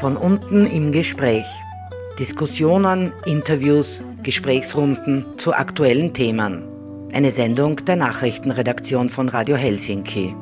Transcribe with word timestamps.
Von 0.00 0.16
unten 0.16 0.66
im 0.66 0.92
Gespräch. 0.92 1.44
Diskussionen, 2.18 3.12
Interviews, 3.26 4.02
Gesprächsrunden 4.22 5.26
zu 5.38 5.52
aktuellen 5.52 6.14
Themen. 6.14 6.64
Eine 7.12 7.32
Sendung 7.32 7.76
der 7.84 7.96
Nachrichtenredaktion 7.96 9.10
von 9.10 9.28
Radio 9.28 9.56
Helsinki. 9.56 10.34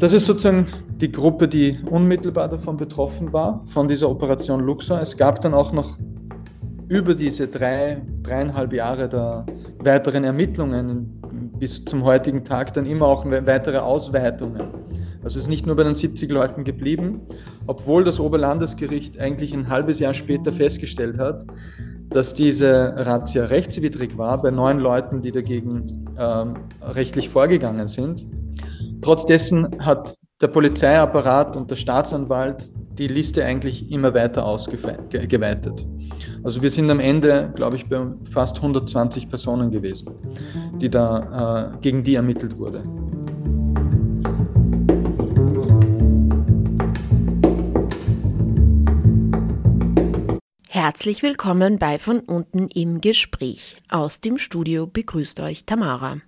Das 0.00 0.12
ist 0.12 0.26
sozusagen 0.26 0.66
die 1.00 1.10
Gruppe, 1.10 1.48
die 1.48 1.78
unmittelbar 1.90 2.48
davon 2.48 2.76
betroffen 2.76 3.32
war, 3.32 3.62
von 3.66 3.88
dieser 3.88 4.10
Operation 4.10 4.60
Luxor. 4.60 5.00
Es 5.00 5.16
gab 5.16 5.40
dann 5.40 5.54
auch 5.54 5.72
noch 5.72 5.98
über 6.88 7.14
diese 7.14 7.46
drei, 7.46 8.02
dreieinhalb 8.22 8.72
Jahre 8.72 9.08
der 9.08 9.46
weiteren 9.78 10.24
Ermittlungen 10.24 11.20
bis 11.58 11.84
zum 11.84 12.04
heutigen 12.04 12.44
Tag 12.44 12.74
dann 12.74 12.86
immer 12.86 13.06
auch 13.06 13.24
weitere 13.24 13.78
Ausweitungen. 13.78 14.62
Also 15.22 15.38
es 15.38 15.44
ist 15.44 15.48
nicht 15.48 15.66
nur 15.66 15.76
bei 15.76 15.84
den 15.84 15.94
70 15.94 16.30
Leuten 16.30 16.64
geblieben, 16.64 17.22
obwohl 17.66 18.04
das 18.04 18.20
Oberlandesgericht 18.20 19.18
eigentlich 19.18 19.54
ein 19.54 19.70
halbes 19.70 19.98
Jahr 19.98 20.12
später 20.12 20.52
festgestellt 20.52 21.18
hat, 21.18 21.46
dass 22.10 22.34
diese 22.34 22.92
Razzia 22.96 23.46
rechtswidrig 23.46 24.18
war 24.18 24.42
bei 24.42 24.50
neun 24.50 24.78
Leuten, 24.80 25.22
die 25.22 25.32
dagegen 25.32 26.04
ähm, 26.18 26.54
rechtlich 26.82 27.30
vorgegangen 27.30 27.88
sind. 27.88 28.26
Trotz 29.04 29.26
hat 29.80 30.16
der 30.40 30.48
Polizeiapparat 30.48 31.58
und 31.58 31.70
der 31.70 31.76
Staatsanwalt 31.76 32.72
die 32.96 33.06
Liste 33.06 33.44
eigentlich 33.44 33.90
immer 33.90 34.14
weiter 34.14 34.46
ausgeweitet. 34.46 35.86
Also 36.42 36.62
wir 36.62 36.70
sind 36.70 36.90
am 36.90 37.00
Ende, 37.00 37.52
glaube 37.54 37.76
ich, 37.76 37.86
bei 37.86 38.00
fast 38.24 38.56
120 38.56 39.28
Personen 39.28 39.70
gewesen, 39.70 40.08
die 40.80 40.88
da, 40.88 41.74
äh, 41.74 41.78
gegen 41.82 42.02
die 42.02 42.14
ermittelt 42.14 42.58
wurde. 42.58 42.82
Herzlich 50.70 51.22
willkommen 51.22 51.78
bei 51.78 51.98
Von 51.98 52.20
unten 52.20 52.68
im 52.68 53.02
Gespräch. 53.02 53.76
Aus 53.90 54.22
dem 54.22 54.38
Studio 54.38 54.86
begrüßt 54.86 55.40
euch 55.40 55.66
Tamara. 55.66 56.22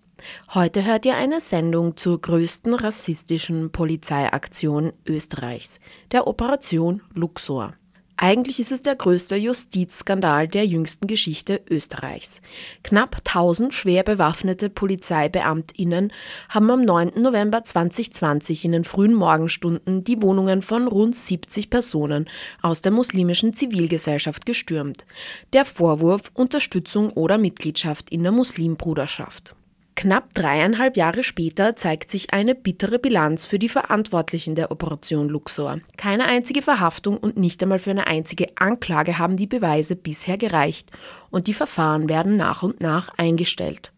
Heute 0.55 0.85
hört 0.85 1.07
ihr 1.07 1.17
eine 1.17 1.41
Sendung 1.41 1.97
zur 1.97 2.21
größten 2.21 2.75
rassistischen 2.75 3.73
Polizeiaktion 3.73 4.93
Österreichs, 5.07 5.81
der 6.13 6.27
Operation 6.27 7.03
Luxor. 7.15 7.75
Eigentlich 8.19 8.61
ist 8.61 8.73
es 8.73 8.81
der 8.81 8.97
größte 8.97 9.37
Justizskandal 9.37 10.49
der 10.49 10.65
jüngsten 10.65 11.07
Geschichte 11.07 11.61
Österreichs. 11.69 12.41
Knapp 12.83 13.17
1000 13.27 13.75
schwer 13.75 14.05
bewaffnete 14.05 14.71
Polizeibeamtinnen 14.71 16.11
haben 16.49 16.71
am 16.71 16.83
9. 16.83 17.21
November 17.21 17.63
2020 17.63 18.65
in 18.65 18.73
den 18.73 18.85
frühen 18.85 19.13
Morgenstunden 19.13 20.03
die 20.03 20.23
Wohnungen 20.23 20.63
von 20.63 20.89
rund 20.89 21.15
70 21.15 21.69
Personen 21.69 22.27
aus 22.63 22.81
der 22.81 22.93
muslimischen 22.93 23.53
Zivilgesellschaft 23.53 24.47
gestürmt. 24.47 25.05
Der 25.53 25.67
Vorwurf 25.67 26.31
Unterstützung 26.33 27.11
oder 27.11 27.37
Mitgliedschaft 27.37 28.09
in 28.09 28.23
der 28.23 28.33
Muslimbruderschaft. 28.33 29.55
Knapp 29.97 30.35
dreieinhalb 30.35 30.99
Jahre 30.99 31.25
später 31.25 31.75
zeigt 31.75 32.11
sich 32.11 32.35
eine 32.35 32.55
bittere 32.55 32.99
Bilanz 32.99 33.47
für 33.47 33.59
die 33.59 33.71
Verantwortlichen 33.71 34.55
der 34.55 34.71
Operation 34.71 35.31
Luxor. 35.31 35.81
Keine 35.97 36.27
einzige 36.27 36.61
Verhaftung 36.61 37.17
und 37.17 37.39
nicht 37.39 37.63
einmal 37.63 37.79
für 37.79 37.91
eine 37.91 38.07
einzige 38.07 38.49
Anklage 38.57 39.19
haben 39.19 39.39
die 39.39 39.47
Beweise 39.47 39.97
bisher 39.97 40.37
gereicht 40.37 40.93
und 41.31 41.47
die 41.47 41.55
Verfahren 41.55 42.11
werden 42.11 42.37
nach 42.37 42.63
und 42.63 42.83
nach 42.83 43.09
eingestellt. 43.17 43.91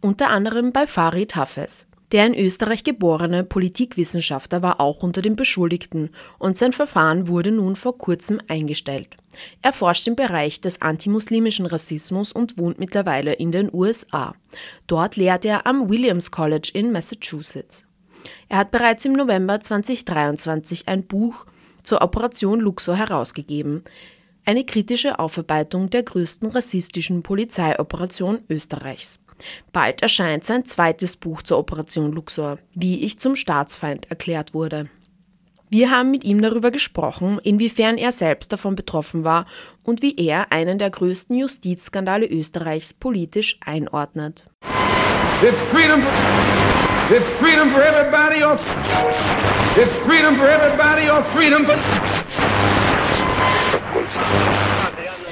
Unter 0.00 0.30
anderem 0.30 0.72
bei 0.72 0.86
Farid 0.86 1.36
Hafez. 1.36 1.86
Der 2.14 2.26
in 2.26 2.34
Österreich 2.36 2.84
geborene 2.84 3.42
Politikwissenschaftler 3.42 4.62
war 4.62 4.80
auch 4.80 5.02
unter 5.02 5.20
den 5.20 5.34
Beschuldigten 5.34 6.10
und 6.38 6.56
sein 6.56 6.72
Verfahren 6.72 7.26
wurde 7.26 7.50
nun 7.50 7.74
vor 7.74 7.98
kurzem 7.98 8.40
eingestellt. 8.46 9.16
Er 9.62 9.72
forscht 9.72 10.06
im 10.06 10.14
Bereich 10.14 10.60
des 10.60 10.80
antimuslimischen 10.80 11.66
Rassismus 11.66 12.30
und 12.30 12.56
wohnt 12.56 12.78
mittlerweile 12.78 13.32
in 13.32 13.50
den 13.50 13.68
USA. 13.74 14.36
Dort 14.86 15.16
lehrt 15.16 15.44
er 15.44 15.66
am 15.66 15.90
Williams 15.90 16.30
College 16.30 16.70
in 16.72 16.92
Massachusetts. 16.92 17.84
Er 18.48 18.58
hat 18.58 18.70
bereits 18.70 19.04
im 19.04 19.14
November 19.14 19.58
2023 19.58 20.86
ein 20.86 21.08
Buch 21.08 21.46
zur 21.82 22.00
Operation 22.00 22.60
Luxor 22.60 22.94
herausgegeben, 22.94 23.82
eine 24.44 24.64
kritische 24.64 25.18
Aufarbeitung 25.18 25.90
der 25.90 26.04
größten 26.04 26.48
rassistischen 26.48 27.24
Polizeioperation 27.24 28.44
Österreichs. 28.48 29.18
Bald 29.72 30.02
erscheint 30.02 30.44
sein 30.44 30.64
zweites 30.64 31.16
Buch 31.16 31.42
zur 31.42 31.58
Operation 31.58 32.12
Luxor, 32.12 32.58
wie 32.74 33.04
ich 33.04 33.18
zum 33.18 33.36
Staatsfeind 33.36 34.10
erklärt 34.10 34.54
wurde. 34.54 34.88
Wir 35.70 35.90
haben 35.90 36.12
mit 36.12 36.22
ihm 36.22 36.40
darüber 36.40 36.70
gesprochen, 36.70 37.40
inwiefern 37.42 37.98
er 37.98 38.12
selbst 38.12 38.52
davon 38.52 38.76
betroffen 38.76 39.24
war 39.24 39.46
und 39.82 40.02
wie 40.02 40.14
er 40.16 40.52
einen 40.52 40.78
der 40.78 40.90
größten 40.90 41.36
Justizskandale 41.36 42.26
Österreichs 42.26 42.94
politisch 42.94 43.58
einordnet. 43.64 44.44
This 45.40 45.54
freedom, 45.72 46.00
this 47.08 47.24
freedom 47.40 47.70
for 47.70 47.82
everybody 47.82 48.44
or 48.44 48.56
this 49.74 49.88
freedom 50.06 50.36
for 50.36 50.48
everybody 50.48 51.10
or 51.10 51.24
freedom 51.34 51.64
for 51.64 51.74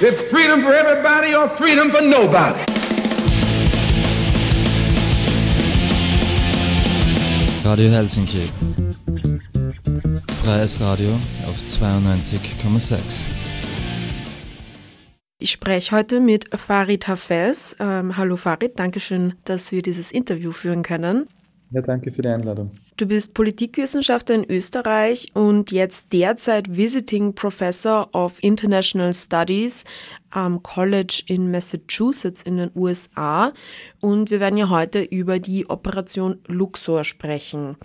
this 0.01 0.21
freedom 0.23 0.61
for 0.61 0.73
everybody 0.73 1.33
or 1.33 1.47
freedom 1.55 1.89
for 1.89 2.01
nobody. 2.01 2.72
Radio 7.63 7.89
Helsinki. 7.89 8.49
Freies 10.43 10.81
Radio 10.81 11.11
auf 11.47 11.55
92,6. 11.65 13.23
Ich 15.39 15.51
spreche 15.51 15.95
heute 15.95 16.19
mit 16.19 16.53
Farid 16.53 17.07
Hafez. 17.07 17.77
Ähm, 17.79 18.17
hallo 18.17 18.35
Farid, 18.35 18.79
danke 18.79 18.99
schön, 18.99 19.35
dass 19.45 19.71
wir 19.71 19.81
dieses 19.81 20.11
Interview 20.11 20.51
führen 20.51 20.83
können. 20.83 21.27
Ja, 21.73 21.81
danke 21.81 22.11
für 22.11 22.21
die 22.21 22.29
Einladung. 22.29 22.69
Du 22.97 23.07
bist 23.07 23.33
Politikwissenschaftler 23.33 24.35
in 24.35 24.45
Österreich 24.47 25.31
und 25.33 25.71
jetzt 25.71 26.13
derzeit 26.13 26.77
Visiting 26.77 27.33
Professor 27.33 28.09
of 28.13 28.37
International 28.43 29.11
Studies 29.11 29.83
am 30.29 30.61
College 30.61 31.23
in 31.25 31.49
Massachusetts 31.49 32.43
in 32.43 32.57
den 32.57 32.69
USA. 32.75 33.53
Und 34.01 34.29
wir 34.29 34.39
werden 34.39 34.57
ja 34.57 34.69
heute 34.69 35.01
über 35.01 35.39
die 35.39 35.67
Operation 35.67 36.37
Luxor 36.45 37.03
sprechen. 37.03 37.75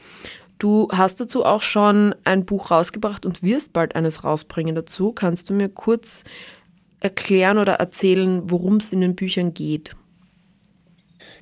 Du 0.59 0.89
hast 0.93 1.19
dazu 1.21 1.47
auch 1.47 1.63
schon 1.63 2.15
ein 2.25 2.45
Buch 2.45 2.71
rausgebracht 2.71 3.25
und 3.25 3.43
wirst 3.43 3.73
bald 3.73 3.97
eines 3.97 4.23
rausbringen 4.23 4.75
dazu. 4.75 5.13
Kannst 5.13 5.49
du 5.49 5.55
mir 5.55 5.71
kurz 5.71 6.25
erklären 7.01 7.57
oder 7.57 7.75
erzählen, 7.75 8.43
worum 8.51 8.77
es 8.77 8.93
in 8.93 9.01
den 9.01 9.15
Büchern 9.15 9.55
geht? 9.55 9.97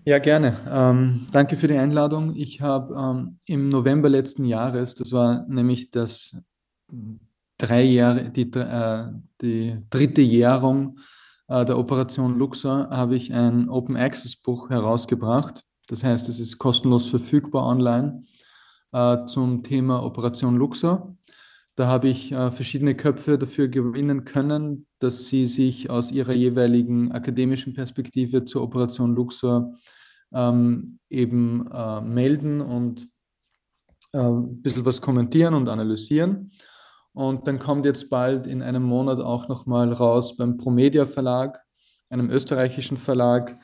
Ja, 0.09 0.21
gerne. 0.21 0.57
Ähm, 0.71 1.27
danke 1.33 1.57
für 1.57 1.67
die 1.67 1.77
Einladung. 1.77 2.37
Ich 2.37 2.61
habe 2.61 2.95
ähm, 2.95 3.37
im 3.47 3.69
November 3.71 4.09
letzten 4.09 4.45
Jahres, 4.45 4.95
das 4.95 5.11
war 5.11 5.45
nämlich 5.49 5.91
das 5.91 6.37
drei 7.59 7.83
Jahre, 7.83 8.31
die, 8.31 8.49
äh, 8.53 9.09
die 9.41 9.79
dritte 9.91 10.21
Jährung 10.21 10.97
äh, 11.49 11.65
der 11.65 11.77
Operation 11.77 12.39
Luxor, 12.39 12.89
habe 12.89 13.17
ich 13.17 13.35
ein 13.35 13.69
Open 13.69 13.97
Access 13.97 14.37
Buch 14.37 14.71
herausgebracht. 14.71 15.65
Das 15.89 16.05
heißt, 16.05 16.29
es 16.29 16.39
ist 16.39 16.59
kostenlos 16.59 17.09
verfügbar 17.09 17.67
online 17.67 18.23
äh, 18.93 19.25
zum 19.27 19.65
Thema 19.65 20.05
Operation 20.05 20.55
Luxor. 20.55 21.17
Da 21.75 21.89
habe 21.89 22.07
ich 22.07 22.31
äh, 22.31 22.53
verschiedene 22.53 22.95
Köpfe 22.95 23.39
dafür 23.39 23.67
gewinnen 23.67 24.25
können, 24.25 24.87
dass 25.01 25.27
sie 25.27 25.49
sich 25.49 25.91
aus 25.91 26.13
ihrer 26.13 26.33
jeweiligen 26.33 27.11
akademischen 27.11 27.75
Perspektive 27.75 28.45
zur 28.45 28.63
Operation 28.63 29.17
Luxor 29.17 29.75
ähm, 30.33 30.99
eben 31.09 31.71
äh, 31.73 32.01
melden 32.01 32.61
und 32.61 33.09
äh, 34.13 34.19
ein 34.19 34.63
bisschen 34.63 34.85
was 34.85 35.01
kommentieren 35.01 35.55
und 35.55 35.69
analysieren. 35.69 36.51
Und 37.13 37.47
dann 37.47 37.59
kommt 37.59 37.87
jetzt 37.87 38.11
bald 38.11 38.47
in 38.47 38.63
einem 38.63 38.83
Monat 38.83 39.21
auch 39.21 39.49
nochmal 39.49 39.93
raus 39.93 40.37
beim 40.37 40.59
Promedia 40.59 41.07
Verlag, 41.07 41.59
einem 42.11 42.31
österreichischen 42.31 42.97
Verlag, 42.97 43.55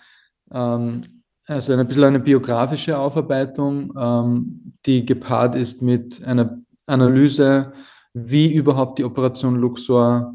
ähm, 0.51 1.03
also 1.47 1.75
ein 1.75 1.87
bisschen 1.87 2.05
eine 2.05 2.21
biografische 2.21 2.97
Aufarbeitung, 2.97 3.93
ähm, 3.99 4.75
die 4.87 5.05
gepaart 5.05 5.55
ist 5.57 5.83
mit 5.83 6.23
einer 6.25 6.59
Analyse, 6.87 7.73
wie 8.15 8.55
überhaupt 8.55 8.99
die 8.99 9.05
Operation 9.05 9.57
Luxor 9.57 10.35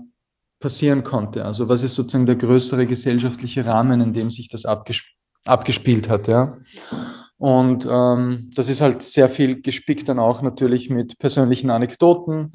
passieren 0.59 1.03
konnte. 1.03 1.45
Also 1.45 1.69
was 1.69 1.83
ist 1.83 1.95
sozusagen 1.95 2.25
der 2.25 2.35
größere 2.35 2.85
gesellschaftliche 2.85 3.65
Rahmen, 3.65 4.01
in 4.01 4.13
dem 4.13 4.31
sich 4.31 4.49
das 4.49 4.65
abgesp 4.65 5.16
abgespielt 5.47 6.09
hat, 6.09 6.27
ja. 6.27 6.57
Und 7.37 7.87
ähm, 7.89 8.49
das 8.55 8.67
ist 8.67 8.81
halt 8.81 9.03
sehr 9.03 9.29
viel 9.29 9.61
gespickt 9.61 10.09
dann 10.09 10.19
auch 10.19 10.41
natürlich 10.41 10.89
mit 10.89 11.19
persönlichen 11.19 11.69
Anekdoten, 11.69 12.53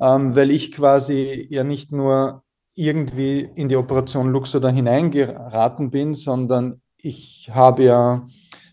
ähm, 0.00 0.34
weil 0.34 0.50
ich 0.50 0.72
quasi 0.72 1.46
ja 1.48 1.62
nicht 1.62 1.92
nur 1.92 2.42
irgendwie 2.74 3.48
in 3.54 3.68
die 3.68 3.76
Operation 3.76 4.30
Luxor 4.30 4.60
da 4.60 4.68
hineingeraten 4.68 5.90
bin, 5.90 6.12
sondern 6.14 6.82
ich 6.98 7.50
habe 7.52 7.84
ja 7.84 8.26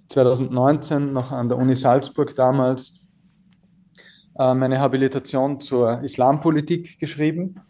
2019 0.08 1.14
noch 1.14 1.32
an 1.32 1.50
der 1.50 1.58
Uni 1.58 1.76
Salzburg 1.76 2.36
damals 2.36 3.08
äh, 4.38 4.54
meine 4.54 4.80
Habilitation 4.80 5.60
zur 5.60 6.02
Islampolitik 6.02 7.00
geschrieben. 7.00 7.62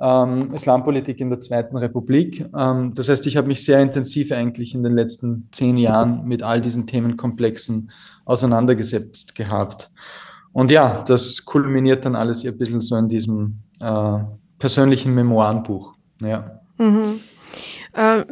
Ähm, 0.00 0.54
Islampolitik 0.54 1.20
in 1.20 1.28
der 1.28 1.40
Zweiten 1.40 1.76
Republik. 1.76 2.46
Ähm, 2.56 2.94
das 2.94 3.08
heißt, 3.08 3.26
ich 3.26 3.36
habe 3.36 3.48
mich 3.48 3.64
sehr 3.64 3.80
intensiv 3.80 4.32
eigentlich 4.32 4.74
in 4.74 4.82
den 4.82 4.92
letzten 4.92 5.48
zehn 5.52 5.76
Jahren 5.76 6.24
mit 6.26 6.42
all 6.42 6.60
diesen 6.60 6.86
Themenkomplexen 6.86 7.90
auseinandergesetzt 8.24 9.34
gehabt. 9.34 9.90
Und 10.52 10.70
ja, 10.70 11.04
das 11.06 11.44
kulminiert 11.44 12.04
dann 12.04 12.16
alles 12.16 12.44
ein 12.44 12.56
bisschen 12.56 12.80
so 12.80 12.96
in 12.96 13.08
diesem 13.08 13.58
äh, 13.80 14.18
persönlichen 14.58 15.14
Memoirenbuch. 15.14 15.94
Ja. 16.22 16.60
Mhm. 16.78 17.20
Äh, 17.92 18.24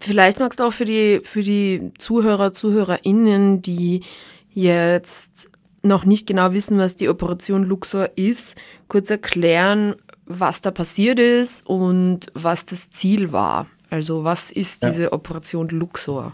vielleicht 0.00 0.40
magst 0.40 0.60
du 0.60 0.64
auch 0.64 0.72
für 0.72 0.84
die, 0.84 1.20
für 1.22 1.42
die 1.42 1.92
Zuhörer, 1.98 2.52
ZuhörerInnen, 2.52 3.62
die 3.62 4.02
jetzt 4.50 5.50
noch 5.82 6.04
nicht 6.04 6.26
genau 6.26 6.52
wissen, 6.52 6.78
was 6.78 6.96
die 6.96 7.08
Operation 7.08 7.64
Luxor 7.64 8.10
ist, 8.16 8.56
kurz 8.88 9.10
erklären, 9.10 9.96
was 10.26 10.60
da 10.60 10.70
passiert 10.70 11.18
ist 11.18 11.66
und 11.66 12.26
was 12.34 12.64
das 12.64 12.90
Ziel 12.90 13.32
war. 13.32 13.66
Also 13.90 14.24
was 14.24 14.50
ist 14.50 14.84
diese 14.84 15.04
ja. 15.04 15.12
Operation 15.12 15.68
Luxor? 15.68 16.32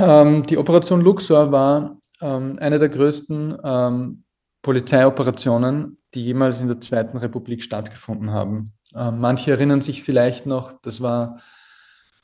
Ähm, 0.00 0.44
die 0.44 0.58
Operation 0.58 1.00
Luxor 1.00 1.50
war 1.50 1.96
ähm, 2.20 2.58
eine 2.60 2.78
der 2.78 2.88
größten 2.88 3.56
ähm, 3.64 4.24
Polizeioperationen, 4.62 5.96
die 6.14 6.24
jemals 6.24 6.60
in 6.60 6.68
der 6.68 6.80
Zweiten 6.80 7.16
Republik 7.16 7.62
stattgefunden 7.62 8.30
haben. 8.30 8.72
Ähm, 8.94 9.20
manche 9.20 9.50
erinnern 9.50 9.80
sich 9.80 10.02
vielleicht 10.02 10.46
noch, 10.46 10.72
das 10.82 11.00
war 11.00 11.40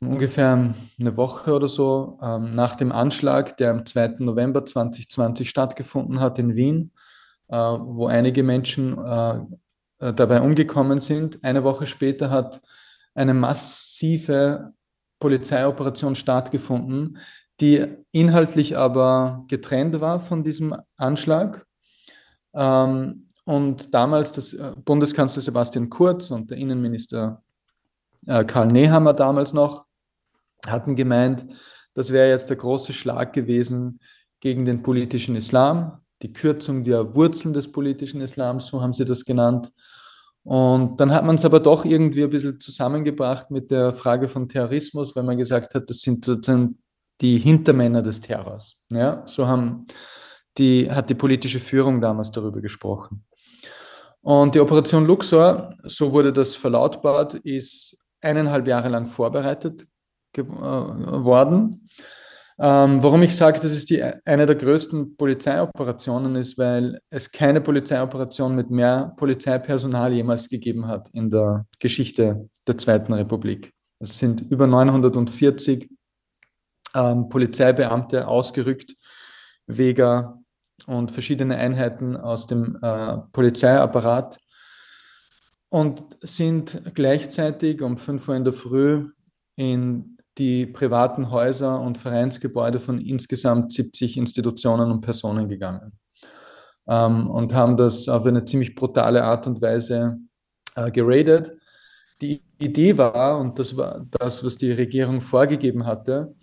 ungefähr 0.00 0.74
eine 1.00 1.16
Woche 1.16 1.52
oder 1.52 1.66
so 1.66 2.18
ähm, 2.22 2.54
nach 2.54 2.76
dem 2.76 2.92
Anschlag, 2.92 3.56
der 3.56 3.72
am 3.72 3.84
2. 3.84 4.16
November 4.18 4.64
2020 4.64 5.48
stattgefunden 5.50 6.20
hat 6.20 6.38
in 6.38 6.54
Wien, 6.54 6.92
äh, 7.48 7.56
wo 7.56 8.06
einige 8.06 8.44
Menschen 8.44 8.96
äh, 8.98 9.40
äh, 9.98 10.12
dabei 10.12 10.40
umgekommen 10.40 11.00
sind. 11.00 11.42
Eine 11.42 11.64
Woche 11.64 11.86
später 11.86 12.30
hat 12.30 12.60
eine 13.14 13.34
massive 13.34 14.72
Polizeioperation 15.18 16.14
stattgefunden, 16.14 17.18
die 17.60 17.86
inhaltlich 18.12 18.76
aber 18.76 19.44
getrennt 19.48 20.00
war 20.00 20.20
von 20.20 20.44
diesem 20.44 20.76
Anschlag. 20.96 21.66
Ähm, 22.54 23.26
und 23.44 23.94
damals 23.94 24.32
das 24.32 24.52
äh, 24.52 24.72
Bundeskanzler 24.84 25.42
Sebastian 25.42 25.90
Kurz 25.90 26.30
und 26.30 26.50
der 26.50 26.58
Innenminister 26.58 27.42
äh, 28.26 28.44
Karl 28.44 28.68
Nehammer 28.68 29.14
damals 29.14 29.52
noch 29.52 29.86
hatten 30.66 30.96
gemeint, 30.96 31.46
das 31.94 32.12
wäre 32.12 32.28
jetzt 32.30 32.50
der 32.50 32.56
große 32.56 32.92
Schlag 32.92 33.32
gewesen 33.32 34.00
gegen 34.40 34.64
den 34.64 34.82
politischen 34.82 35.34
Islam, 35.34 36.00
die 36.22 36.32
Kürzung 36.32 36.84
der 36.84 37.14
Wurzeln 37.14 37.52
des 37.52 37.70
politischen 37.70 38.20
Islams, 38.20 38.66
so 38.66 38.80
haben 38.82 38.92
sie 38.92 39.04
das 39.04 39.24
genannt. 39.24 39.70
Und 40.42 40.98
dann 40.98 41.12
hat 41.12 41.24
man 41.24 41.36
es 41.36 41.44
aber 41.44 41.60
doch 41.60 41.84
irgendwie 41.84 42.24
ein 42.24 42.30
bisschen 42.30 42.58
zusammengebracht 42.58 43.50
mit 43.50 43.70
der 43.70 43.92
Frage 43.92 44.28
von 44.28 44.48
Terrorismus, 44.48 45.14
weil 45.14 45.24
man 45.24 45.36
gesagt 45.36 45.74
hat, 45.74 45.90
das 45.90 45.98
sind 45.98 46.24
sozusagen 46.24 46.78
die 47.20 47.38
Hintermänner 47.38 48.02
des 48.02 48.20
Terrors. 48.20 48.80
Ja, 48.90 49.22
so 49.26 49.46
haben 49.46 49.86
die, 50.56 50.90
hat 50.90 51.10
die 51.10 51.14
politische 51.14 51.60
Führung 51.60 52.00
damals 52.00 52.30
darüber 52.30 52.60
gesprochen. 52.60 53.24
Und 54.20 54.54
die 54.54 54.60
Operation 54.60 55.06
Luxor, 55.06 55.70
so 55.84 56.12
wurde 56.12 56.32
das 56.32 56.56
verlautbart, 56.56 57.34
ist 57.34 57.96
eineinhalb 58.20 58.66
Jahre 58.66 58.88
lang 58.88 59.06
vorbereitet 59.06 59.86
äh, 60.36 60.42
worden. 60.42 61.88
Ähm, 62.60 63.00
warum 63.02 63.22
ich 63.22 63.36
sage, 63.36 63.60
dass 63.60 63.70
es 63.70 63.84
die, 63.84 64.02
eine 64.02 64.44
der 64.44 64.56
größten 64.56 65.16
Polizeioperationen 65.16 66.34
ist, 66.34 66.58
weil 66.58 67.00
es 67.08 67.30
keine 67.30 67.60
Polizeioperation 67.60 68.56
mit 68.56 68.68
mehr 68.68 69.14
Polizeipersonal 69.16 70.12
jemals 70.12 70.48
gegeben 70.48 70.88
hat 70.88 71.08
in 71.12 71.30
der 71.30 71.66
Geschichte 71.78 72.48
der 72.66 72.76
Zweiten 72.76 73.12
Republik. 73.12 73.72
Es 74.00 74.18
sind 74.18 74.40
über 74.50 74.66
940 74.66 75.88
ähm, 76.94 77.28
Polizeibeamte 77.28 78.26
ausgerückt, 78.26 78.94
Weger 79.68 80.40
und 80.86 81.12
verschiedene 81.12 81.56
Einheiten 81.56 82.16
aus 82.16 82.48
dem 82.48 82.76
äh, 82.82 83.18
Polizeiapparat 83.30 84.38
und 85.68 86.16
sind 86.22 86.82
gleichzeitig 86.94 87.82
um 87.82 87.98
5 87.98 88.28
Uhr 88.28 88.34
in 88.34 88.44
der 88.44 88.52
Früh 88.52 89.10
in 89.54 90.17
die 90.38 90.66
privaten 90.66 91.30
Häuser 91.30 91.80
und 91.80 91.98
Vereinsgebäude 91.98 92.78
von 92.78 92.98
insgesamt 93.00 93.72
70 93.72 94.16
Institutionen 94.16 94.90
und 94.90 95.00
Personen 95.00 95.48
gegangen 95.48 95.92
ähm, 96.88 97.28
und 97.28 97.54
haben 97.54 97.76
das 97.76 98.08
auf 98.08 98.24
eine 98.24 98.44
ziemlich 98.44 98.74
brutale 98.74 99.22
Art 99.22 99.46
und 99.46 99.60
Weise 99.60 100.18
äh, 100.74 100.90
geradet. 100.90 101.52
Die 102.20 102.42
Idee 102.58 102.96
war, 102.96 103.38
und 103.38 103.58
das 103.58 103.76
war 103.76 104.04
das, 104.18 104.42
was 104.42 104.56
die 104.56 104.72
Regierung 104.72 105.20
vorgegeben 105.20 105.86
hatte, 105.86 106.34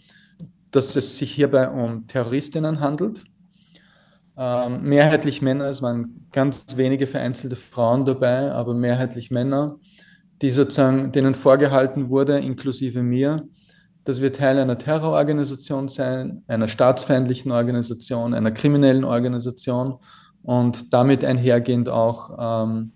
dass 0.72 0.96
es 0.96 1.18
sich 1.18 1.34
hierbei 1.34 1.70
um 1.70 2.08
Terroristinnen 2.08 2.80
handelt. 2.80 3.24
Ähm, 4.38 4.84
mehrheitlich 4.84 5.42
Männer, 5.42 5.66
es 5.66 5.82
waren 5.82 6.28
ganz 6.32 6.76
wenige 6.76 7.08
vereinzelte 7.08 7.56
Frauen 7.56 8.06
dabei, 8.06 8.52
aber 8.52 8.74
mehrheitlich 8.74 9.32
Männer, 9.32 9.78
die 10.42 10.52
sozusagen, 10.52 11.12
denen 11.14 11.34
vorgehalten 11.34 12.10
wurde, 12.10 12.40
inklusive 12.40 13.02
mir, 13.02 13.48
dass 14.06 14.22
wir 14.22 14.32
Teil 14.32 14.60
einer 14.60 14.78
Terrororganisation 14.78 15.90
sein, 15.90 16.44
einer 16.48 16.68
staatsfeindlichen 16.68 17.52
Organisation, 17.52 18.34
einer 18.34 18.52
kriminellen 18.52 19.04
Organisation 19.04 19.96
und 20.44 20.94
damit 20.94 21.26
einhergehend 21.26 21.90
auch 21.90 22.64
ähm, 22.66 22.92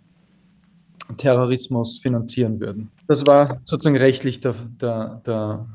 Terrorismus 1.17 1.97
finanzieren 1.97 2.59
würden. 2.59 2.91
Das 3.07 3.25
war 3.25 3.59
sozusagen 3.63 3.97
rechtlich 3.97 4.39
der, 4.39 4.53
der, 4.79 5.21
der 5.25 5.65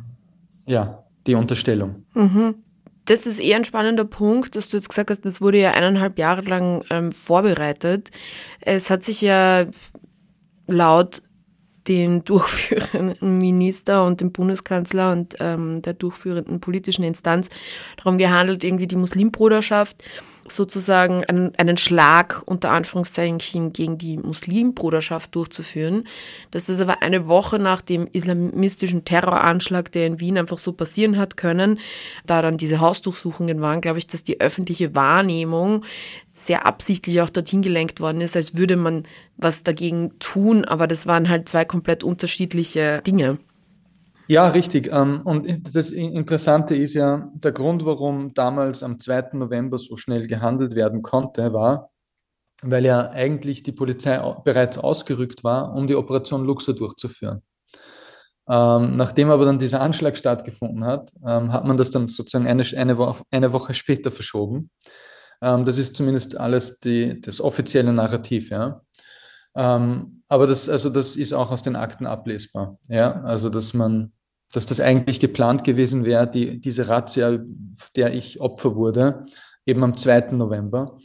ja, 0.66 1.04
die 1.26 1.34
Unterstellung. 1.34 2.04
Mhm. 2.14 2.54
Das 3.06 3.26
ist 3.26 3.38
eher 3.38 3.56
ein 3.56 3.64
spannender 3.64 4.04
Punkt, 4.04 4.56
dass 4.56 4.68
du 4.68 4.78
jetzt 4.78 4.88
gesagt 4.88 5.10
hast, 5.10 5.26
das 5.26 5.40
wurde 5.40 5.58
ja 5.58 5.72
eineinhalb 5.72 6.18
Jahre 6.18 6.42
lang 6.42 6.84
ähm, 6.88 7.12
vorbereitet. 7.12 8.10
Es 8.60 8.88
hat 8.88 9.02
sich 9.02 9.20
ja 9.20 9.66
laut 10.66 11.22
den 11.88 12.24
durchführenden 12.24 13.38
Minister 13.38 14.04
und 14.04 14.20
dem 14.20 14.32
Bundeskanzler 14.32 15.12
und 15.12 15.36
ähm, 15.40 15.82
der 15.82 15.94
durchführenden 15.94 16.60
politischen 16.60 17.04
Instanz 17.04 17.50
darum 17.96 18.18
gehandelt, 18.18 18.64
irgendwie 18.64 18.86
die 18.86 18.96
Muslimbruderschaft 18.96 20.02
sozusagen 20.48 21.24
einen, 21.24 21.54
einen 21.56 21.76
Schlag 21.76 22.42
unter 22.46 22.70
Anführungszeichen 22.70 23.72
gegen 23.72 23.98
die 23.98 24.16
Muslimbruderschaft 24.16 25.34
durchzuführen. 25.34 26.04
Dass 26.50 26.66
das 26.66 26.80
aber 26.80 27.02
eine 27.02 27.26
Woche 27.26 27.58
nach 27.58 27.80
dem 27.80 28.08
islamistischen 28.12 29.04
Terroranschlag, 29.04 29.90
der 29.92 30.06
in 30.06 30.20
Wien 30.20 30.38
einfach 30.38 30.58
so 30.58 30.72
passieren 30.72 31.18
hat 31.18 31.36
können, 31.36 31.78
da 32.26 32.42
dann 32.42 32.56
diese 32.56 32.80
Hausdurchsuchungen 32.80 33.60
waren, 33.60 33.80
glaube 33.80 33.98
ich, 33.98 34.06
dass 34.06 34.24
die 34.24 34.40
öffentliche 34.40 34.94
Wahrnehmung 34.94 35.84
sehr 36.32 36.66
absichtlich 36.66 37.20
auch 37.20 37.30
dorthin 37.30 37.62
gelenkt 37.62 38.00
worden 38.00 38.20
ist, 38.20 38.36
als 38.36 38.56
würde 38.56 38.76
man 38.76 39.04
was 39.36 39.62
dagegen 39.62 40.18
tun, 40.18 40.64
aber 40.64 40.86
das 40.86 41.06
waren 41.06 41.28
halt 41.28 41.48
zwei 41.48 41.64
komplett 41.64 42.04
unterschiedliche 42.04 43.02
Dinge. 43.06 43.38
Ja, 44.26 44.48
richtig. 44.48 44.90
Ähm, 44.92 45.20
und 45.24 45.74
das 45.74 45.90
Interessante 45.90 46.74
ist 46.74 46.94
ja, 46.94 47.30
der 47.34 47.52
Grund, 47.52 47.84
warum 47.84 48.32
damals 48.34 48.82
am 48.82 48.98
2. 48.98 49.30
November 49.34 49.78
so 49.78 49.96
schnell 49.96 50.26
gehandelt 50.26 50.74
werden 50.74 51.02
konnte, 51.02 51.52
war, 51.52 51.90
weil 52.62 52.84
ja 52.84 53.10
eigentlich 53.10 53.62
die 53.62 53.72
Polizei 53.72 54.18
bereits 54.44 54.78
ausgerückt 54.78 55.44
war, 55.44 55.74
um 55.74 55.86
die 55.86 55.96
Operation 55.96 56.44
Luxor 56.44 56.74
durchzuführen. 56.74 57.42
Ähm, 58.48 58.96
nachdem 58.96 59.30
aber 59.30 59.46
dann 59.46 59.58
dieser 59.58 59.80
Anschlag 59.80 60.16
stattgefunden 60.16 60.84
hat, 60.84 61.12
ähm, 61.26 61.52
hat 61.52 61.64
man 61.64 61.76
das 61.76 61.90
dann 61.90 62.08
sozusagen 62.08 62.46
eine, 62.46 62.62
eine, 62.76 62.98
Woche, 63.52 63.74
später 63.74 64.10
verschoben. 64.10 64.70
Das 65.40 65.76
ist 65.76 65.96
zumindest 65.96 66.38
alles 66.38 66.80
die, 66.80 67.20
das 67.20 67.40
offizielle 67.40 67.92
Narrativ, 67.92 68.48
ja. 68.48 68.80
Ähm, 69.56 70.22
aber 70.28 70.46
das, 70.46 70.68
also 70.68 70.90
das 70.90 71.16
ist 71.16 71.32
auch 71.32 71.50
aus 71.50 71.62
den 71.62 71.76
Akten 71.76 72.06
ablesbar. 72.06 72.78
Ja? 72.88 73.22
Also, 73.22 73.48
dass 73.48 73.74
man, 73.74 74.12
dass 74.52 74.66
das 74.66 74.80
eigentlich 74.80 75.20
geplant 75.20 75.64
gewesen 75.64 76.04
wäre, 76.04 76.28
die, 76.28 76.60
diese 76.60 76.88
Razzia, 76.88 77.38
der 77.96 78.14
ich 78.14 78.40
Opfer 78.40 78.74
wurde, 78.74 79.24
eben 79.66 79.82
am 79.84 79.96
2. 79.96 80.32
November. 80.32 80.96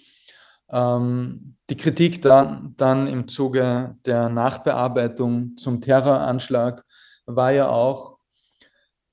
Ähm, 0.72 1.56
die 1.70 1.78
Kritik 1.78 2.22
dann, 2.22 2.74
dann 2.78 3.08
im 3.08 3.28
Zuge 3.28 3.96
der 4.06 4.30
Nachbearbeitung 4.30 5.56
zum 5.58 5.82
Terroranschlag 5.82 6.84
war 7.26 7.52
ja 7.52 7.70
auch, 7.70 8.18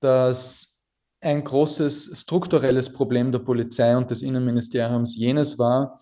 dass 0.00 0.78
ein 1.21 1.43
großes 1.43 2.19
strukturelles 2.21 2.93
Problem 2.93 3.33
der 3.33 3.40
Polizei 3.40 3.97
und 3.97 4.11
des 4.11 4.23
Innenministeriums 4.23 5.16
jenes 5.16 5.59
war, 5.59 6.00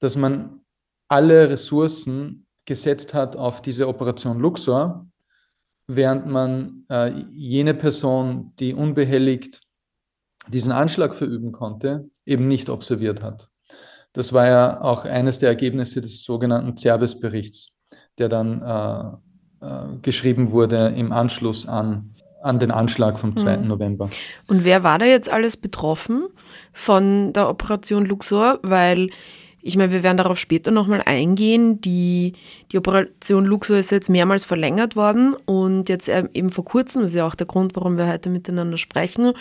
dass 0.00 0.16
man 0.16 0.60
alle 1.08 1.48
Ressourcen 1.48 2.45
gesetzt 2.66 3.14
hat 3.14 3.36
auf 3.36 3.62
diese 3.62 3.88
Operation 3.88 4.38
Luxor, 4.38 5.06
während 5.86 6.26
man 6.26 6.84
äh, 6.90 7.12
jene 7.32 7.74
Person, 7.74 8.52
die 8.58 8.74
unbehelligt 8.74 9.60
diesen 10.48 10.72
Anschlag 10.72 11.14
verüben 11.14 11.52
konnte, 11.52 12.10
eben 12.24 12.48
nicht 12.48 12.68
observiert 12.68 13.22
hat. 13.22 13.48
Das 14.12 14.32
war 14.32 14.46
ja 14.46 14.80
auch 14.80 15.04
eines 15.04 15.38
der 15.38 15.50
Ergebnisse 15.50 16.00
des 16.00 16.24
sogenannten 16.24 16.76
Zerbes-Berichts, 16.76 17.76
der 18.18 18.28
dann 18.28 18.62
äh, 18.62 19.64
äh, 19.66 19.98
geschrieben 20.02 20.50
wurde 20.52 20.94
im 20.96 21.12
Anschluss 21.12 21.66
an, 21.66 22.14
an 22.42 22.58
den 22.58 22.70
Anschlag 22.70 23.18
vom 23.18 23.36
2. 23.36 23.58
Mhm. 23.58 23.68
November. 23.68 24.10
Und 24.46 24.64
wer 24.64 24.82
war 24.82 24.98
da 24.98 25.04
jetzt 25.04 25.30
alles 25.30 25.56
betroffen 25.56 26.28
von 26.72 27.32
der 27.32 27.48
Operation 27.48 28.06
Luxor? 28.06 28.58
Weil 28.62 29.10
ich 29.66 29.76
meine, 29.76 29.90
wir 29.90 30.04
werden 30.04 30.16
darauf 30.16 30.38
später 30.38 30.70
nochmal 30.70 31.02
eingehen. 31.04 31.80
Die, 31.80 32.34
die 32.70 32.78
Operation 32.78 33.44
Luxor 33.44 33.76
ist 33.76 33.90
jetzt 33.90 34.08
mehrmals 34.08 34.44
verlängert 34.44 34.94
worden 34.94 35.34
und 35.44 35.88
jetzt 35.88 36.08
eben 36.08 36.50
vor 36.50 36.64
kurzem, 36.64 37.02
das 37.02 37.10
ist 37.10 37.16
ja 37.16 37.26
auch 37.26 37.34
der 37.34 37.48
Grund, 37.48 37.74
warum 37.74 37.98
wir 37.98 38.06
heute 38.06 38.30
miteinander 38.30 38.76
sprechen, 38.76 39.32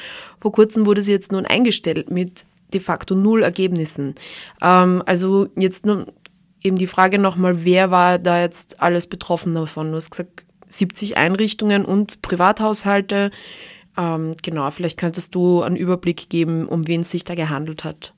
vor 0.41 0.51
kurzem 0.51 0.87
wurde 0.87 1.03
sie 1.03 1.11
jetzt 1.11 1.31
nun 1.31 1.45
eingestellt 1.45 2.09
mit 2.09 2.45
de 2.73 2.81
facto 2.81 3.13
null 3.13 3.43
Ergebnissen. 3.43 4.15
Ähm, 4.63 5.03
also 5.05 5.47
jetzt 5.55 5.85
eben 6.63 6.77
die 6.79 6.87
Frage 6.87 7.19
nochmal, 7.19 7.63
wer 7.63 7.91
war 7.91 8.17
da 8.17 8.41
jetzt 8.41 8.81
alles 8.81 9.05
betroffen 9.05 9.53
davon? 9.53 9.91
Du 9.91 9.97
hast 9.97 10.09
gesagt, 10.09 10.43
70 10.67 11.17
Einrichtungen 11.17 11.85
und 11.85 12.23
Privathaushalte. 12.23 13.29
Ähm, 13.95 14.33
genau, 14.41 14.71
vielleicht 14.71 14.97
könntest 14.97 15.35
du 15.35 15.61
einen 15.61 15.75
Überblick 15.75 16.29
geben, 16.29 16.67
um 16.67 16.87
wen 16.87 17.01
es 17.01 17.11
sich 17.11 17.23
da 17.23 17.35
gehandelt 17.35 17.83
hat. 17.83 18.15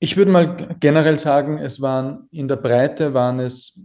Ich 0.00 0.16
würde 0.16 0.30
mal 0.30 0.76
generell 0.78 1.18
sagen, 1.18 1.58
es 1.58 1.80
waren 1.80 2.28
in 2.30 2.46
der 2.46 2.56
Breite 2.56 3.14
waren 3.14 3.40
es 3.40 3.80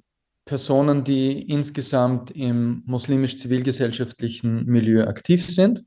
Personen, 0.46 1.04
die 1.04 1.42
insgesamt 1.50 2.30
im 2.32 2.84
muslimisch-zivilgesellschaftlichen 2.86 4.66
Milieu 4.66 5.06
aktiv 5.06 5.50
sind. 5.50 5.86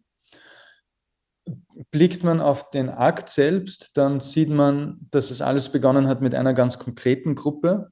Blickt 1.91 2.25
man 2.25 2.41
auf 2.41 2.71
den 2.71 2.89
Akt 2.89 3.29
selbst, 3.29 3.97
dann 3.97 4.21
sieht 4.21 4.49
man, 4.49 5.07
dass 5.11 5.31
es 5.31 5.43
alles 5.43 5.71
begonnen 5.71 6.09
hat 6.09 6.23
mit 6.23 6.35
einer 6.35 6.55
ganz 6.55 6.79
konkreten 6.79 7.35
Gruppe, 7.35 7.91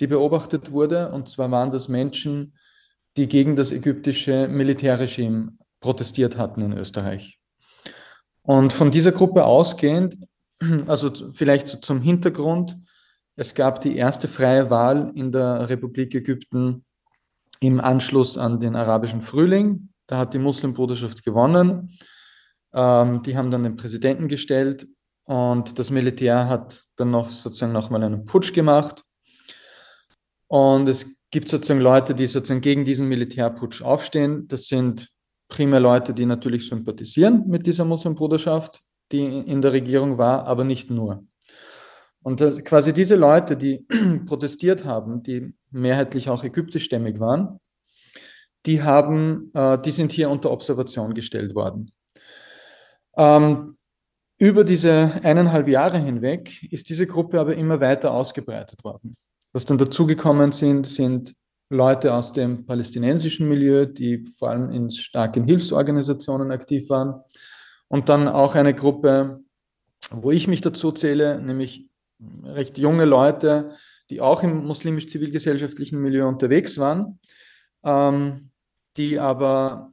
die 0.00 0.06
beobachtet 0.06 0.72
wurde. 0.72 1.12
Und 1.12 1.28
zwar 1.28 1.50
waren 1.50 1.70
das 1.70 1.88
Menschen, 1.88 2.56
die 3.16 3.28
gegen 3.28 3.54
das 3.54 3.70
ägyptische 3.70 4.48
Militärregime 4.48 5.52
protestiert 5.80 6.36
hatten 6.36 6.62
in 6.62 6.72
Österreich. 6.72 7.38
Und 8.42 8.72
von 8.72 8.90
dieser 8.90 9.12
Gruppe 9.12 9.44
ausgehend 9.44 10.16
also 10.86 11.12
vielleicht 11.32 11.68
zum 11.84 12.00
Hintergrund. 12.00 12.76
Es 13.36 13.54
gab 13.54 13.80
die 13.80 13.96
erste 13.96 14.28
freie 14.28 14.70
Wahl 14.70 15.12
in 15.14 15.30
der 15.30 15.68
Republik 15.68 16.14
Ägypten 16.14 16.84
im 17.60 17.80
Anschluss 17.80 18.38
an 18.38 18.60
den 18.60 18.76
arabischen 18.76 19.20
Frühling. 19.20 19.90
Da 20.06 20.18
hat 20.18 20.34
die 20.34 20.38
Muslimbruderschaft 20.38 21.24
gewonnen. 21.24 21.90
Ähm, 22.72 23.22
die 23.22 23.36
haben 23.36 23.50
dann 23.50 23.62
den 23.62 23.76
Präsidenten 23.76 24.28
gestellt 24.28 24.86
und 25.24 25.78
das 25.78 25.90
Militär 25.90 26.48
hat 26.48 26.84
dann 26.96 27.10
noch 27.10 27.28
sozusagen 27.28 27.72
nochmal 27.72 28.04
einen 28.04 28.24
Putsch 28.24 28.52
gemacht. 28.52 29.02
Und 30.48 30.88
es 30.88 31.18
gibt 31.30 31.48
sozusagen 31.48 31.80
Leute, 31.80 32.14
die 32.14 32.26
sozusagen 32.26 32.60
gegen 32.60 32.84
diesen 32.84 33.08
Militärputsch 33.08 33.82
aufstehen. 33.82 34.46
Das 34.48 34.68
sind 34.68 35.08
primär 35.48 35.80
Leute, 35.80 36.14
die 36.14 36.26
natürlich 36.26 36.68
sympathisieren 36.68 37.44
mit 37.48 37.66
dieser 37.66 37.84
Muslimbruderschaft 37.84 38.82
die 39.12 39.24
in 39.24 39.62
der 39.62 39.72
Regierung 39.72 40.18
war, 40.18 40.46
aber 40.46 40.64
nicht 40.64 40.90
nur. 40.90 41.24
Und 42.22 42.40
quasi 42.64 42.92
diese 42.92 43.14
Leute, 43.14 43.56
die 43.56 43.86
protestiert 44.26 44.84
haben, 44.84 45.22
die 45.22 45.54
mehrheitlich 45.70 46.28
auch 46.28 46.42
ägyptischstämmig 46.42 47.20
waren, 47.20 47.60
die, 48.66 48.82
haben, 48.82 49.52
äh, 49.54 49.78
die 49.80 49.92
sind 49.92 50.10
hier 50.12 50.28
unter 50.28 50.50
Observation 50.50 51.14
gestellt 51.14 51.54
worden. 51.54 51.92
Ähm, 53.16 53.76
über 54.38 54.64
diese 54.64 55.12
eineinhalb 55.22 55.68
Jahre 55.68 55.98
hinweg 55.98 56.62
ist 56.70 56.90
diese 56.90 57.06
Gruppe 57.06 57.40
aber 57.40 57.54
immer 57.54 57.80
weiter 57.80 58.10
ausgebreitet 58.10 58.84
worden. 58.84 59.16
Was 59.52 59.64
dann 59.64 59.78
dazugekommen 59.78 60.52
sind, 60.52 60.86
sind 60.86 61.34
Leute 61.70 62.12
aus 62.12 62.32
dem 62.32 62.66
palästinensischen 62.66 63.48
Milieu, 63.48 63.86
die 63.86 64.26
vor 64.38 64.50
allem 64.50 64.70
in 64.70 64.90
starken 64.90 65.44
Hilfsorganisationen 65.44 66.50
aktiv 66.50 66.90
waren, 66.90 67.22
und 67.88 68.08
dann 68.08 68.28
auch 68.28 68.54
eine 68.54 68.74
Gruppe, 68.74 69.40
wo 70.10 70.30
ich 70.30 70.48
mich 70.48 70.60
dazu 70.60 70.92
zähle, 70.92 71.40
nämlich 71.40 71.88
recht 72.42 72.78
junge 72.78 73.04
Leute, 73.04 73.70
die 74.10 74.20
auch 74.20 74.42
im 74.42 74.64
muslimisch-zivilgesellschaftlichen 74.66 76.00
Milieu 76.00 76.28
unterwegs 76.28 76.78
waren, 76.78 77.18
ähm, 77.84 78.50
die 78.96 79.18
aber 79.18 79.92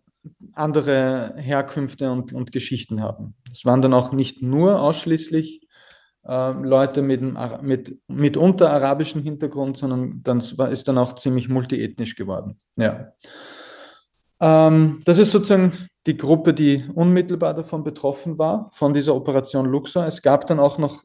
andere 0.54 1.34
Herkünfte 1.38 2.12
und, 2.12 2.34
und 2.34 2.52
Geschichten 2.52 3.02
haben. 3.02 3.36
Es 3.52 3.66
waren 3.66 3.82
dann 3.82 3.94
auch 3.94 4.14
nicht 4.14 4.42
nur 4.42 4.80
ausschließlich 4.80 5.68
äh, 6.26 6.52
Leute 6.52 7.02
mit, 7.02 7.22
mit 7.62 8.00
mitunter 8.08 8.72
arabischem 8.72 9.22
Hintergrund, 9.22 9.78
sondern 9.78 10.22
dann 10.24 10.40
ist 10.40 10.88
dann 10.88 10.98
auch 10.98 11.16
ziemlich 11.16 11.50
multiethnisch 11.50 12.16
geworden. 12.16 12.60
Ja. 12.78 13.14
Ähm, 14.40 15.00
das 15.06 15.20
ist 15.20 15.32
sozusagen 15.32 15.74
die 16.06 16.18
Gruppe, 16.18 16.54
die 16.54 16.86
unmittelbar 16.94 17.54
davon 17.54 17.84
betroffen 17.84 18.38
war, 18.38 18.70
von 18.74 18.94
dieser 18.94 19.16
Operation 19.16 19.66
Luxor. 19.66 20.06
Es 20.06 20.22
gab 20.22 20.48
dann 20.48 20.60
auch 20.60 20.78
noch 20.78 21.04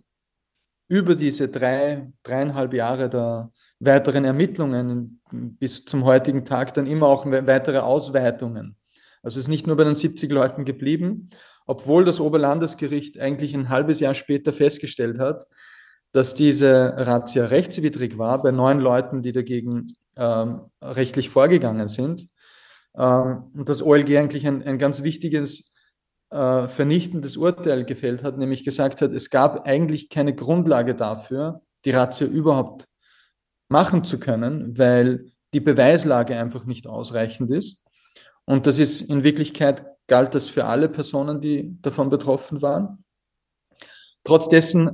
über 0.88 1.14
diese 1.14 1.48
drei, 1.48 2.10
dreieinhalb 2.22 2.72
Jahre 2.74 3.08
der 3.08 3.52
weiteren 3.78 4.24
Ermittlungen 4.24 5.20
bis 5.30 5.84
zum 5.84 6.04
heutigen 6.04 6.44
Tag 6.44 6.74
dann 6.74 6.86
immer 6.86 7.06
auch 7.06 7.26
weitere 7.26 7.78
Ausweitungen. 7.78 8.76
Also 9.22 9.38
es 9.38 9.44
ist 9.44 9.48
nicht 9.48 9.66
nur 9.66 9.76
bei 9.76 9.84
den 9.84 9.94
70 9.94 10.30
Leuten 10.32 10.64
geblieben, 10.64 11.28
obwohl 11.66 12.04
das 12.04 12.20
Oberlandesgericht 12.20 13.20
eigentlich 13.20 13.54
ein 13.54 13.68
halbes 13.68 14.00
Jahr 14.00 14.14
später 14.14 14.52
festgestellt 14.52 15.18
hat, 15.18 15.46
dass 16.12 16.34
diese 16.34 16.94
Razzia 16.96 17.46
rechtswidrig 17.46 18.16
war 18.16 18.42
bei 18.42 18.50
neun 18.50 18.80
Leuten, 18.80 19.20
die 19.20 19.32
dagegen 19.32 19.88
ähm, 20.16 20.62
rechtlich 20.82 21.28
vorgegangen 21.28 21.88
sind. 21.88 22.28
Ähm, 22.96 23.50
und 23.54 23.68
das 23.68 23.82
OLG 23.82 24.16
eigentlich 24.16 24.46
ein, 24.46 24.62
ein 24.62 24.78
ganz 24.78 25.02
wichtiges 25.02 25.72
äh, 26.30 26.68
vernichtendes 26.68 27.36
Urteil 27.36 27.84
gefällt 27.84 28.22
hat, 28.22 28.38
nämlich 28.38 28.64
gesagt 28.64 29.00
hat, 29.02 29.12
es 29.12 29.30
gab 29.30 29.66
eigentlich 29.66 30.08
keine 30.08 30.34
Grundlage 30.34 30.94
dafür, 30.94 31.62
die 31.84 31.90
Ratio 31.90 32.26
überhaupt 32.26 32.86
machen 33.68 34.04
zu 34.04 34.18
können, 34.18 34.78
weil 34.78 35.32
die 35.54 35.60
Beweislage 35.60 36.38
einfach 36.38 36.64
nicht 36.64 36.86
ausreichend 36.86 37.50
ist. 37.50 37.82
Und 38.44 38.66
das 38.66 38.78
ist 38.78 39.02
in 39.02 39.24
Wirklichkeit 39.24 39.84
galt 40.06 40.34
das 40.34 40.48
für 40.48 40.64
alle 40.64 40.88
Personen, 40.88 41.40
die 41.40 41.76
davon 41.82 42.10
betroffen 42.10 42.62
waren. 42.62 43.04
Trotz 44.24 44.48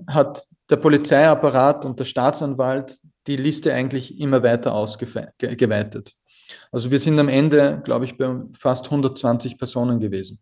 hat 0.08 0.46
der 0.70 0.76
Polizeiapparat 0.76 1.84
und 1.84 1.98
der 1.98 2.04
Staatsanwalt 2.04 2.98
die 3.26 3.36
Liste 3.36 3.72
eigentlich 3.72 4.18
immer 4.18 4.42
weiter 4.42 4.74
ausgeweitet. 4.74 6.14
Also 6.72 6.90
wir 6.90 6.98
sind 6.98 7.18
am 7.18 7.28
Ende, 7.28 7.80
glaube 7.84 8.04
ich, 8.04 8.16
bei 8.16 8.42
fast 8.52 8.86
120 8.86 9.58
Personen 9.58 10.00
gewesen, 10.00 10.40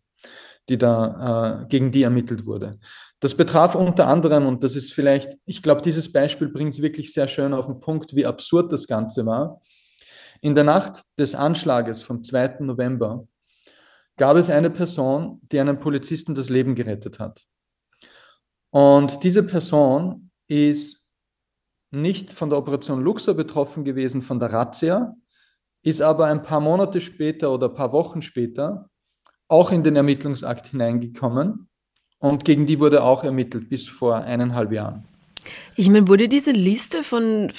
die 0.69 0.77
da, 0.77 1.61
äh, 1.61 1.65
gegen 1.67 1.91
die 1.91 2.03
ermittelt 2.03 2.45
wurde. 2.45 2.79
Das 3.19 3.35
betraf 3.35 3.75
unter 3.75 4.07
anderem, 4.07 4.45
und 4.45 4.63
das 4.63 4.75
ist 4.75 4.93
vielleicht, 4.93 5.37
ich 5.45 5.63
glaube, 5.63 5.81
dieses 5.81 6.11
Beispiel 6.11 6.49
bringt 6.49 6.73
es 6.73 6.81
wirklich 6.81 7.13
sehr 7.13 7.27
schön 7.27 7.53
auf 7.53 7.67
den 7.67 7.79
Punkt, 7.79 8.15
wie 8.15 8.25
absurd 8.25 8.71
das 8.71 8.87
Ganze 8.87 9.25
war. 9.25 9.61
In 10.41 10.55
der 10.55 10.65
Nacht 10.65 11.03
des 11.17 11.35
Anschlages 11.35 12.03
vom 12.03 12.21
2. 12.23 12.57
November 12.59 13.25
gab 14.17 14.37
es 14.37 14.49
eine 14.49 14.69
Person, 14.69 15.39
die 15.51 15.59
einem 15.59 15.79
Polizisten 15.79 16.35
das 16.35 16.49
Leben 16.49 16.75
gerettet 16.75 17.19
hat. 17.19 17.45
Und 18.69 19.23
diese 19.23 19.43
Person 19.43 20.31
ist 20.47 21.07
nicht 21.91 22.31
von 22.33 22.49
der 22.49 22.57
Operation 22.57 23.01
Luxor 23.01 23.35
betroffen 23.35 23.83
gewesen, 23.83 24.21
von 24.21 24.39
der 24.39 24.51
Razzia, 24.51 25.15
ist 25.83 26.01
aber 26.01 26.25
ein 26.25 26.41
paar 26.41 26.59
Monate 26.59 27.01
später 27.01 27.51
oder 27.51 27.69
ein 27.69 27.75
paar 27.75 27.91
Wochen 27.91 28.21
später 28.21 28.89
auch 29.47 29.71
in 29.71 29.83
den 29.83 29.95
Ermittlungsakt 29.95 30.67
hineingekommen 30.67 31.67
und 32.19 32.45
gegen 32.45 32.65
die 32.65 32.79
wurde 32.79 33.03
auch 33.03 33.23
ermittelt 33.23 33.69
bis 33.69 33.87
vor 33.87 34.15
eineinhalb 34.15 34.71
Jahren. 34.71 35.05
Ich 35.75 35.89
meine, 35.89 36.07
wurde 36.07 36.29
diese 36.29 36.51
Liste 36.51 37.03
von, 37.03 37.51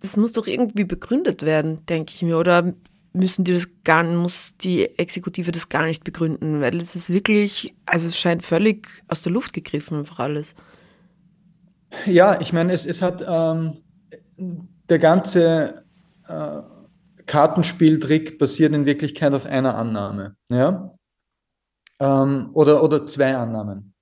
das 0.00 0.16
muss 0.16 0.32
doch 0.32 0.46
irgendwie 0.46 0.84
begründet 0.84 1.42
werden, 1.42 1.84
denke 1.86 2.12
ich 2.14 2.22
mir, 2.22 2.38
oder 2.38 2.72
müssen 3.12 3.44
die 3.44 3.54
das 3.54 3.66
gar, 3.82 4.04
muss 4.04 4.54
die 4.60 4.96
Exekutive 4.98 5.50
das 5.50 5.68
gar 5.68 5.84
nicht 5.86 6.04
begründen, 6.04 6.60
weil 6.60 6.76
es 6.76 6.94
ist 6.94 7.10
wirklich, 7.10 7.74
also 7.86 8.06
es 8.06 8.16
scheint 8.16 8.44
völlig 8.44 9.02
aus 9.08 9.22
der 9.22 9.32
Luft 9.32 9.52
gegriffen 9.52 9.98
einfach 9.98 10.20
alles. 10.20 10.54
Ja, 12.04 12.40
ich 12.40 12.52
meine, 12.52 12.72
es, 12.72 12.86
es 12.86 13.02
hat 13.02 13.24
ähm, 13.26 13.78
der 14.88 14.98
ganze 14.98 15.82
äh, 16.28 16.60
Kartenspieltrick 17.26 18.38
basiert 18.38 18.72
in 18.72 18.86
Wirklichkeit 18.86 19.34
auf 19.34 19.46
einer 19.46 19.76
Annahme. 19.76 20.36
Ja? 20.48 20.96
Ähm, 22.00 22.50
oder, 22.52 22.82
oder 22.82 23.06
zwei 23.06 23.36
Annahmen. 23.36 23.94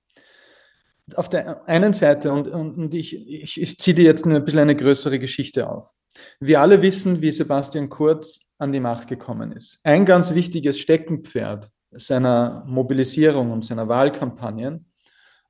Auf 1.15 1.29
der 1.29 1.67
einen 1.67 1.93
Seite, 1.93 2.31
und, 2.31 2.47
und, 2.47 2.93
ich, 2.93 3.15
ich, 3.15 3.61
ich 3.61 3.77
ziehe 3.77 3.95
dir 3.95 4.05
jetzt 4.05 4.25
ein 4.25 4.43
bisschen 4.43 4.61
eine 4.61 4.75
größere 4.75 5.19
Geschichte 5.19 5.69
auf. 5.69 5.93
Wir 6.39 6.61
alle 6.61 6.81
wissen, 6.81 7.21
wie 7.21 7.31
Sebastian 7.31 7.89
Kurz 7.89 8.39
an 8.57 8.71
die 8.71 8.79
Macht 8.79 9.07
gekommen 9.07 9.51
ist. 9.51 9.79
Ein 9.83 10.05
ganz 10.05 10.33
wichtiges 10.33 10.79
Steckenpferd 10.79 11.69
seiner 11.91 12.63
Mobilisierung 12.67 13.51
und 13.51 13.63
seiner 13.63 13.87
Wahlkampagnen, 13.87 14.85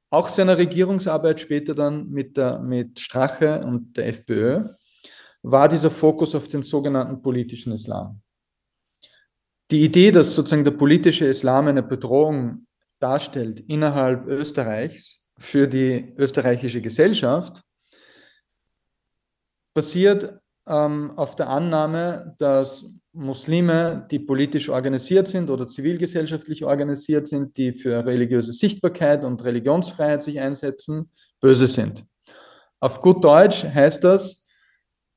auch 0.10 0.30
seiner 0.30 0.58
Regierungsarbeit 0.58 1.40
später 1.40 1.74
dann 1.74 2.10
mit, 2.10 2.38
der, 2.38 2.60
mit 2.60 3.00
Strache 3.00 3.64
und 3.66 3.98
der 3.98 4.08
FPÖ, 4.08 4.66
war 5.46 5.68
dieser 5.68 5.92
Fokus 5.92 6.34
auf 6.34 6.48
den 6.48 6.64
sogenannten 6.64 7.22
politischen 7.22 7.72
Islam. 7.72 8.22
Die 9.70 9.84
Idee, 9.84 10.12
dass 10.12 10.34
sozusagen 10.34 10.64
der 10.64 10.72
politische 10.72 11.26
Islam 11.26 11.68
eine 11.68 11.84
Bedrohung 11.84 12.66
darstellt 13.00 13.60
innerhalb 13.62 14.28
Österreichs 14.28 15.26
für 15.38 15.68
die 15.68 16.14
österreichische 16.18 16.82
Gesellschaft, 16.82 17.62
basiert 19.76 20.40
ähm, 20.68 21.12
auf 21.16 21.36
der 21.36 21.50
Annahme, 21.50 22.36
dass 22.40 22.86
Muslime, 23.12 24.08
die 24.10 24.20
politisch 24.20 24.70
organisiert 24.70 25.28
sind 25.28 25.50
oder 25.50 25.68
zivilgesellschaftlich 25.68 26.66
organisiert 26.66 27.28
sind, 27.28 27.56
die 27.58 27.74
für 27.74 28.06
religiöse 28.06 28.52
Sichtbarkeit 28.52 29.24
und 29.24 29.44
Religionsfreiheit 29.44 30.24
sich 30.24 30.40
einsetzen, 30.40 31.12
böse 31.40 31.68
sind. 31.68 32.04
Auf 32.80 33.00
gut 33.00 33.24
Deutsch 33.24 33.64
heißt 33.64 34.04
das, 34.04 34.45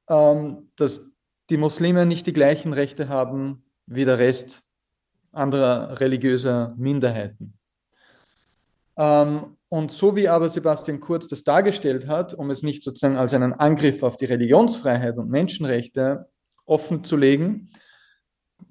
ähm, 0.08 0.70
dass 0.76 1.06
die 1.50 1.56
Muslime 1.56 2.06
nicht 2.06 2.26
die 2.26 2.32
gleichen 2.32 2.72
Rechte 2.72 3.08
haben 3.08 3.64
wie 3.86 4.04
der 4.04 4.18
Rest 4.18 4.62
anderer 5.32 6.00
religiöser 6.00 6.74
Minderheiten. 6.76 7.58
Ähm, 8.96 9.56
und 9.68 9.90
so 9.90 10.16
wie 10.16 10.28
aber 10.28 10.48
Sebastian 10.48 11.00
Kurz 11.00 11.28
das 11.28 11.44
dargestellt 11.44 12.08
hat, 12.08 12.34
um 12.34 12.50
es 12.50 12.62
nicht 12.62 12.82
sozusagen 12.82 13.16
als 13.16 13.34
einen 13.34 13.52
Angriff 13.52 14.02
auf 14.02 14.16
die 14.16 14.24
Religionsfreiheit 14.24 15.18
und 15.18 15.28
Menschenrechte 15.28 16.28
offen 16.64 17.04
zu 17.04 17.16
legen, 17.16 17.68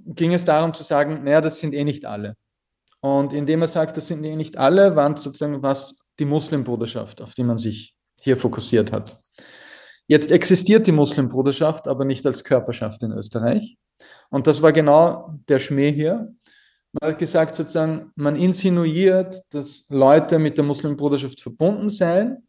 ging 0.05 0.33
es 0.33 0.45
darum 0.45 0.73
zu 0.73 0.83
sagen, 0.83 1.23
naja, 1.23 1.41
das 1.41 1.59
sind 1.59 1.73
eh 1.73 1.83
nicht 1.83 2.05
alle. 2.05 2.35
Und 2.99 3.31
indem 3.31 3.61
er 3.61 3.67
sagt, 3.67 3.95
das 3.95 4.07
sind 4.07 4.23
eh 4.23 4.35
nicht 4.35 4.57
alle, 4.57 4.95
waren 4.95 5.15
sozusagen 5.17 5.61
was 5.61 5.99
die 6.19 6.25
Muslimbruderschaft, 6.25 7.21
auf 7.21 7.35
die 7.35 7.43
man 7.43 7.57
sich 7.57 7.95
hier 8.19 8.37
fokussiert 8.37 8.91
hat. 8.91 9.17
Jetzt 10.07 10.31
existiert 10.31 10.87
die 10.87 10.93
Muslimbruderschaft 10.93 11.87
aber 11.87 12.05
nicht 12.05 12.25
als 12.25 12.43
Körperschaft 12.43 13.03
in 13.03 13.11
Österreich. 13.11 13.77
Und 14.29 14.47
das 14.47 14.61
war 14.61 14.71
genau 14.71 15.37
der 15.49 15.59
Schmäh 15.59 15.91
hier. 15.91 16.33
Man 16.93 17.11
hat 17.11 17.19
gesagt, 17.19 17.55
sozusagen, 17.55 18.11
man 18.15 18.35
insinuiert, 18.35 19.41
dass 19.49 19.85
Leute 19.89 20.39
mit 20.39 20.57
der 20.57 20.65
Muslimbruderschaft 20.65 21.41
verbunden 21.41 21.89
seien, 21.89 22.47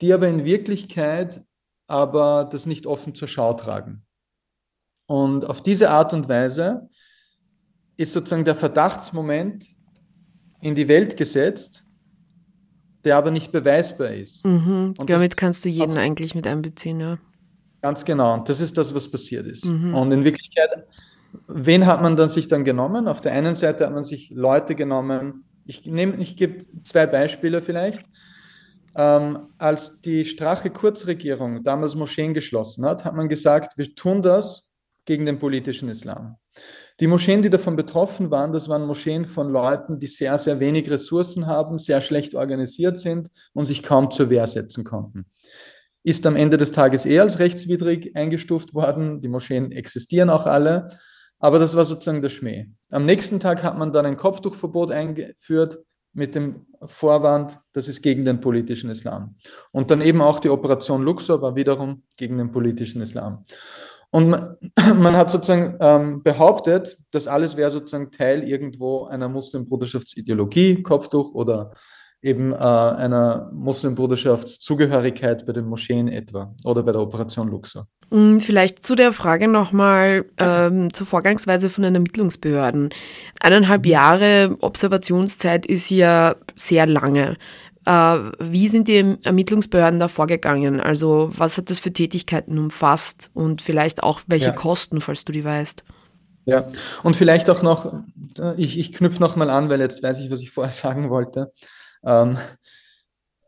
die 0.00 0.12
aber 0.12 0.28
in 0.28 0.44
Wirklichkeit 0.44 1.42
aber 1.88 2.48
das 2.50 2.66
nicht 2.66 2.86
offen 2.86 3.14
zur 3.16 3.26
Schau 3.26 3.54
tragen. 3.54 4.06
Und 5.06 5.44
auf 5.44 5.60
diese 5.60 5.90
Art 5.90 6.14
und 6.14 6.28
Weise 6.28 6.88
ist 7.96 8.12
sozusagen 8.12 8.44
der 8.44 8.54
Verdachtsmoment 8.54 9.66
in 10.60 10.76
die 10.76 10.86
Welt 10.86 11.16
gesetzt, 11.16 11.84
der 13.04 13.16
aber 13.16 13.30
nicht 13.30 13.52
beweisbar 13.52 14.10
ist. 14.10 14.44
Mhm. 14.44 14.94
Damit 15.06 15.36
kannst 15.36 15.64
du 15.64 15.68
jeden 15.68 15.96
eigentlich 15.96 16.34
mit 16.34 16.46
einbeziehen, 16.46 17.00
ja. 17.00 17.18
Ganz 17.82 18.04
genau. 18.04 18.34
Und 18.34 18.48
das 18.48 18.60
ist 18.60 18.76
das, 18.76 18.94
was 18.94 19.10
passiert 19.10 19.46
ist. 19.46 19.64
Mhm. 19.64 19.94
Und 19.94 20.12
in 20.12 20.24
Wirklichkeit, 20.24 20.68
wen 21.46 21.86
hat 21.86 22.02
man 22.02 22.16
dann 22.16 22.28
sich 22.28 22.48
dann 22.48 22.64
genommen? 22.64 23.08
Auf 23.08 23.20
der 23.20 23.32
einen 23.32 23.54
Seite 23.54 23.86
hat 23.86 23.92
man 23.92 24.04
sich 24.04 24.30
Leute 24.30 24.74
genommen. 24.74 25.44
Ich 25.64 25.86
nehme, 25.86 26.16
ich 26.16 26.36
gebe 26.36 26.64
zwei 26.82 27.06
Beispiele 27.06 27.62
vielleicht. 27.62 28.02
Ähm, 28.96 29.48
als 29.56 30.00
die 30.00 30.24
Strache-Kurzregierung 30.24 31.62
damals 31.62 31.94
Moscheen 31.94 32.34
geschlossen 32.34 32.84
hat, 32.84 33.04
hat 33.04 33.14
man 33.14 33.28
gesagt, 33.28 33.78
wir 33.78 33.94
tun 33.94 34.20
das 34.20 34.68
gegen 35.04 35.24
den 35.24 35.38
politischen 35.38 35.88
Islam. 35.88 36.36
Die 37.00 37.06
Moscheen, 37.06 37.40
die 37.40 37.48
davon 37.48 37.76
betroffen 37.76 38.30
waren, 38.30 38.52
das 38.52 38.68
waren 38.68 38.86
Moscheen 38.86 39.24
von 39.24 39.48
Leuten, 39.48 39.98
die 39.98 40.06
sehr, 40.06 40.36
sehr 40.36 40.60
wenig 40.60 40.90
Ressourcen 40.90 41.46
haben, 41.46 41.78
sehr 41.78 42.02
schlecht 42.02 42.34
organisiert 42.34 42.98
sind 42.98 43.30
und 43.54 43.64
sich 43.64 43.82
kaum 43.82 44.10
zur 44.10 44.28
Wehr 44.28 44.46
setzen 44.46 44.84
konnten. 44.84 45.24
Ist 46.02 46.26
am 46.26 46.36
Ende 46.36 46.58
des 46.58 46.72
Tages 46.72 47.06
eher 47.06 47.22
als 47.22 47.38
rechtswidrig 47.38 48.14
eingestuft 48.16 48.74
worden. 48.74 49.22
Die 49.22 49.28
Moscheen 49.28 49.72
existieren 49.72 50.28
auch 50.28 50.44
alle. 50.44 50.88
Aber 51.38 51.58
das 51.58 51.74
war 51.74 51.86
sozusagen 51.86 52.20
der 52.20 52.28
Schmäh. 52.28 52.66
Am 52.90 53.06
nächsten 53.06 53.40
Tag 53.40 53.62
hat 53.62 53.78
man 53.78 53.92
dann 53.92 54.04
ein 54.04 54.18
Kopftuchverbot 54.18 54.92
eingeführt 54.92 55.78
mit 56.12 56.34
dem 56.34 56.66
Vorwand, 56.84 57.58
das 57.72 57.88
ist 57.88 58.02
gegen 58.02 58.24
den 58.24 58.40
politischen 58.40 58.90
Islam. 58.90 59.36
Und 59.70 59.90
dann 59.90 60.02
eben 60.02 60.20
auch 60.20 60.38
die 60.38 60.50
Operation 60.50 61.02
Luxor 61.02 61.40
war 61.40 61.56
wiederum 61.56 62.02
gegen 62.16 62.36
den 62.36 62.50
politischen 62.50 63.00
Islam. 63.00 63.44
Und 64.10 64.30
man, 64.30 64.56
man 64.98 65.16
hat 65.16 65.30
sozusagen 65.30 65.76
ähm, 65.80 66.22
behauptet, 66.22 66.98
das 67.12 67.28
alles 67.28 67.56
wäre 67.56 67.70
sozusagen 67.70 68.10
Teil 68.10 68.42
irgendwo 68.42 69.04
einer 69.04 69.28
Muslimbruderschaftsideologie, 69.28 70.82
Kopftuch 70.82 71.34
oder 71.34 71.72
eben 72.22 72.52
äh, 72.52 72.56
einer 72.56 73.50
Muslimbruderschaftszugehörigkeit 73.52 75.46
bei 75.46 75.52
den 75.52 75.66
Moscheen 75.66 76.08
etwa 76.08 76.54
oder 76.64 76.82
bei 76.82 76.92
der 76.92 77.00
Operation 77.00 77.48
Luxor. 77.48 77.86
Mm, 78.10 78.38
vielleicht 78.38 78.84
zu 78.84 78.94
der 78.94 79.12
Frage 79.12 79.48
nochmal 79.48 80.26
ähm, 80.36 80.92
zur 80.92 81.06
Vorgangsweise 81.06 81.70
von 81.70 81.82
den 81.82 81.94
Ermittlungsbehörden. 81.94 82.90
Eineinhalb 83.40 83.84
mhm. 83.84 83.90
Jahre 83.90 84.56
Observationszeit 84.60 85.64
ist 85.64 85.90
ja 85.90 86.36
sehr 86.56 86.86
lange. 86.86 87.36
Äh, 87.86 87.90
wie 88.38 88.68
sind 88.68 88.88
die 88.88 89.16
Ermittlungsbehörden 89.22 89.98
da 89.98 90.08
vorgegangen? 90.08 90.80
Also 90.80 91.30
was 91.36 91.56
hat 91.56 91.70
das 91.70 91.80
für 91.80 91.92
Tätigkeiten 91.92 92.58
umfasst 92.58 93.30
und 93.34 93.62
vielleicht 93.62 94.02
auch 94.02 94.20
welche 94.26 94.46
ja. 94.46 94.52
Kosten, 94.52 95.00
falls 95.00 95.24
du 95.24 95.32
die 95.32 95.44
weißt? 95.44 95.84
Ja, 96.46 96.68
und 97.02 97.16
vielleicht 97.16 97.48
auch 97.50 97.62
noch, 97.62 98.02
ich, 98.56 98.78
ich 98.78 98.92
knüpfe 98.92 99.20
nochmal 99.20 99.50
an, 99.50 99.68
weil 99.68 99.80
jetzt 99.80 100.02
weiß 100.02 100.18
ich, 100.18 100.30
was 100.30 100.40
ich 100.40 100.50
vorher 100.50 100.70
sagen 100.70 101.10
wollte. 101.10 101.52
Ähm, 102.04 102.36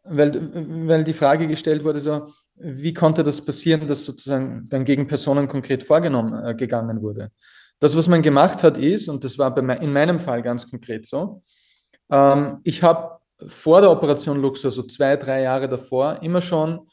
weil, 0.05 0.89
weil 0.89 1.05
die 1.05 1.13
Frage 1.13 1.47
gestellt 1.47 1.85
wurde, 1.85 2.01
so, 2.01 2.29
wie 2.57 2.93
konnte 2.93 3.23
das 3.23 3.45
passieren, 3.45 3.87
dass 3.89 4.05
sozusagen 4.05 4.67
dann 4.69 4.85
gegen 4.85 5.07
Personen 5.07 5.49
konkret 5.49 5.85
vorgenommen 5.85 6.45
äh, 6.45 6.55
gegangen 6.55 7.03
wurde? 7.03 7.31
Das, 7.79 7.97
was 7.97 8.09
man 8.09 8.23
gemacht 8.23 8.63
hat, 8.63 8.79
ist, 8.79 9.09
und 9.09 9.25
das 9.25 9.39
war 9.39 9.55
bei, 9.55 9.77
in 9.77 9.93
meinem 9.93 10.21
Fall 10.21 10.43
ganz 10.43 10.69
konkret 10.69 11.07
so, 11.07 11.43
ähm, 12.11 12.61
ich 12.65 12.83
habe 12.83 13.22
vor 13.49 13.81
der 13.81 13.91
Operation 13.91 14.41
Luxor, 14.41 14.71
so 14.71 14.83
zwei, 14.83 15.17
drei 15.17 15.43
Jahre 15.43 15.69
davor, 15.69 16.19
immer 16.23 16.41
schon 16.41 16.87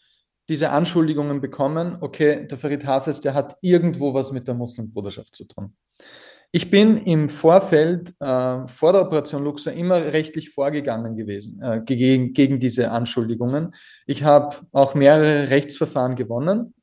diese 0.47 0.71
Anschuldigungen 0.71 1.41
bekommen, 1.41 1.97
okay, 2.01 2.47
der 2.47 2.57
Farid 2.57 2.85
Hafez, 2.85 3.21
der 3.21 3.35
hat 3.35 3.55
irgendwo 3.61 4.13
was 4.13 4.31
mit 4.31 4.47
der 4.47 4.55
Muslimbruderschaft 4.55 5.35
zu 5.35 5.47
tun. 5.47 5.75
Ich 6.51 6.71
bin 6.71 6.97
im 6.97 7.29
Vorfeld, 7.29 8.15
äh, 8.19 8.67
vor 8.67 8.91
der 8.91 9.01
Operation 9.03 9.43
Luxor, 9.43 9.73
immer 9.73 9.97
rechtlich 9.97 10.49
vorgegangen 10.49 11.15
gewesen 11.15 11.61
äh, 11.61 11.81
gegen, 11.85 12.33
gegen 12.33 12.59
diese 12.59 12.89
Anschuldigungen. 12.89 13.75
Ich 14.07 14.23
habe 14.23 14.55
auch 14.71 14.95
mehrere 14.95 15.51
Rechtsverfahren 15.51 16.15
gewonnen, 16.15 16.73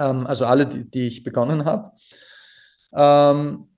ähm, 0.00 0.26
also 0.26 0.46
alle, 0.46 0.66
die, 0.66 0.90
die 0.90 1.06
ich 1.06 1.22
begonnen 1.22 1.64
habe. 1.64 1.92
Ähm, 2.92 3.68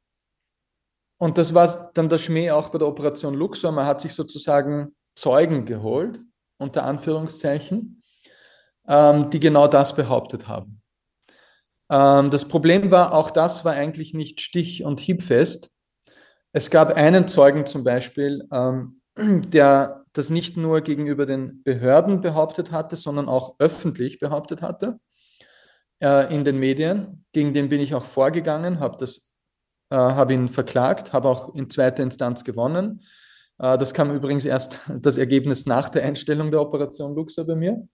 und 1.18 1.38
das 1.38 1.54
war 1.54 1.90
dann 1.94 2.08
der 2.08 2.18
Schmäh 2.18 2.50
auch 2.50 2.68
bei 2.70 2.78
der 2.78 2.88
Operation 2.88 3.34
Luxor. 3.34 3.72
Man 3.72 3.86
hat 3.86 4.00
sich 4.00 4.14
sozusagen 4.14 4.94
Zeugen 5.14 5.64
geholt, 5.64 6.20
unter 6.58 6.84
Anführungszeichen, 6.84 8.02
ähm, 8.88 9.30
die 9.30 9.40
genau 9.40 9.68
das 9.68 9.94
behauptet 9.94 10.48
haben. 10.48 10.82
Ähm, 11.90 12.30
das 12.30 12.46
Problem 12.46 12.90
war, 12.90 13.14
auch 13.14 13.30
das 13.30 13.64
war 13.64 13.74
eigentlich 13.74 14.14
nicht 14.14 14.40
stich- 14.40 14.84
und 14.84 15.00
hiebfest. 15.00 15.70
Es 16.52 16.70
gab 16.70 16.94
einen 16.94 17.28
Zeugen 17.28 17.66
zum 17.66 17.84
Beispiel, 17.84 18.46
ähm, 18.52 19.00
der 19.16 20.04
das 20.12 20.30
nicht 20.30 20.56
nur 20.56 20.80
gegenüber 20.80 21.26
den 21.26 21.62
Behörden 21.64 22.20
behauptet 22.20 22.70
hatte, 22.72 22.96
sondern 22.96 23.28
auch 23.28 23.56
öffentlich 23.58 24.20
behauptet 24.20 24.62
hatte 24.62 24.98
äh, 26.00 26.32
in 26.34 26.44
den 26.44 26.58
Medien. 26.58 27.24
Gegen 27.32 27.52
den 27.52 27.68
bin 27.68 27.80
ich 27.80 27.94
auch 27.94 28.04
vorgegangen, 28.04 28.78
habe 28.80 28.96
das 28.98 29.33
äh, 29.90 29.96
habe 29.96 30.34
ihn 30.34 30.48
verklagt, 30.48 31.12
habe 31.12 31.28
auch 31.28 31.54
in 31.54 31.70
zweiter 31.70 32.02
Instanz 32.02 32.44
gewonnen. 32.44 33.00
Äh, 33.58 33.78
das 33.78 33.94
kam 33.94 34.14
übrigens 34.14 34.44
erst 34.44 34.80
das 35.00 35.18
Ergebnis 35.18 35.66
nach 35.66 35.88
der 35.88 36.04
Einstellung 36.04 36.50
der 36.50 36.60
Operation 36.60 37.14
Luxor 37.14 37.44
bei 37.44 37.54
mir. 37.54 37.86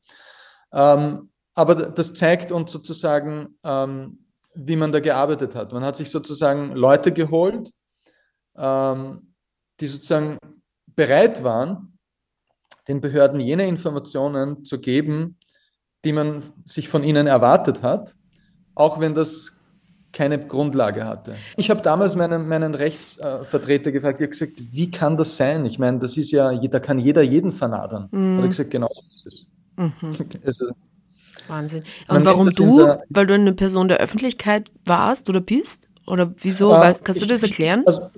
Ähm, 0.72 1.30
aber 1.54 1.74
das 1.74 2.14
zeigt 2.14 2.52
uns 2.52 2.72
sozusagen, 2.72 3.58
ähm, 3.64 4.24
wie 4.54 4.76
man 4.76 4.92
da 4.92 5.00
gearbeitet 5.00 5.54
hat. 5.54 5.72
Man 5.72 5.84
hat 5.84 5.96
sich 5.96 6.10
sozusagen 6.10 6.72
Leute 6.72 7.12
geholt, 7.12 7.70
ähm, 8.56 9.34
die 9.80 9.86
sozusagen 9.86 10.38
bereit 10.86 11.42
waren, 11.42 11.98
den 12.88 13.00
Behörden 13.00 13.40
jene 13.40 13.66
Informationen 13.66 14.64
zu 14.64 14.80
geben, 14.80 15.38
die 16.04 16.12
man 16.12 16.42
sich 16.64 16.88
von 16.88 17.04
ihnen 17.04 17.26
erwartet 17.26 17.82
hat, 17.82 18.14
auch 18.74 19.00
wenn 19.00 19.14
das 19.14 19.52
keine 20.12 20.38
Grundlage 20.38 21.04
hatte. 21.04 21.36
Ich 21.56 21.70
habe 21.70 21.82
damals 21.82 22.16
meinen, 22.16 22.48
meinen 22.48 22.74
Rechtsvertreter 22.74 23.92
gefragt, 23.92 24.20
ich 24.20 24.26
habe 24.26 24.30
gesagt, 24.30 24.62
wie 24.72 24.90
kann 24.90 25.16
das 25.16 25.36
sein? 25.36 25.64
Ich 25.66 25.78
meine, 25.78 25.98
das 25.98 26.16
ist 26.16 26.32
ja, 26.32 26.52
da 26.52 26.80
kann 26.80 26.98
jeder 26.98 27.22
jeden 27.22 27.52
vernadern. 27.52 28.08
Mhm. 28.10 28.38
Hat 28.38 28.44
er 28.44 28.48
gesagt, 28.48 28.70
genau 28.70 28.88
so 28.92 29.02
ist 29.14 29.26
es. 29.26 29.46
Mhm. 29.76 29.92
ist, 30.42 30.64
Wahnsinn. 31.48 31.84
Und 32.08 32.24
warum 32.24 32.50
du? 32.50 32.96
Weil 33.08 33.26
du 33.26 33.34
eine 33.34 33.52
Person 33.52 33.88
der 33.88 33.98
Öffentlichkeit 33.98 34.72
warst 34.84 35.28
oder 35.28 35.40
bist? 35.40 35.88
Oder 36.06 36.32
wieso? 36.40 36.72
Äh, 36.74 36.94
Kannst 37.02 37.22
du 37.22 37.26
das 37.26 37.42
erklären? 37.42 37.82
Also, 37.86 38.10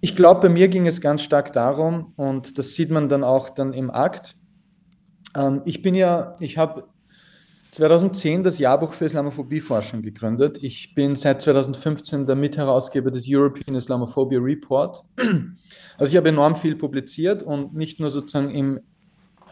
ich 0.00 0.16
glaube, 0.16 0.40
bei 0.40 0.48
mir 0.48 0.68
ging 0.68 0.86
es 0.86 1.00
ganz 1.00 1.22
stark 1.22 1.52
darum, 1.52 2.12
und 2.16 2.58
das 2.58 2.74
sieht 2.74 2.90
man 2.90 3.08
dann 3.08 3.22
auch 3.22 3.50
dann 3.50 3.72
im 3.72 3.90
Akt. 3.90 4.34
Ähm, 5.36 5.62
ich 5.64 5.82
bin 5.82 5.94
ja, 5.94 6.36
ich 6.40 6.58
habe 6.58 6.84
2010 7.70 8.42
das 8.42 8.58
Jahrbuch 8.58 8.92
für 8.92 9.04
Islamophobiefforschung 9.04 10.02
gegründet. 10.02 10.58
Ich 10.62 10.94
bin 10.94 11.14
seit 11.14 11.40
2015 11.40 12.26
der 12.26 12.34
Mitherausgeber 12.34 13.10
des 13.10 13.26
European 13.28 13.76
Islamophobia 13.76 14.40
Report. 14.40 15.02
Also 15.98 16.12
ich 16.12 16.16
habe 16.16 16.30
enorm 16.30 16.56
viel 16.56 16.76
publiziert 16.76 17.42
und 17.42 17.74
nicht 17.74 18.00
nur 18.00 18.10
sozusagen 18.10 18.50
im 18.50 18.80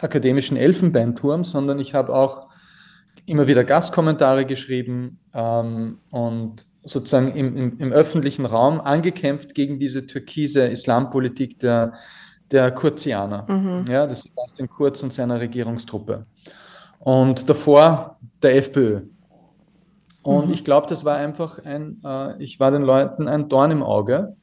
akademischen 0.00 0.56
Elfenbeinturm, 0.56 1.44
sondern 1.44 1.78
ich 1.78 1.94
habe 1.94 2.14
auch 2.14 2.48
immer 3.26 3.46
wieder 3.46 3.64
Gastkommentare 3.64 4.46
geschrieben 4.46 5.18
ähm, 5.34 5.98
und 6.10 6.66
sozusagen 6.84 7.28
im, 7.28 7.56
im, 7.56 7.78
im, 7.78 7.92
öffentlichen 7.92 8.46
Raum 8.46 8.80
angekämpft 8.80 9.54
gegen 9.54 9.78
diese 9.78 10.06
türkise 10.06 10.68
Islampolitik 10.68 11.58
der, 11.58 11.92
der 12.50 12.70
Kurzianer. 12.70 13.44
Mhm. 13.46 13.84
Ja, 13.90 14.06
das 14.06 14.20
ist 14.20 14.22
Sebastian 14.24 14.68
Kurz 14.68 15.02
und 15.02 15.12
seiner 15.12 15.40
Regierungstruppe 15.40 16.24
und 16.98 17.48
davor 17.48 18.16
der 18.42 18.56
FPÖ. 18.56 19.02
Und 20.22 20.48
mhm. 20.48 20.52
ich 20.52 20.64
glaube, 20.64 20.86
das 20.88 21.04
war 21.04 21.16
einfach 21.16 21.58
ein, 21.64 21.98
äh, 22.04 22.42
ich 22.42 22.60
war 22.60 22.70
den 22.70 22.82
Leuten 22.82 23.28
ein 23.28 23.48
Dorn 23.48 23.70
im 23.70 23.82
Auge. 23.82 24.36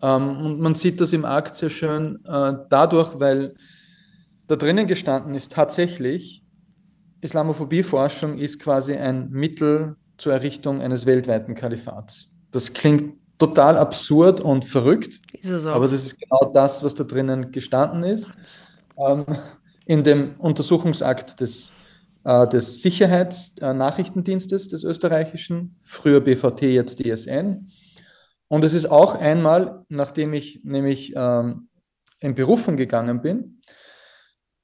Ähm, 0.00 0.38
und 0.38 0.60
man 0.60 0.74
sieht 0.74 1.00
das 1.00 1.12
im 1.12 1.24
Akt 1.24 1.54
sehr 1.54 1.70
schön 1.70 2.18
äh, 2.26 2.54
dadurch, 2.70 3.18
weil 3.20 3.54
da 4.46 4.56
drinnen 4.56 4.86
gestanden 4.86 5.34
ist 5.34 5.52
tatsächlich, 5.52 6.42
Islamophobiefforschung 7.20 8.38
ist 8.38 8.58
quasi 8.58 8.94
ein 8.94 9.30
Mittel 9.30 9.96
zur 10.16 10.32
Errichtung 10.32 10.80
eines 10.80 11.06
weltweiten 11.06 11.54
Kalifats. 11.54 12.32
Das 12.50 12.72
klingt 12.72 13.14
total 13.38 13.78
absurd 13.78 14.40
und 14.40 14.64
verrückt, 14.64 15.20
aber 15.66 15.88
das 15.88 16.04
ist 16.04 16.18
genau 16.18 16.52
das, 16.52 16.84
was 16.84 16.94
da 16.94 17.04
drinnen 17.04 17.50
gestanden 17.50 18.02
ist. 18.02 18.32
Ähm, 18.98 19.24
in 19.86 20.02
dem 20.02 20.34
Untersuchungsakt 20.38 21.40
des, 21.40 21.72
äh, 22.24 22.46
des 22.48 22.82
Sicherheitsnachrichtendienstes 22.82 24.68
des 24.68 24.84
österreichischen, 24.84 25.76
früher 25.82 26.20
BVT, 26.20 26.62
jetzt 26.62 27.00
DSN. 27.00 27.68
Und 28.48 28.64
es 28.64 28.74
ist 28.74 28.86
auch 28.86 29.14
einmal, 29.14 29.84
nachdem 29.88 30.34
ich 30.34 30.60
nämlich 30.62 31.14
ähm, 31.16 31.68
in 32.20 32.34
Berufung 32.34 32.76
gegangen 32.76 33.22
bin, 33.22 33.60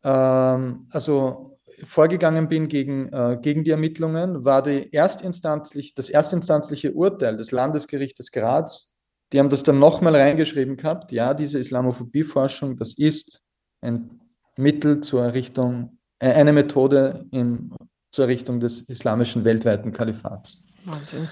ähm, 0.04 0.86
also 0.90 1.56
vorgegangen 1.84 2.48
bin 2.48 2.68
gegen, 2.68 3.12
äh, 3.12 3.38
gegen 3.40 3.64
die 3.64 3.70
Ermittlungen, 3.70 4.44
war 4.44 4.62
die 4.62 4.92
erstinstanzlich, 4.92 5.94
das 5.94 6.10
erstinstanzliche 6.10 6.92
Urteil 6.92 7.36
des 7.36 7.50
Landesgerichtes 7.50 8.30
Graz, 8.30 8.92
die 9.32 9.38
haben 9.38 9.50
das 9.50 9.62
dann 9.62 9.78
nochmal 9.78 10.16
reingeschrieben 10.16 10.76
gehabt, 10.76 11.12
ja, 11.12 11.34
diese 11.34 11.58
Islamophobieforschung, 11.58 12.76
das 12.76 12.94
ist 12.96 13.42
ein 13.80 14.20
Mittel 14.58 15.00
zur 15.00 15.22
Errichtung, 15.24 15.98
äh, 16.18 16.32
eine 16.32 16.52
Methode 16.52 17.26
im, 17.30 17.72
zur 18.10 18.24
Errichtung 18.24 18.60
des 18.60 18.80
islamischen 18.82 19.44
weltweiten 19.44 19.92
Kalifats. 19.92 20.66
Wahnsinn. 20.84 21.28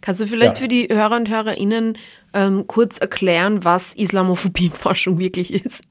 Kannst 0.00 0.20
du 0.20 0.26
vielleicht 0.26 0.56
ja. 0.56 0.62
für 0.62 0.68
die 0.68 0.88
Hörer 0.90 1.16
und 1.16 1.28
Hörerinnen 1.28 1.98
ähm, 2.32 2.64
kurz 2.66 2.98
erklären, 2.98 3.64
was 3.64 3.94
Islamophobieforschung 3.94 5.18
wirklich 5.18 5.64
ist? 5.64 5.84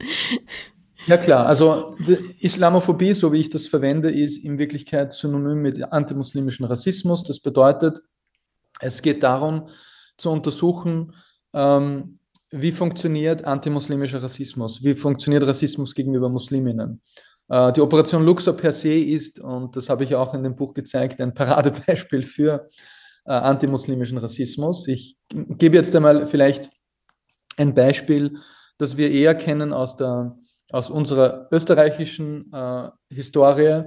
Ja 1.06 1.18
klar, 1.18 1.46
also 1.46 1.96
Islamophobie, 2.40 3.12
so 3.12 3.32
wie 3.32 3.40
ich 3.40 3.50
das 3.50 3.66
verwende, 3.66 4.10
ist 4.10 4.38
in 4.38 4.58
Wirklichkeit 4.58 5.12
synonym 5.12 5.60
mit 5.60 5.92
antimuslimischen 5.92 6.64
Rassismus. 6.64 7.24
Das 7.24 7.40
bedeutet, 7.40 8.00
es 8.80 9.02
geht 9.02 9.22
darum 9.22 9.66
zu 10.16 10.30
untersuchen, 10.30 11.12
ähm, 11.52 12.18
wie 12.56 12.72
funktioniert 12.72 13.44
antimuslimischer 13.44 14.22
Rassismus? 14.22 14.82
Wie 14.84 14.94
funktioniert 14.94 15.42
Rassismus 15.44 15.94
gegenüber 15.94 16.28
Musliminnen? 16.28 17.00
Äh, 17.48 17.72
die 17.72 17.80
Operation 17.80 18.24
Luxor 18.24 18.56
per 18.56 18.72
se 18.72 18.94
ist, 18.94 19.40
und 19.40 19.74
das 19.76 19.88
habe 19.88 20.04
ich 20.04 20.14
auch 20.14 20.34
in 20.34 20.44
dem 20.44 20.54
Buch 20.54 20.72
gezeigt, 20.72 21.20
ein 21.20 21.34
Paradebeispiel 21.34 22.22
für 22.22 22.68
äh, 23.26 23.32
antimuslimischen 23.32 24.18
Rassismus. 24.18 24.86
Ich 24.86 25.16
gebe 25.32 25.76
jetzt 25.76 25.94
einmal 25.96 26.26
vielleicht 26.26 26.70
ein 27.56 27.74
Beispiel, 27.74 28.36
das 28.78 28.96
wir 28.96 29.10
eher 29.10 29.34
kennen 29.34 29.72
aus, 29.72 29.96
der, 29.96 30.36
aus 30.70 30.90
unserer 30.90 31.48
österreichischen 31.50 32.52
äh, 32.52 32.88
Historie. 33.10 33.82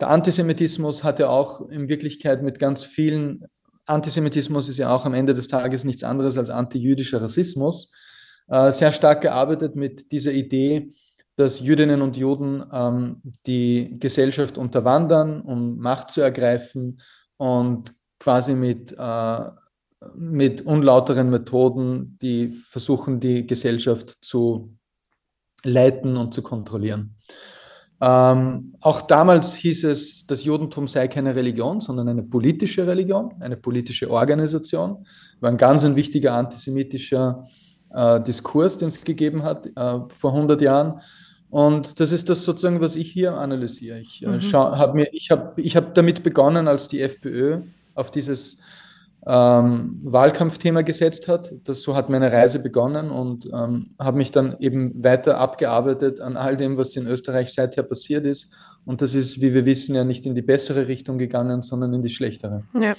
Der 0.00 0.10
Antisemitismus 0.10 1.04
hat 1.04 1.20
ja 1.20 1.28
auch 1.28 1.68
in 1.68 1.88
Wirklichkeit 1.88 2.42
mit 2.42 2.58
ganz 2.58 2.84
vielen 2.84 3.44
Antisemitismus 3.86 4.68
ist 4.68 4.78
ja 4.78 4.94
auch 4.94 5.04
am 5.04 5.14
Ende 5.14 5.34
des 5.34 5.48
Tages 5.48 5.84
nichts 5.84 6.04
anderes 6.04 6.38
als 6.38 6.50
antijüdischer 6.50 7.20
Rassismus. 7.20 7.90
Äh, 8.48 8.72
sehr 8.72 8.92
stark 8.92 9.22
gearbeitet 9.22 9.76
mit 9.76 10.12
dieser 10.12 10.32
Idee, 10.32 10.92
dass 11.36 11.60
Jüdinnen 11.60 12.02
und 12.02 12.16
Juden 12.16 12.64
ähm, 12.72 13.22
die 13.46 13.96
Gesellschaft 13.98 14.58
unterwandern, 14.58 15.40
um 15.40 15.78
Macht 15.78 16.10
zu 16.10 16.20
ergreifen 16.20 17.00
und 17.36 17.94
quasi 18.18 18.54
mit, 18.54 18.94
äh, 18.98 19.40
mit 20.14 20.62
unlauteren 20.62 21.30
Methoden, 21.30 22.18
die 22.20 22.50
versuchen, 22.50 23.20
die 23.20 23.46
Gesellschaft 23.46 24.18
zu 24.22 24.76
leiten 25.64 26.16
und 26.16 26.34
zu 26.34 26.42
kontrollieren. 26.42 27.16
Ähm, 28.04 28.74
auch 28.80 29.02
damals 29.02 29.54
hieß 29.54 29.84
es, 29.84 30.26
das 30.26 30.42
Judentum 30.42 30.88
sei 30.88 31.06
keine 31.06 31.36
Religion, 31.36 31.80
sondern 31.80 32.08
eine 32.08 32.24
politische 32.24 32.84
Religion, 32.84 33.32
eine 33.38 33.56
politische 33.56 34.10
Organisation. 34.10 35.04
War 35.38 35.50
ein 35.50 35.56
ganz 35.56 35.84
ein 35.84 35.94
wichtiger 35.94 36.34
antisemitischer 36.34 37.44
äh, 37.94 38.20
Diskurs, 38.20 38.76
den 38.76 38.88
es 38.88 39.04
gegeben 39.04 39.44
hat 39.44 39.66
äh, 39.66 40.00
vor 40.08 40.32
100 40.34 40.60
Jahren. 40.62 41.00
Und 41.48 42.00
das 42.00 42.10
ist 42.10 42.28
das 42.28 42.44
sozusagen, 42.44 42.80
was 42.80 42.96
ich 42.96 43.12
hier 43.12 43.34
analysiere. 43.34 44.00
Ich 44.00 44.24
äh, 44.24 44.26
mhm. 44.26 44.52
habe 44.52 45.06
ich 45.12 45.30
habe 45.30 45.62
ich 45.62 45.76
hab 45.76 45.94
damit 45.94 46.24
begonnen, 46.24 46.66
als 46.66 46.88
die 46.88 47.02
FPÖ 47.02 47.60
auf 47.94 48.10
dieses 48.10 48.58
ähm, 49.26 50.00
Wahlkampfthema 50.02 50.82
gesetzt 50.82 51.28
hat. 51.28 51.52
Das, 51.64 51.82
so 51.82 51.94
hat 51.94 52.10
meine 52.10 52.32
Reise 52.32 52.58
begonnen 52.58 53.10
und 53.10 53.46
ähm, 53.46 53.94
habe 53.98 54.18
mich 54.18 54.32
dann 54.32 54.56
eben 54.58 55.02
weiter 55.02 55.38
abgearbeitet 55.38 56.20
an 56.20 56.36
all 56.36 56.56
dem, 56.56 56.76
was 56.76 56.96
in 56.96 57.06
Österreich 57.06 57.52
seither 57.52 57.84
passiert 57.84 58.26
ist. 58.26 58.48
Und 58.84 59.00
das 59.00 59.14
ist, 59.14 59.40
wie 59.40 59.54
wir 59.54 59.64
wissen, 59.64 59.94
ja 59.94 60.04
nicht 60.04 60.26
in 60.26 60.34
die 60.34 60.42
bessere 60.42 60.88
Richtung 60.88 61.18
gegangen, 61.18 61.62
sondern 61.62 61.94
in 61.94 62.02
die 62.02 62.08
schlechtere. 62.08 62.64
Ja. 62.78 62.94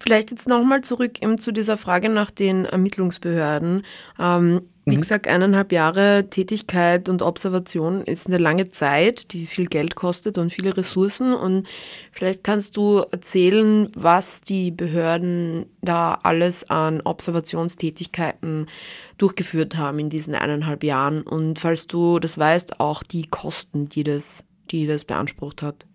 Vielleicht 0.00 0.30
jetzt 0.30 0.48
nochmal 0.48 0.80
zurück 0.80 1.22
eben 1.22 1.36
zu 1.36 1.52
dieser 1.52 1.76
Frage 1.76 2.08
nach 2.08 2.30
den 2.30 2.64
Ermittlungsbehörden. 2.64 3.82
Ähm, 4.18 4.62
wie 4.90 4.96
mhm. 4.96 5.00
gesagt, 5.00 5.26
eineinhalb 5.28 5.72
Jahre 5.72 6.26
Tätigkeit 6.28 7.08
und 7.08 7.22
Observation 7.22 8.02
ist 8.02 8.26
eine 8.26 8.38
lange 8.38 8.68
Zeit, 8.68 9.32
die 9.32 9.46
viel 9.46 9.66
Geld 9.66 9.94
kostet 9.94 10.38
und 10.38 10.52
viele 10.52 10.76
Ressourcen. 10.76 11.32
Und 11.32 11.66
vielleicht 12.12 12.44
kannst 12.44 12.76
du 12.76 13.04
erzählen, 13.10 13.88
was 13.94 14.42
die 14.42 14.70
Behörden 14.70 15.66
da 15.80 16.18
alles 16.22 16.68
an 16.68 17.00
Observationstätigkeiten 17.00 18.66
durchgeführt 19.18 19.76
haben 19.76 19.98
in 19.98 20.10
diesen 20.10 20.34
eineinhalb 20.34 20.84
Jahren. 20.84 21.22
Und 21.22 21.58
falls 21.58 21.86
du 21.86 22.18
das 22.18 22.38
weißt, 22.38 22.80
auch 22.80 23.02
die 23.02 23.26
Kosten, 23.26 23.86
die 23.86 24.04
das, 24.04 24.44
die 24.70 24.86
das 24.86 25.04
beansprucht 25.04 25.62
hat. 25.62 25.86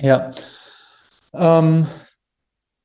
Ja. 0.00 0.30
Ähm, 1.32 1.86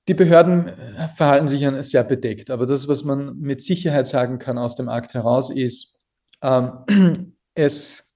die 0.08 0.14
Behörden 0.14 0.68
äh, 0.68 1.08
verhalten 1.10 1.48
sich 1.48 1.68
sehr 1.88 2.04
bedeckt, 2.04 2.50
aber 2.50 2.66
das, 2.66 2.88
was 2.88 3.04
man 3.04 3.38
mit 3.38 3.62
Sicherheit 3.62 4.08
sagen 4.08 4.40
kann 4.40 4.58
aus 4.58 4.76
dem 4.76 4.90
Akt 4.90 5.14
heraus, 5.14 5.50
ist, 5.50 6.00
ähm, 6.42 6.72
es, 7.54 8.16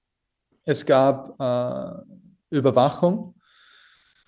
es 0.64 0.84
gab 0.84 1.40
äh, 1.40 2.56
Überwachung 2.56 3.34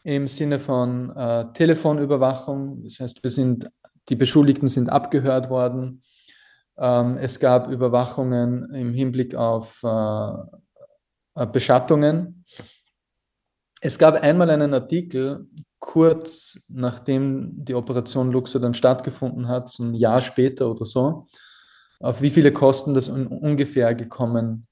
im 0.04 0.28
Sinne 0.28 0.58
von 0.58 1.14
äh, 1.16 1.52
Telefonüberwachung. 1.52 2.82
Das 2.84 3.00
heißt, 3.00 3.22
wir 3.22 3.30
sind, 3.30 3.68
die 4.08 4.16
Beschuldigten 4.16 4.68
sind 4.68 4.90
abgehört 4.90 5.50
worden. 5.50 6.02
Ähm, 6.78 7.18
es 7.18 7.40
gab 7.40 7.68
Überwachungen 7.68 8.72
im 8.72 8.94
Hinblick 8.94 9.34
auf 9.34 9.82
äh, 9.82 11.46
Beschattungen. 11.46 12.44
Es 13.80 13.98
gab 13.98 14.22
einmal 14.22 14.50
einen 14.50 14.74
Artikel, 14.74 15.46
kurz 15.78 16.60
nachdem 16.68 17.64
die 17.64 17.74
Operation 17.74 18.32
Luxor 18.32 18.60
dann 18.60 18.74
stattgefunden 18.74 19.48
hat, 19.48 19.68
so 19.68 19.84
ein 19.84 19.94
Jahr 19.94 20.20
später 20.20 20.70
oder 20.70 20.84
so, 20.84 21.26
auf 22.00 22.22
wie 22.22 22.30
viele 22.30 22.52
Kosten 22.52 22.94
das 22.94 23.08
ungefähr 23.08 23.94
gekommen 23.94 24.66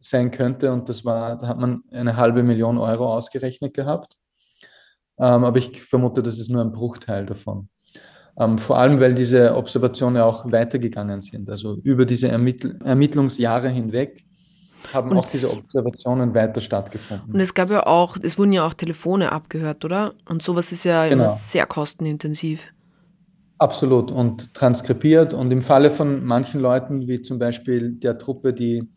sein 0.00 0.30
könnte. 0.30 0.72
Und 0.72 0.88
das 0.88 1.04
war, 1.04 1.36
da 1.38 1.48
hat 1.48 1.58
man 1.58 1.82
eine 1.90 2.16
halbe 2.16 2.42
Million 2.42 2.78
Euro 2.78 3.14
ausgerechnet 3.14 3.74
gehabt. 3.74 4.16
Ähm, 5.18 5.44
aber 5.44 5.58
ich 5.58 5.80
vermute, 5.80 6.22
das 6.22 6.38
ist 6.38 6.50
nur 6.50 6.62
ein 6.62 6.72
Bruchteil 6.72 7.24
davon. 7.26 7.68
Ähm, 8.38 8.58
vor 8.58 8.78
allem, 8.78 9.00
weil 9.00 9.14
diese 9.14 9.54
Observationen 9.54 10.20
auch 10.22 10.50
weitergegangen 10.50 11.20
sind. 11.20 11.48
Also 11.48 11.78
über 11.82 12.04
diese 12.04 12.28
Ermittl 12.28 12.78
Ermittlungsjahre 12.84 13.68
hinweg 13.68 14.24
haben 14.94 15.10
und 15.10 15.18
auch 15.18 15.28
diese 15.28 15.50
Observationen 15.50 16.34
weiter 16.34 16.60
stattgefunden. 16.60 17.34
Und 17.34 17.40
es 17.40 17.54
gab 17.54 17.70
ja 17.70 17.86
auch, 17.86 18.16
es 18.22 18.38
wurden 18.38 18.52
ja 18.52 18.66
auch 18.66 18.74
Telefone 18.74 19.32
abgehört, 19.32 19.84
oder? 19.84 20.14
Und 20.28 20.42
sowas 20.42 20.72
ist 20.72 20.84
ja 20.84 21.08
genau. 21.08 21.24
immer 21.24 21.28
sehr 21.28 21.66
kostenintensiv. 21.66 22.72
Absolut 23.58 24.10
und 24.10 24.54
transkribiert. 24.54 25.34
Und 25.34 25.50
im 25.50 25.62
Falle 25.62 25.90
von 25.90 26.24
manchen 26.24 26.60
Leuten, 26.60 27.06
wie 27.06 27.20
zum 27.20 27.38
Beispiel 27.38 27.92
der 27.92 28.18
Truppe, 28.18 28.52
die 28.52 28.88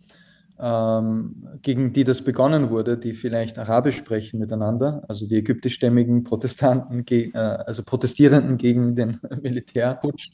ähm, 0.60 1.48
gegen 1.62 1.94
die 1.94 2.04
das 2.04 2.24
begonnen 2.24 2.70
wurde, 2.70 2.98
die 2.98 3.14
vielleicht 3.14 3.60
Arabisch 3.60 3.98
sprechen 3.98 4.40
miteinander, 4.40 5.04
also 5.08 5.28
die 5.28 5.36
ägyptischstämmigen 5.36 6.24
Protestanten, 6.24 7.06
äh, 7.10 7.38
also 7.38 7.84
Protestierenden 7.84 8.58
gegen 8.58 8.96
den 8.96 9.20
Militärputsch, 9.42 10.32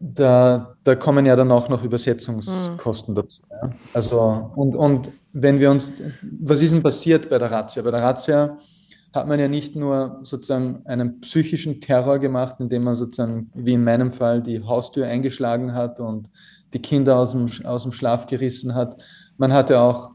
da, 0.00 0.74
da 0.84 0.94
kommen 0.94 1.26
ja 1.26 1.36
dann 1.36 1.50
auch 1.50 1.68
noch 1.68 1.82
Übersetzungskosten 1.82 3.14
mhm. 3.14 3.16
dazu. 3.16 3.42
Ja. 3.50 3.70
Also, 3.92 4.52
und, 4.54 4.76
und 4.76 5.10
wenn 5.32 5.58
wir 5.58 5.70
uns, 5.70 5.92
was 6.40 6.62
ist 6.62 6.72
denn 6.72 6.82
passiert 6.82 7.28
bei 7.28 7.38
der 7.38 7.50
Razzia? 7.50 7.82
Bei 7.82 7.90
der 7.90 8.02
Razzia 8.02 8.58
hat 9.12 9.26
man 9.26 9.40
ja 9.40 9.48
nicht 9.48 9.74
nur 9.74 10.20
sozusagen 10.22 10.82
einen 10.84 11.20
psychischen 11.20 11.80
Terror 11.80 12.18
gemacht, 12.18 12.56
indem 12.60 12.84
man 12.84 12.94
sozusagen, 12.94 13.50
wie 13.54 13.72
in 13.72 13.84
meinem 13.84 14.10
Fall, 14.10 14.42
die 14.42 14.62
Haustür 14.62 15.06
eingeschlagen 15.06 15.74
hat 15.74 15.98
und 15.98 16.30
die 16.72 16.80
Kinder 16.80 17.18
aus 17.18 17.32
dem, 17.32 17.48
aus 17.64 17.82
dem 17.82 17.92
Schlaf 17.92 18.26
gerissen 18.26 18.74
hat. 18.74 19.02
Man 19.38 19.52
hatte 19.52 19.80
auch 19.80 20.12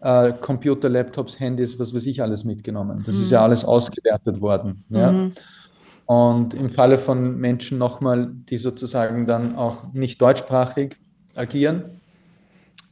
äh, 0.00 0.32
Computer, 0.40 0.88
Laptops, 0.88 1.40
Handys, 1.40 1.78
was 1.78 1.94
weiß 1.94 2.06
ich 2.06 2.22
alles 2.22 2.44
mitgenommen. 2.44 3.02
Das 3.04 3.16
mhm. 3.16 3.22
ist 3.22 3.30
ja 3.30 3.42
alles 3.42 3.64
ausgewertet 3.64 4.40
worden. 4.40 4.84
Ja? 4.90 5.10
Mhm. 5.10 5.32
Und 6.06 6.54
im 6.54 6.70
Falle 6.70 6.98
von 6.98 7.36
Menschen 7.36 7.78
nochmal, 7.78 8.30
die 8.48 8.58
sozusagen 8.58 9.26
dann 9.26 9.56
auch 9.56 9.92
nicht 9.92 10.22
deutschsprachig 10.22 10.96
agieren 11.34 12.00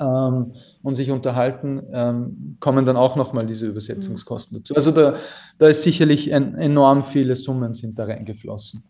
ähm, 0.01 0.53
und 0.83 0.97
sich 0.97 1.13
unterhalten, 1.13 1.83
ähm, 1.93 2.57
kommen 2.59 2.85
dann 2.85 2.97
auch 2.97 3.15
nochmal 3.15 3.47
diese 3.47 3.67
Übersetzungskosten 3.67 4.59
dazu. 4.59 4.75
Also 4.75 4.91
da, 4.91 5.15
da 5.59 5.69
ist 5.69 5.83
sicherlich 5.83 6.35
ein, 6.35 6.57
enorm 6.57 7.05
viele 7.05 7.37
Summen 7.37 7.73
sind 7.73 7.99
da 7.99 8.05
reingeflossen. 8.05 8.83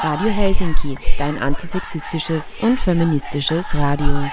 Radio 0.00 0.28
Helsinki, 0.28 0.96
dein 1.18 1.38
antisexistisches 1.38 2.54
und 2.62 2.78
feministisches 2.78 3.74
Radio. 3.74 4.30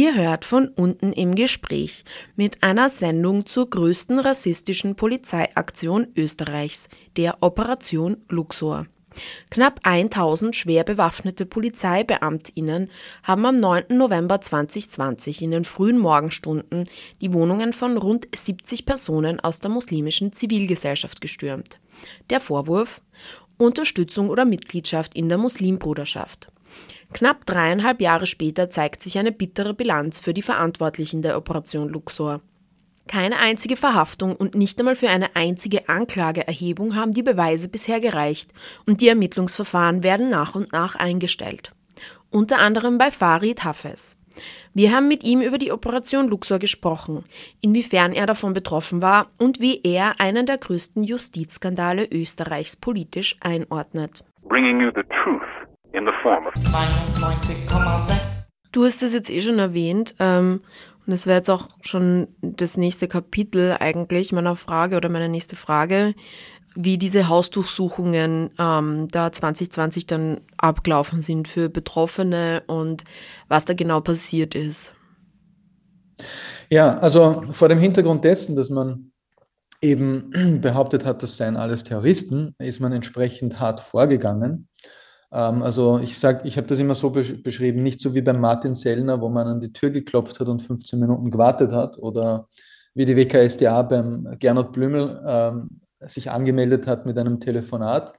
Ihr 0.00 0.14
hört 0.14 0.46
von 0.46 0.68
unten 0.68 1.12
im 1.12 1.34
Gespräch 1.34 2.04
mit 2.34 2.62
einer 2.62 2.88
Sendung 2.88 3.44
zur 3.44 3.68
größten 3.68 4.18
rassistischen 4.18 4.96
Polizeiaktion 4.96 6.06
Österreichs, 6.16 6.88
der 7.18 7.42
Operation 7.42 8.16
Luxor. 8.30 8.86
Knapp 9.50 9.80
1000 9.82 10.56
schwer 10.56 10.84
bewaffnete 10.84 11.44
Polizeibeamtinnen 11.44 12.90
haben 13.24 13.44
am 13.44 13.56
9. 13.56 13.88
November 13.90 14.40
2020 14.40 15.42
in 15.42 15.50
den 15.50 15.66
frühen 15.66 15.98
Morgenstunden 15.98 16.88
die 17.20 17.34
Wohnungen 17.34 17.74
von 17.74 17.98
rund 17.98 18.26
70 18.34 18.86
Personen 18.86 19.38
aus 19.40 19.58
der 19.58 19.70
muslimischen 19.70 20.32
Zivilgesellschaft 20.32 21.20
gestürmt. 21.20 21.78
Der 22.30 22.40
Vorwurf 22.40 23.02
Unterstützung 23.58 24.30
oder 24.30 24.46
Mitgliedschaft 24.46 25.14
in 25.14 25.28
der 25.28 25.36
Muslimbruderschaft. 25.36 26.50
Knapp 27.12 27.44
dreieinhalb 27.44 28.00
Jahre 28.00 28.26
später 28.26 28.70
zeigt 28.70 29.02
sich 29.02 29.18
eine 29.18 29.32
bittere 29.32 29.74
Bilanz 29.74 30.20
für 30.20 30.32
die 30.32 30.42
Verantwortlichen 30.42 31.22
der 31.22 31.36
Operation 31.36 31.88
Luxor. 31.88 32.40
Keine 33.08 33.38
einzige 33.38 33.76
Verhaftung 33.76 34.36
und 34.36 34.54
nicht 34.54 34.78
einmal 34.78 34.94
für 34.94 35.08
eine 35.08 35.34
einzige 35.34 35.88
Anklageerhebung 35.88 36.94
haben 36.94 37.10
die 37.10 37.24
Beweise 37.24 37.68
bisher 37.68 38.00
gereicht 38.00 38.52
und 38.86 39.00
die 39.00 39.08
Ermittlungsverfahren 39.08 40.04
werden 40.04 40.30
nach 40.30 40.54
und 40.54 40.72
nach 40.72 40.94
eingestellt. 40.94 41.72
Unter 42.30 42.60
anderem 42.60 42.98
bei 42.98 43.10
Farid 43.10 43.64
Hafez. 43.64 44.16
Wir 44.72 44.92
haben 44.92 45.08
mit 45.08 45.24
ihm 45.24 45.40
über 45.40 45.58
die 45.58 45.72
Operation 45.72 46.28
Luxor 46.28 46.60
gesprochen, 46.60 47.24
inwiefern 47.60 48.12
er 48.12 48.26
davon 48.26 48.52
betroffen 48.52 49.02
war 49.02 49.32
und 49.40 49.60
wie 49.60 49.80
er 49.82 50.20
einen 50.20 50.46
der 50.46 50.58
größten 50.58 51.02
Justizskandale 51.02 52.06
Österreichs 52.12 52.76
politisch 52.76 53.36
einordnet. 53.40 54.24
Bringing 54.44 54.80
you 54.80 54.90
the 54.94 55.02
truth 55.24 55.49
in 55.92 56.04
the 56.04 56.12
form 56.22 56.46
of 56.46 56.54
Du 58.72 58.84
hast 58.84 59.02
es 59.02 59.12
jetzt 59.12 59.30
eh 59.30 59.42
schon 59.42 59.58
erwähnt, 59.58 60.14
ähm, 60.20 60.60
und 61.06 61.10
das 61.10 61.26
wäre 61.26 61.38
jetzt 61.38 61.50
auch 61.50 61.68
schon 61.82 62.28
das 62.40 62.76
nächste 62.76 63.08
Kapitel 63.08 63.76
eigentlich 63.80 64.32
meiner 64.32 64.54
Frage 64.54 64.96
oder 64.96 65.08
meine 65.08 65.28
nächste 65.28 65.56
Frage, 65.56 66.14
wie 66.76 66.98
diese 66.98 67.28
Hausdurchsuchungen 67.28 68.50
ähm, 68.58 69.08
da 69.10 69.32
2020 69.32 70.06
dann 70.06 70.40
abgelaufen 70.56 71.20
sind 71.20 71.48
für 71.48 71.68
Betroffene 71.68 72.62
und 72.68 73.02
was 73.48 73.64
da 73.64 73.74
genau 73.74 74.00
passiert 74.00 74.54
ist. 74.54 74.94
Ja, 76.68 76.96
also 76.98 77.42
vor 77.50 77.68
dem 77.68 77.78
Hintergrund 77.78 78.24
dessen, 78.24 78.54
dass 78.54 78.70
man 78.70 79.10
eben 79.82 80.30
behauptet 80.60 81.04
hat, 81.04 81.24
das 81.24 81.36
seien 81.36 81.56
alles 81.56 81.82
Terroristen, 81.82 82.54
ist 82.58 82.78
man 82.78 82.92
entsprechend 82.92 83.58
hart 83.58 83.80
vorgegangen. 83.80 84.68
Ähm, 85.32 85.62
also 85.62 85.98
ich 85.98 86.18
sage, 86.18 86.46
ich 86.46 86.56
habe 86.56 86.66
das 86.66 86.78
immer 86.78 86.94
so 86.94 87.10
beschrieben, 87.10 87.82
nicht 87.82 88.00
so 88.00 88.14
wie 88.14 88.22
beim 88.22 88.40
Martin 88.40 88.74
Sellner, 88.74 89.20
wo 89.20 89.28
man 89.28 89.46
an 89.46 89.60
die 89.60 89.72
Tür 89.72 89.90
geklopft 89.90 90.40
hat 90.40 90.48
und 90.48 90.60
15 90.60 90.98
Minuten 90.98 91.30
gewartet 91.30 91.72
hat 91.72 91.98
oder 91.98 92.48
wie 92.94 93.04
die 93.04 93.16
WKSDA 93.16 93.82
beim 93.82 94.36
Gernot 94.38 94.72
Blümel 94.72 95.22
ähm, 95.26 95.80
sich 96.00 96.30
angemeldet 96.30 96.86
hat 96.86 97.06
mit 97.06 97.18
einem 97.18 97.38
Telefonat 97.38 98.14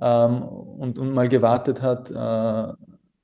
ähm, 0.00 0.42
und, 0.42 0.98
und 0.98 1.12
mal 1.12 1.28
gewartet 1.28 1.82
hat, 1.82 2.10
äh, 2.10 2.72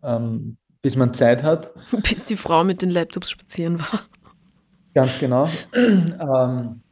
ähm, 0.02 0.57
bis 0.83 0.96
man 0.96 1.14
Zeit 1.14 1.42
hat. 1.42 1.72
Bis 2.02 2.26
die 2.26 2.37
Frau 2.37 2.62
mit 2.62 2.83
den 2.83 2.90
Laptops 2.90 3.30
spazieren 3.30 3.80
war. 3.80 4.00
Ganz 4.92 5.18
genau. 5.18 5.48
ähm, 5.74 6.83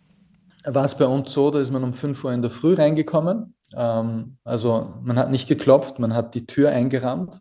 war 0.65 0.85
es 0.85 0.97
bei 0.97 1.05
uns 1.05 1.33
so, 1.33 1.51
da 1.51 1.61
ist 1.61 1.73
man 1.73 1.85
um 1.85 1.93
5 1.93 2.25
Uhr 2.25 2.33
in 2.33 2.43
der 2.43 2.51
Früh 2.51 2.75
reingekommen 2.75 3.55
ähm, 3.77 4.39
also 4.45 4.95
man 5.03 5.19
hat 5.19 5.31
nicht 5.31 5.49
geklopft, 5.49 5.99
man 5.99 6.15
hat 6.15 6.35
die 6.35 6.47
Tür 6.47 6.71
eingerammt. 6.71 7.41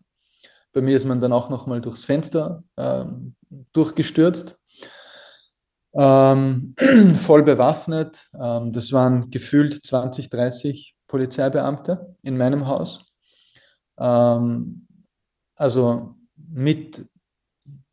Bei 0.73 0.81
mir 0.81 0.95
ist 0.95 1.05
man 1.05 1.19
dann 1.19 1.33
auch 1.33 1.49
noch 1.49 1.67
mal 1.67 1.81
durchs 1.81 2.05
Fenster 2.05 2.63
ähm, 2.77 3.35
durchgestürzt. 3.73 4.57
Ähm, 5.93 6.75
voll 7.15 7.43
bewaffnet. 7.43 8.29
Ähm, 8.39 8.71
das 8.71 8.93
waren 8.93 9.29
gefühlt 9.29 9.85
20, 9.85 10.29
30 10.29 10.95
Polizeibeamte 11.07 12.15
in 12.21 12.37
meinem 12.37 12.67
Haus. 12.67 13.05
Ähm, 13.99 14.87
also 15.55 16.15
mit, 16.35 17.05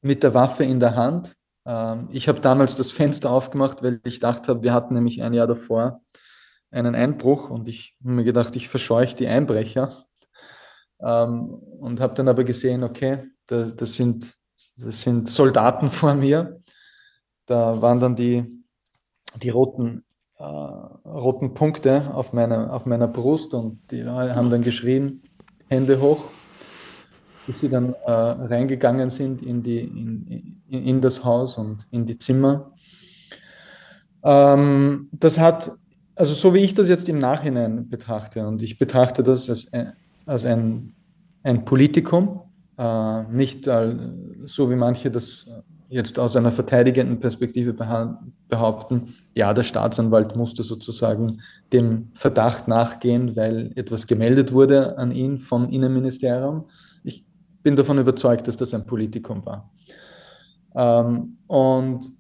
mit 0.01 0.23
der 0.23 0.35
Waffe 0.35 0.65
in 0.65 0.79
der 0.79 0.95
Hand. 0.95 1.35
Ähm, 1.67 2.09
ich 2.13 2.29
habe 2.29 2.41
damals 2.41 2.77
das 2.77 2.93
Fenster 2.93 3.31
aufgemacht, 3.31 3.83
weil 3.83 4.01
ich 4.05 4.21
dachte, 4.21 4.63
wir 4.63 4.73
hatten 4.73 4.95
nämlich 4.95 5.23
ein 5.23 5.35
Jahr 5.35 5.49
davor 5.49 6.01
einen 6.71 6.95
Einbruch 6.95 7.51
und 7.51 7.69
ich 7.69 7.97
habe 8.01 8.15
mir 8.15 8.25
gedacht, 8.25 8.55
ich 8.57 8.69
verscheuche 8.69 9.17
die 9.17 9.27
Einbrecher. 9.27 9.93
Ähm, 11.01 11.51
und 11.81 12.01
habe 12.01 12.15
dann 12.15 12.29
aber 12.29 12.45
gesehen, 12.45 12.83
okay, 12.83 13.25
da, 13.47 13.65
das, 13.65 13.95
sind, 13.95 14.35
das 14.77 15.01
sind 15.03 15.29
Soldaten 15.29 15.91
vor 15.91 16.15
mir. 16.15 16.61
Da 17.47 17.81
waren 17.81 18.01
dann 18.01 18.17
die, 18.17 18.45
die 19.37 19.51
roten, 19.51 20.05
äh, 20.39 20.43
roten 20.45 21.55
Punkte 21.55 22.03
auf 22.13 22.33
meiner, 22.33 22.73
auf 22.73 22.85
meiner 22.85 23.09
Brust 23.09 23.55
und 23.55 23.91
die 23.91 24.05
haben 24.05 24.51
dann 24.51 24.63
geschrien, 24.63 25.23
Hände 25.69 26.01
hoch, 26.01 26.25
bis 27.47 27.61
sie 27.61 27.69
dann 27.69 27.95
äh, 28.05 28.11
reingegangen 28.11 29.11
sind 29.11 29.43
in, 29.43 29.63
die, 29.63 29.81
in, 29.81 30.63
in, 30.69 30.87
in 30.87 31.01
das 31.01 31.25
Haus 31.25 31.59
und 31.59 31.87
in 31.91 32.07
die 32.07 32.19
Zimmer. 32.19 32.73
Ähm, 34.23 35.09
das 35.13 35.39
hat 35.39 35.73
also 36.19 36.35
so 36.35 36.55
wie 36.55 36.59
ich 36.59 36.75
das 36.75 36.89
jetzt 36.89 37.09
im 37.09 37.19
Nachhinein 37.19 37.89
betrachte, 37.89 38.47
und 38.47 38.63
ich 38.63 38.79
betrachte 38.79 39.23
das 39.23 39.49
als, 39.49 39.71
als 40.27 40.45
ein, 40.45 40.95
ein 41.43 41.65
Politikum, 41.65 42.41
äh, 42.77 43.23
nicht 43.25 43.67
äh, 43.67 43.95
so 44.45 44.71
wie 44.71 44.77
manche 44.77 45.11
das 45.11 45.47
jetzt 45.89 46.19
aus 46.19 46.37
einer 46.37 46.53
verteidigenden 46.53 47.19
Perspektive 47.19 47.73
behaupten, 48.49 49.15
ja, 49.35 49.55
der 49.55 49.63
Staatsanwalt 49.63 50.37
musste 50.37 50.63
sozusagen 50.63 51.41
dem 51.73 52.11
Verdacht 52.13 52.69
nachgehen, 52.69 53.37
weil 53.37 53.73
etwas 53.75 54.07
gemeldet 54.07 54.53
wurde 54.53 54.99
an 54.99 55.13
ihn 55.13 55.39
vom 55.39 55.71
Innenministerium. 55.71 56.67
Ich 57.05 57.25
bin 57.63 57.75
davon 57.75 57.99
überzeugt, 57.99 58.49
dass 58.49 58.57
das 58.57 58.75
ein 58.75 58.85
Politikum 58.85 59.47
war. 59.47 59.71
Ähm, 60.75 61.39
und 61.47 62.13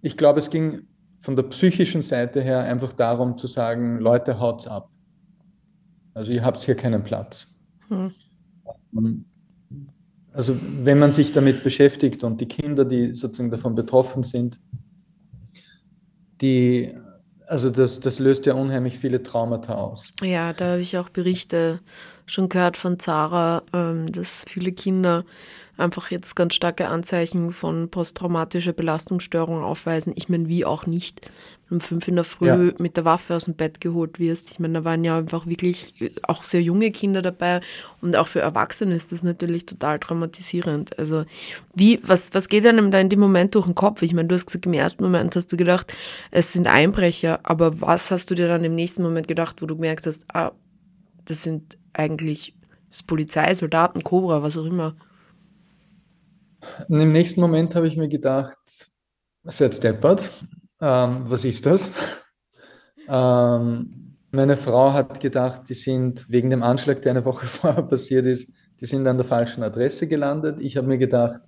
ich 0.00 0.16
glaube, 0.16 0.38
es 0.38 0.48
ging 0.48 0.86
von 1.26 1.34
der 1.34 1.42
psychischen 1.42 2.02
Seite 2.02 2.40
her 2.40 2.60
einfach 2.60 2.92
darum 2.92 3.36
zu 3.36 3.48
sagen, 3.48 3.98
Leute, 3.98 4.38
haut's 4.38 4.68
ab. 4.68 4.88
Also 6.14 6.30
ihr 6.30 6.44
habt 6.44 6.60
hier 6.60 6.76
keinen 6.76 7.02
Platz. 7.02 7.48
Hm. 7.88 8.14
Also 10.32 10.56
wenn 10.84 11.00
man 11.00 11.10
sich 11.10 11.32
damit 11.32 11.64
beschäftigt 11.64 12.22
und 12.22 12.40
die 12.40 12.46
Kinder, 12.46 12.84
die 12.84 13.12
sozusagen 13.12 13.50
davon 13.50 13.74
betroffen 13.74 14.22
sind, 14.22 14.60
die, 16.40 16.94
also 17.48 17.70
das, 17.70 17.98
das 17.98 18.20
löst 18.20 18.46
ja 18.46 18.54
unheimlich 18.54 18.96
viele 18.96 19.20
Traumata 19.20 19.74
aus. 19.74 20.12
Ja, 20.22 20.52
da 20.52 20.72
habe 20.72 20.80
ich 20.80 20.96
auch 20.96 21.08
Berichte 21.08 21.80
schon 22.26 22.48
gehört 22.48 22.76
von 22.76 23.00
Zara, 23.00 23.64
ähm, 23.72 24.12
dass 24.12 24.44
viele 24.46 24.70
Kinder 24.70 25.24
einfach 25.76 26.10
jetzt 26.10 26.36
ganz 26.36 26.54
starke 26.54 26.88
Anzeichen 26.88 27.52
von 27.52 27.90
posttraumatischer 27.90 28.72
Belastungsstörung 28.72 29.62
aufweisen. 29.62 30.12
Ich 30.16 30.28
meine, 30.28 30.48
wie 30.48 30.64
auch 30.64 30.86
nicht. 30.86 31.20
Um 31.68 31.80
fünf 31.80 32.06
in 32.06 32.14
der 32.14 32.22
Früh 32.22 32.46
ja. 32.46 32.56
mit 32.78 32.96
der 32.96 33.04
Waffe 33.04 33.34
aus 33.34 33.46
dem 33.46 33.54
Bett 33.54 33.80
geholt 33.80 34.20
wirst. 34.20 34.52
Ich 34.52 34.60
meine, 34.60 34.74
da 34.74 34.84
waren 34.84 35.02
ja 35.02 35.18
einfach 35.18 35.46
wirklich 35.46 36.12
auch 36.22 36.44
sehr 36.44 36.62
junge 36.62 36.92
Kinder 36.92 37.22
dabei 37.22 37.60
und 38.00 38.14
auch 38.14 38.28
für 38.28 38.38
Erwachsene 38.38 38.94
ist 38.94 39.10
das 39.10 39.24
natürlich 39.24 39.66
total 39.66 39.98
traumatisierend. 39.98 40.96
Also 40.96 41.24
wie, 41.74 41.98
was, 42.04 42.32
was 42.34 42.48
geht 42.48 42.64
einem 42.68 42.92
da 42.92 43.00
in 43.00 43.08
dem 43.08 43.18
Moment 43.18 43.56
durch 43.56 43.66
den 43.66 43.74
Kopf? 43.74 44.02
Ich 44.02 44.14
meine, 44.14 44.28
du 44.28 44.36
hast 44.36 44.46
gesagt, 44.46 44.64
im 44.64 44.74
ersten 44.74 45.02
Moment 45.02 45.34
hast 45.34 45.52
du 45.52 45.56
gedacht, 45.56 45.92
es 46.30 46.52
sind 46.52 46.68
Einbrecher, 46.68 47.40
aber 47.42 47.80
was 47.80 48.12
hast 48.12 48.30
du 48.30 48.36
dir 48.36 48.46
dann 48.46 48.62
im 48.62 48.76
nächsten 48.76 49.02
Moment 49.02 49.26
gedacht, 49.26 49.60
wo 49.60 49.66
du 49.66 49.74
gemerkt 49.74 50.06
hast, 50.06 50.24
ah, 50.32 50.52
das 51.24 51.42
sind 51.42 51.78
eigentlich 51.94 52.54
das 52.92 53.02
Polizei, 53.02 53.52
Soldaten, 53.54 54.04
Cobra, 54.04 54.40
was 54.40 54.56
auch 54.56 54.66
immer? 54.66 54.94
Und 56.88 57.00
Im 57.00 57.12
nächsten 57.12 57.40
Moment 57.40 57.74
habe 57.74 57.88
ich 57.88 57.96
mir 57.96 58.08
gedacht, 58.08 58.58
seid 59.44 59.82
deppert, 59.82 60.30
ähm, 60.80 61.24
was 61.24 61.44
ist 61.44 61.66
das? 61.66 61.92
Ähm, 63.08 64.16
meine 64.30 64.56
Frau 64.56 64.92
hat 64.92 65.20
gedacht, 65.20 65.62
die 65.68 65.74
sind 65.74 66.26
wegen 66.28 66.50
dem 66.50 66.62
Anschlag, 66.62 67.00
der 67.02 67.12
eine 67.12 67.24
Woche 67.24 67.46
vorher 67.46 67.82
passiert 67.82 68.26
ist, 68.26 68.52
die 68.80 68.86
sind 68.86 69.06
an 69.06 69.16
der 69.16 69.26
falschen 69.26 69.62
Adresse 69.62 70.06
gelandet. 70.06 70.60
Ich 70.60 70.76
habe 70.76 70.86
mir 70.86 70.98
gedacht, 70.98 71.40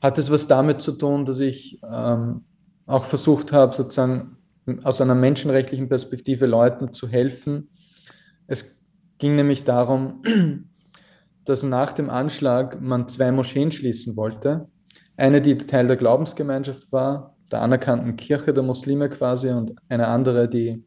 hat 0.00 0.18
es 0.18 0.30
was 0.30 0.46
damit 0.46 0.82
zu 0.82 0.92
tun, 0.92 1.24
dass 1.24 1.38
ich 1.38 1.80
ähm, 1.88 2.44
auch 2.86 3.04
versucht 3.04 3.52
habe, 3.52 3.74
sozusagen 3.74 4.36
aus 4.82 5.00
einer 5.00 5.14
menschenrechtlichen 5.14 5.88
Perspektive 5.88 6.46
Leuten 6.46 6.92
zu 6.92 7.08
helfen. 7.08 7.70
Es 8.46 8.82
ging 9.18 9.36
nämlich 9.36 9.64
darum, 9.64 10.22
dass 11.44 11.62
nach 11.62 11.92
dem 11.92 12.10
Anschlag 12.10 12.80
man 12.80 13.08
zwei 13.08 13.30
Moscheen 13.30 13.70
schließen 13.70 14.16
wollte. 14.16 14.68
Eine, 15.16 15.40
die 15.40 15.58
Teil 15.58 15.86
der 15.86 15.96
Glaubensgemeinschaft 15.96 16.90
war, 16.90 17.36
der 17.52 17.62
anerkannten 17.62 18.16
Kirche 18.16 18.52
der 18.52 18.62
Muslime 18.62 19.08
quasi, 19.08 19.50
und 19.50 19.74
eine 19.88 20.08
andere, 20.08 20.48
die 20.48 20.84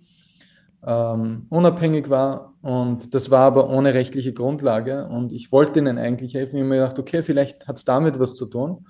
ähm, 0.85 1.45
unabhängig 1.49 2.09
war. 2.09 2.53
Und 2.61 3.13
das 3.13 3.31
war 3.31 3.41
aber 3.41 3.69
ohne 3.69 3.93
rechtliche 3.93 4.33
Grundlage. 4.33 5.07
Und 5.07 5.31
ich 5.31 5.51
wollte 5.51 5.79
ihnen 5.79 5.97
eigentlich 5.97 6.33
helfen. 6.33 6.55
Ich 6.55 6.61
habe 6.61 6.69
mir 6.69 6.75
gedacht, 6.77 6.99
okay, 6.99 7.21
vielleicht 7.21 7.67
hat 7.67 7.77
es 7.77 7.85
damit 7.85 8.19
was 8.19 8.35
zu 8.35 8.47
tun, 8.47 8.85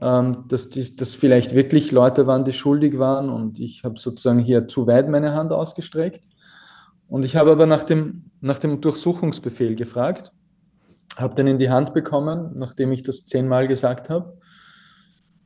ähm, 0.00 0.44
dass, 0.48 0.68
dass 0.70 1.14
vielleicht 1.14 1.54
wirklich 1.54 1.92
Leute 1.92 2.26
waren, 2.26 2.44
die 2.44 2.52
schuldig 2.52 2.98
waren. 2.98 3.30
Und 3.30 3.58
ich 3.58 3.84
habe 3.84 3.98
sozusagen 3.98 4.40
hier 4.40 4.66
zu 4.66 4.86
weit 4.86 5.08
meine 5.08 5.32
Hand 5.32 5.52
ausgestreckt. 5.52 6.24
Und 7.08 7.24
ich 7.24 7.36
habe 7.36 7.52
aber 7.52 7.66
nach 7.66 7.84
dem, 7.84 8.30
nach 8.40 8.58
dem 8.58 8.80
Durchsuchungsbefehl 8.80 9.76
gefragt 9.76 10.32
habe 11.16 11.34
den 11.34 11.46
in 11.46 11.58
die 11.58 11.70
Hand 11.70 11.94
bekommen, 11.94 12.52
nachdem 12.54 12.92
ich 12.92 13.02
das 13.02 13.24
zehnmal 13.24 13.66
gesagt 13.66 14.10
habe. 14.10 14.38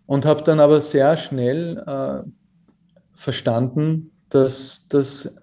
Und 0.06 0.26
habe 0.26 0.42
dann 0.42 0.58
aber 0.58 0.80
sehr 0.80 1.16
schnell 1.16 1.78
äh, 1.86 2.28
verstanden, 3.14 4.10
dass 4.28 4.86
das 4.88 5.36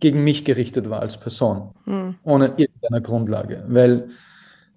gegen 0.00 0.24
mich 0.24 0.46
gerichtet 0.46 0.88
war 0.88 1.00
als 1.00 1.18
Person, 1.18 1.74
hm. 1.84 2.14
ohne 2.24 2.54
irgendeine 2.56 3.02
Grundlage. 3.02 3.64
Weil 3.68 4.08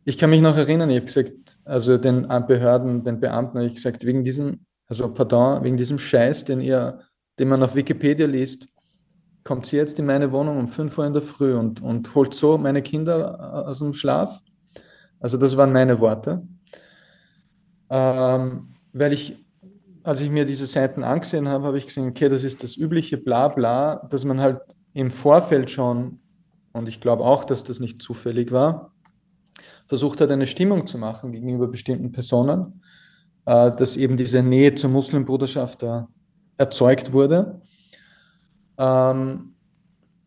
ich 0.04 0.18
kann 0.18 0.30
mich 0.30 0.42
noch 0.42 0.58
erinnern, 0.58 0.90
ich 0.90 0.98
habe 0.98 1.06
gesagt, 1.06 1.58
also 1.64 1.98
den 1.98 2.28
Behörden, 2.46 3.06
den 3.06 3.22
Beamten 3.22 3.60
habe 3.60 3.68
ich 3.68 3.76
gesagt, 3.76 4.06
wegen 4.06 4.26
diesem, 4.26 4.66
also 4.88 5.08
pardon, 5.14 5.64
wegen 5.64 5.78
diesem 5.78 5.98
Scheiß, 5.98 6.44
den 6.44 6.60
ihr, 6.60 7.00
den 7.40 7.48
man 7.48 7.64
auf 7.64 7.76
Wikipedia 7.76 8.28
liest, 8.28 8.68
kommt 9.46 9.66
sie 9.66 9.78
jetzt 9.78 10.00
in 10.00 10.06
meine 10.06 10.34
Wohnung 10.34 10.58
um 10.58 10.68
5 10.68 10.98
Uhr 10.98 11.06
in 11.06 11.14
der 11.14 11.22
Früh 11.22 11.56
und, 11.56 11.82
und 11.82 12.14
holt 12.16 12.34
so 12.34 12.58
meine 12.58 12.82
Kinder 12.82 13.38
äh, 13.40 13.70
aus 13.70 13.80
dem 13.80 13.94
Schlaf 13.94 14.42
also 15.24 15.38
das 15.38 15.56
waren 15.56 15.72
meine 15.72 16.02
Worte. 16.02 16.46
Ähm, 17.90 18.76
weil 18.92 19.14
ich, 19.14 19.38
als 20.04 20.20
ich 20.20 20.30
mir 20.30 20.44
diese 20.44 20.66
Seiten 20.66 21.02
angesehen 21.02 21.48
habe, 21.48 21.66
habe 21.66 21.78
ich 21.78 21.88
gesehen, 21.88 22.10
okay, 22.10 22.28
das 22.28 22.44
ist 22.44 22.62
das 22.62 22.76
übliche 22.76 23.18
Blabla, 23.18 24.06
dass 24.10 24.26
man 24.26 24.42
halt 24.42 24.60
im 24.94 25.12
Vorfeld 25.12 25.72
schon, 25.72 26.20
und 26.74 26.90
ich 26.90 27.00
glaube 27.00 27.24
auch, 27.24 27.46
dass 27.46 27.64
das 27.64 27.80
nicht 27.80 28.02
zufällig 28.02 28.52
war, 28.52 28.92
versucht 29.88 30.20
hat, 30.20 30.30
eine 30.30 30.46
Stimmung 30.46 30.88
zu 30.88 30.98
machen 30.98 31.32
gegenüber 31.32 31.70
bestimmten 31.70 32.12
Personen, 32.12 32.82
äh, 33.46 33.72
dass 33.72 33.96
eben 33.96 34.18
diese 34.18 34.44
Nähe 34.44 34.76
zur 34.76 34.90
Muslimbruderschaft 34.90 35.84
da 35.84 36.10
erzeugt 36.58 37.14
wurde. 37.14 37.62
Ähm, 38.78 39.56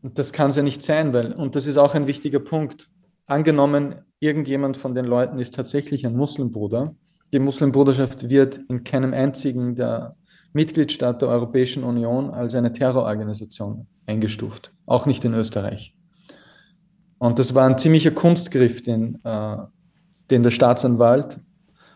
das 0.00 0.32
kann 0.32 0.48
es 0.48 0.56
ja 0.56 0.62
nicht 0.62 0.82
sein, 0.82 1.12
weil, 1.12 1.35
und 1.35 1.54
das 1.54 1.66
ist 1.66 1.76
auch 1.76 1.94
ein 1.94 2.06
wichtiger 2.06 2.40
Punkt, 2.40 2.88
angenommen, 3.26 4.06
irgendjemand 4.20 4.76
von 4.76 4.94
den 4.94 5.05
Leuten 5.05 5.38
ist 5.38 5.55
tatsächlich 5.55 6.07
ein 6.07 6.16
Muslimbruder. 6.16 6.94
Die 7.33 7.38
Muslimbruderschaft 7.38 8.29
wird 8.29 8.61
in 8.68 8.85
keinem 8.85 9.12
einzigen 9.12 9.74
der 9.74 10.16
Mitgliedstaaten 10.52 11.20
der 11.20 11.29
Europäischen 11.29 11.85
Union 11.85 12.31
als 12.31 12.55
eine 12.55 12.72
Terrororganisation 12.72 13.87
eingestuft, 14.07 14.72
auch 14.87 15.07
nicht 15.07 15.24
in 15.24 15.35
Österreich. 15.35 15.94
Und 17.18 17.38
das 17.38 17.55
war 17.55 17.66
ein 17.66 17.79
ziemlicher 17.79 18.11
Kunstgriff, 18.11 18.83
den, 18.83 19.18
äh, 19.24 19.57
den 20.31 20.42
der 20.42 20.50
Staatsanwalt 20.50 21.40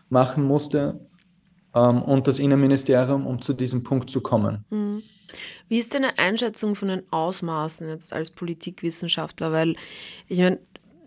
machen 0.09 0.43
musste 0.43 0.99
ähm, 1.73 2.01
und 2.01 2.27
das 2.27 2.39
Innenministerium, 2.39 3.25
um 3.25 3.41
zu 3.41 3.53
diesem 3.53 3.83
Punkt 3.83 4.09
zu 4.09 4.21
kommen. 4.21 4.65
Mhm. 4.69 5.03
Wie 5.69 5.79
ist 5.79 5.93
deine 5.93 6.19
Einschätzung 6.19 6.75
von 6.75 6.89
den 6.89 7.03
Ausmaßen 7.11 7.87
jetzt 7.87 8.11
als 8.11 8.31
Politikwissenschaftler? 8.31 9.51
Weil 9.51 9.75
ich 10.27 10.39
meine, 10.39 10.59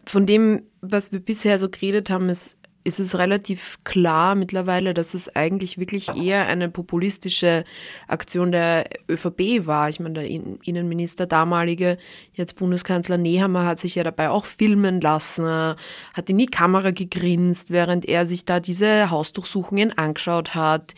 von 0.07 0.27
dem, 0.27 0.63
was 0.81 1.13
wir 1.13 1.21
bisher 1.21 1.59
so 1.59 1.69
geredet 1.69 2.11
haben, 2.11 2.29
ist, 2.29 2.57
ist 2.87 3.01
es 3.01 3.17
relativ 3.17 3.79
klar 3.85 4.35
mittlerweile, 4.35 4.93
dass 4.93 5.15
es 5.15 5.35
eigentlich 5.35 5.79
wirklich 5.79 6.15
eher 6.15 6.47
eine 6.47 6.69
populistische 6.69 7.65
Aktion 8.09 8.53
der 8.53 8.85
ÖVP 9.09 9.67
war. 9.67 9.89
Ich 9.89 10.01
meine, 10.01 10.21
der 10.21 10.29
Innenminister 10.29 11.27
damalige, 11.27 11.97
jetzt 12.35 12.57
Bundeskanzler 12.57 13.17
Nehammer, 13.17 13.65
hat 13.65 13.81
sich 13.81 13.95
ja 13.95 14.05
dabei 14.05 14.29
auch 14.29 14.45
filmen 14.45 15.01
lassen, 15.01 15.47
hat 15.47 16.29
in 16.29 16.37
die 16.37 16.47
Kamera 16.47 16.91
gegrinst, 16.91 17.71
während 17.71 18.05
er 18.07 18.27
sich 18.27 18.45
da 18.45 18.61
diese 18.61 19.11
Hausdurchsuchungen 19.11 19.97
angeschaut 19.97 20.55
hat. 20.55 20.93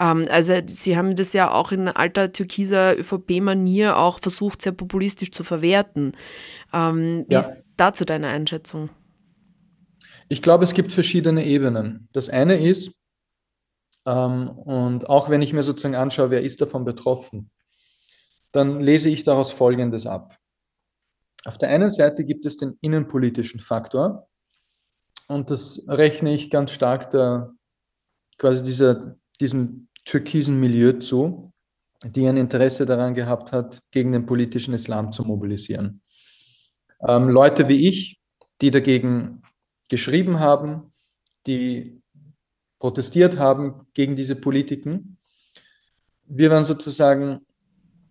Ähm, 0.00 0.26
also 0.30 0.54
sie 0.66 0.96
haben 0.96 1.14
das 1.14 1.32
ja 1.34 1.52
auch 1.52 1.70
in 1.70 1.86
alter 1.86 2.32
türkiser 2.32 2.98
ÖVP-Manier 2.98 3.96
auch 3.96 4.18
versucht, 4.20 4.62
sehr 4.62 4.72
populistisch 4.72 5.30
zu 5.30 5.44
verwerten. 5.44 6.12
Ähm, 6.72 7.26
ja. 7.28 7.44
Dazu 7.80 8.04
deine 8.04 8.28
Einschätzung? 8.28 8.90
Ich 10.28 10.42
glaube, 10.42 10.64
es 10.64 10.74
gibt 10.74 10.92
verschiedene 10.92 11.44
Ebenen. 11.44 12.08
Das 12.12 12.28
eine 12.28 12.56
ist, 12.56 12.92
ähm, 14.06 14.48
und 14.50 15.08
auch 15.08 15.30
wenn 15.30 15.42
ich 15.42 15.52
mir 15.52 15.62
sozusagen 15.62 15.94
anschaue, 15.94 16.30
wer 16.30 16.42
ist 16.42 16.60
davon 16.60 16.84
betroffen, 16.84 17.50
dann 18.52 18.80
lese 18.80 19.10
ich 19.10 19.24
daraus 19.24 19.52
Folgendes 19.52 20.06
ab. 20.06 20.36
Auf 21.44 21.58
der 21.58 21.70
einen 21.70 21.90
Seite 21.90 22.24
gibt 22.24 22.46
es 22.46 22.56
den 22.56 22.76
innenpolitischen 22.80 23.60
Faktor 23.60 24.28
und 25.28 25.50
das 25.50 25.84
rechne 25.88 26.34
ich 26.34 26.50
ganz 26.50 26.72
stark 26.72 27.10
der, 27.10 27.52
quasi 28.38 28.62
dieser, 28.62 29.16
diesem 29.40 29.88
türkisen 30.04 30.58
Milieu 30.58 30.92
zu, 30.94 31.52
die 32.04 32.26
ein 32.26 32.36
Interesse 32.36 32.86
daran 32.86 33.14
gehabt 33.14 33.52
hat, 33.52 33.82
gegen 33.90 34.12
den 34.12 34.26
politischen 34.26 34.74
Islam 34.74 35.12
zu 35.12 35.24
mobilisieren. 35.24 36.02
Ähm, 37.06 37.28
Leute 37.28 37.68
wie 37.68 37.88
ich, 37.88 38.20
die 38.60 38.70
dagegen 38.70 39.42
geschrieben 39.88 40.40
haben, 40.40 40.92
die 41.46 42.02
protestiert 42.78 43.38
haben 43.38 43.86
gegen 43.94 44.16
diese 44.16 44.36
Politiken. 44.36 45.18
Wir 46.26 46.50
waren 46.50 46.64
sozusagen 46.64 47.40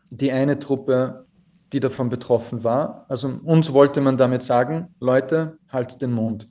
die 0.09 0.31
eine 0.31 0.59
Truppe, 0.59 1.27
die 1.73 1.79
davon 1.79 2.09
betroffen 2.09 2.63
war. 2.63 3.05
Also 3.09 3.27
uns 3.43 3.73
wollte 3.73 4.01
man 4.01 4.17
damit 4.17 4.43
sagen, 4.43 4.95
Leute, 4.99 5.57
halt 5.69 6.01
den 6.01 6.13
Mund. 6.13 6.47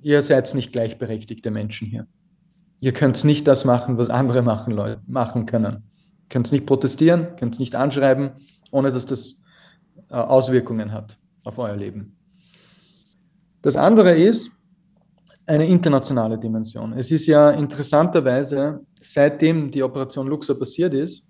ihr 0.00 0.20
seid 0.20 0.54
nicht 0.54 0.72
gleichberechtigte 0.72 1.50
Menschen 1.50 1.88
hier. 1.88 2.06
Ihr 2.80 2.92
könnt 2.92 3.24
nicht 3.24 3.48
das 3.48 3.64
machen, 3.64 3.96
was 3.96 4.10
andere 4.10 4.42
machen, 4.42 4.78
machen 5.06 5.46
können. 5.46 5.90
Ihr 6.24 6.28
könnt 6.28 6.52
nicht 6.52 6.66
protestieren, 6.66 7.36
könnt 7.36 7.58
nicht 7.58 7.74
anschreiben, 7.74 8.32
ohne 8.70 8.92
dass 8.92 9.06
das 9.06 9.40
Auswirkungen 10.16 10.92
hat 10.92 11.18
auf 11.44 11.58
euer 11.58 11.76
Leben. 11.76 12.16
Das 13.62 13.76
andere 13.76 14.16
ist 14.16 14.50
eine 15.46 15.66
internationale 15.66 16.38
Dimension. 16.38 16.92
Es 16.94 17.10
ist 17.10 17.26
ja 17.26 17.50
interessanterweise, 17.50 18.80
seitdem 19.00 19.70
die 19.70 19.82
Operation 19.82 20.26
Luxor 20.26 20.58
passiert 20.58 20.94
ist, 20.94 21.24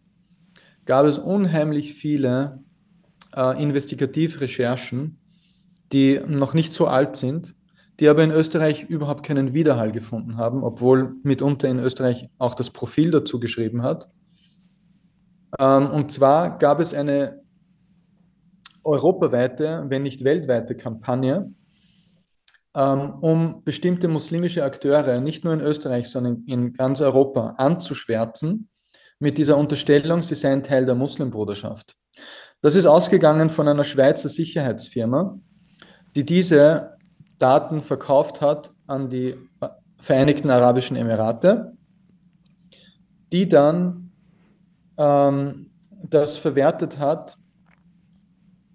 gab 0.85 1.07
es 1.07 1.19
unheimlich 1.19 1.95
viele 1.95 2.61
äh, 3.35 3.63
Investigativrecherchen, 3.63 5.19
die 5.93 6.21
noch 6.27 6.55
nicht 6.55 6.73
so 6.73 6.87
alt 6.87 7.17
sind, 7.17 7.55
die 8.01 8.09
aber 8.09 8.25
in 8.25 8.31
Österreich 8.31 8.85
überhaupt 8.85 9.25
keinen 9.25 9.55
Widerhall 9.55 9.93
gefunden 9.93 10.37
haben, 10.37 10.65
obwohl 10.65 11.15
mitunter 11.23 11.69
in 11.69 11.79
Österreich 11.79 12.29
auch 12.39 12.55
das 12.55 12.71
Profil 12.71 13.11
dazu 13.11 13.39
geschrieben 13.39 13.83
hat. 13.83 14.09
Ähm, 15.59 15.91
und 15.91 16.11
zwar 16.11 16.59
gab 16.59 16.81
es 16.81 16.95
eine 16.95 17.44
europaweite, 18.85 19.85
wenn 19.89 20.03
nicht 20.03 20.25
weltweite 20.25 20.77
Kampagne, 20.77 21.53
ähm, 22.77 23.15
um 23.21 23.63
bestimmte 23.65 24.09
muslimische 24.09 24.65
Akteure 24.65 25.21
nicht 25.21 25.45
nur 25.45 25.53
in 25.53 25.61
Österreich, 25.61 26.09
sondern 26.09 26.45
in 26.47 26.73
ganz 26.73 27.01
Europa 27.01 27.55
anzuschwärzen 27.57 28.69
mit 29.19 29.39
dieser 29.39 29.57
Unterstellung, 29.57 30.23
sie 30.23 30.35
seien 30.35 30.63
Teil 30.63 30.85
der 30.87 30.95
Muslimbruderschaft. 30.95 31.97
Das 32.61 32.75
ist 32.75 32.87
ausgegangen 32.87 33.51
von 33.51 33.69
einer 33.69 33.85
Schweizer 33.85 34.29
Sicherheitsfirma, 34.29 35.39
die 36.17 36.25
diese 36.25 36.97
Daten 37.39 37.81
verkauft 37.81 38.41
hat 38.41 38.73
an 38.87 39.11
die 39.11 39.37
Vereinigten 39.99 40.51
Arabischen 40.51 40.97
Emirate, 40.97 41.73
die 43.33 43.49
dann 43.49 44.13
ähm, 44.99 45.71
das 46.09 46.37
verwertet 46.37 46.99
hat, 46.99 47.39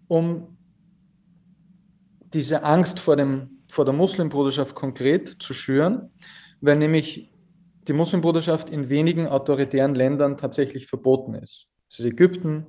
um 0.09 0.57
diese 2.33 2.65
Angst 2.65 2.99
vor, 2.99 3.15
dem, 3.15 3.61
vor 3.69 3.85
der 3.85 3.93
Muslimbruderschaft 3.93 4.75
konkret 4.75 5.41
zu 5.41 5.53
schüren, 5.53 6.11
weil 6.59 6.75
nämlich 6.75 7.31
die 7.87 7.93
Muslimbruderschaft 7.93 8.69
in 8.69 8.89
wenigen 8.89 9.27
autoritären 9.27 9.95
Ländern 9.95 10.35
tatsächlich 10.35 10.87
verboten 10.87 11.35
ist. 11.35 11.67
Das 11.89 11.99
ist 11.99 12.05
Ägypten, 12.05 12.65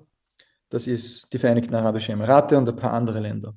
das 0.69 0.87
ist 0.87 1.33
die 1.33 1.39
Vereinigten 1.39 1.75
Arabischen 1.75 2.13
Emirate 2.13 2.57
und 2.57 2.69
ein 2.69 2.77
paar 2.77 2.93
andere 2.93 3.21
Länder. 3.21 3.55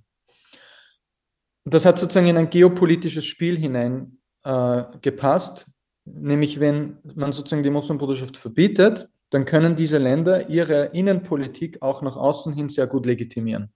Und 1.65 1.73
das 1.73 1.85
hat 1.85 1.99
sozusagen 1.99 2.27
in 2.27 2.37
ein 2.37 2.49
geopolitisches 2.49 3.25
Spiel 3.25 3.57
hineingepasst, 3.57 5.61
äh, 5.61 5.65
nämlich 6.05 6.59
wenn 6.59 6.97
man 7.15 7.31
sozusagen 7.31 7.63
die 7.63 7.69
Muslimbruderschaft 7.69 8.35
verbietet, 8.35 9.07
dann 9.33 9.45
können 9.45 9.75
diese 9.75 9.97
Länder 9.97 10.49
ihre 10.49 10.85
Innenpolitik 10.93 11.81
auch 11.81 12.01
nach 12.01 12.17
außen 12.17 12.53
hin 12.53 12.69
sehr 12.69 12.87
gut 12.87 13.05
legitimieren. 13.05 13.71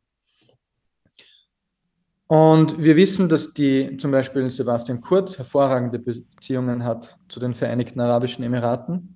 Und 2.27 2.77
wir 2.77 2.97
wissen, 2.97 3.29
dass 3.29 3.53
die 3.53 3.95
zum 3.97 4.11
Beispiel 4.11 4.51
Sebastian 4.51 4.99
Kurz 4.99 5.37
hervorragende 5.37 5.97
Beziehungen 5.97 6.83
hat 6.83 7.17
zu 7.29 7.39
den 7.39 7.53
Vereinigten 7.53 8.01
Arabischen 8.01 8.43
Emiraten. 8.43 9.15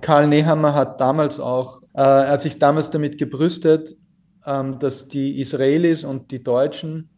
Karl 0.00 0.26
Nehammer 0.26 0.74
hat 0.74 1.00
damals 1.00 1.38
auch, 1.38 1.82
äh, 1.94 2.00
hat 2.02 2.42
sich 2.42 2.58
damals 2.58 2.90
damit 2.90 3.16
gebrüstet, 3.16 3.96
ähm, 4.44 4.78
dass 4.80 5.06
die 5.06 5.40
Israelis 5.40 6.02
und 6.02 6.32
die 6.32 6.42
Deutschen 6.42 7.10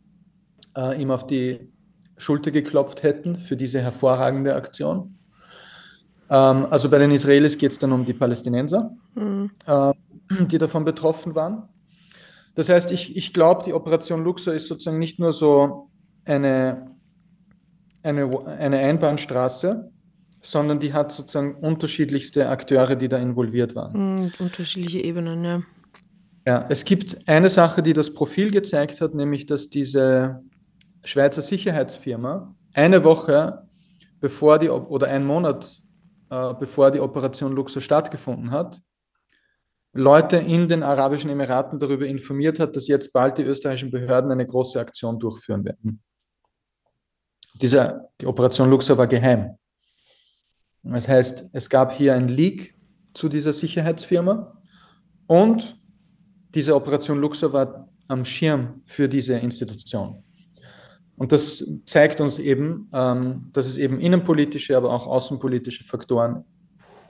äh, 0.76 1.00
ihm 1.00 1.11
auf 1.11 1.26
die 1.26 1.72
Schulter 2.18 2.50
geklopft 2.50 3.02
hätten 3.02 3.36
für 3.36 3.57
diese 3.57 3.80
hervorragende 3.80 4.55
Aktion. 4.55 5.18
Ähm, 6.30 6.66
also 6.70 6.90
bei 6.90 6.98
den 6.98 7.10
Israelis 7.10 7.58
geht 7.58 7.72
es 7.72 7.78
dann 7.78 7.92
um 7.92 8.04
die 8.04 8.14
Palästinenser, 8.14 8.90
mhm. 9.14 9.50
äh, 9.66 9.92
die 10.46 10.58
davon 10.58 10.84
betroffen 10.84 11.34
waren. 11.34 11.68
Das 12.54 12.68
heißt, 12.68 12.92
ich, 12.92 13.16
ich 13.16 13.32
glaube, 13.32 13.64
die 13.64 13.72
Operation 13.72 14.22
Luxor 14.22 14.54
ist 14.54 14.68
sozusagen 14.68 14.98
nicht 14.98 15.18
nur 15.18 15.32
so 15.32 15.90
eine, 16.24 16.90
eine, 18.02 18.46
eine 18.46 18.78
Einbahnstraße, 18.78 19.90
sondern 20.40 20.78
die 20.78 20.92
hat 20.92 21.10
sozusagen 21.10 21.56
unterschiedlichste 21.56 22.48
Akteure, 22.48 22.96
die 22.96 23.08
da 23.08 23.18
involviert 23.18 23.74
waren. 23.74 24.20
Mhm, 24.20 24.32
unterschiedliche 24.38 25.00
Ebenen, 25.00 25.44
ja. 25.44 25.62
Ja, 26.46 26.66
es 26.68 26.84
gibt 26.84 27.26
eine 27.26 27.48
Sache, 27.48 27.82
die 27.82 27.94
das 27.94 28.12
Profil 28.12 28.50
gezeigt 28.50 29.00
hat, 29.00 29.14
nämlich 29.14 29.46
dass 29.46 29.70
diese 29.70 30.42
Schweizer 31.02 31.40
Sicherheitsfirma 31.40 32.54
eine 32.74 33.02
Woche 33.02 33.62
bevor 34.20 34.58
die 34.58 34.68
oder 34.68 35.08
ein 35.08 35.24
Monat 35.24 35.82
äh, 36.35 36.55
bevor 36.59 36.91
die 36.91 36.99
Operation 36.99 37.53
Luxor 37.53 37.80
stattgefunden 37.80 38.51
hat, 38.51 38.80
Leute 39.93 40.39
in 40.39 40.68
den 40.68 40.82
Arabischen 40.82 41.30
Emiraten 41.30 41.78
darüber 41.78 42.07
informiert 42.07 42.59
hat, 42.59 42.74
dass 42.74 42.89
jetzt 42.89 43.12
bald 43.12 43.39
die 43.39 43.43
österreichischen 43.43 43.93
Behörden 43.93 44.32
eine 44.32 44.45
große 44.45 44.80
Aktion 44.80 45.20
durchführen 45.20 45.64
werden. 45.64 46.03
Diese, 47.61 48.09
die 48.20 48.26
Operation 48.26 48.68
Luxor 48.68 48.99
war 48.99 49.07
geheim. 49.07 49.57
Das 50.82 51.09
heißt, 51.09 51.51
es 51.53 51.70
gab 51.70 51.93
hier 51.93 52.14
ein 52.14 52.26
Leak 52.26 52.74
zu 53.14 53.28
dieser 53.28 53.53
Sicherheitsfirma 53.53 54.61
und 55.28 55.80
diese 56.53 56.74
Operation 56.74 57.20
Luxor 57.20 57.53
war 57.53 57.89
am 58.09 58.24
Schirm 58.24 58.82
für 58.85 59.09
diese 59.09 59.35
Institution. 59.39 60.24
Und 61.16 61.32
das 61.32 61.64
zeigt 61.84 62.20
uns 62.20 62.38
eben, 62.38 62.88
ähm, 62.92 63.50
dass 63.52 63.66
es 63.66 63.76
eben 63.76 64.00
innenpolitische, 64.00 64.76
aber 64.76 64.92
auch 64.92 65.06
außenpolitische 65.06 65.84
Faktoren 65.84 66.44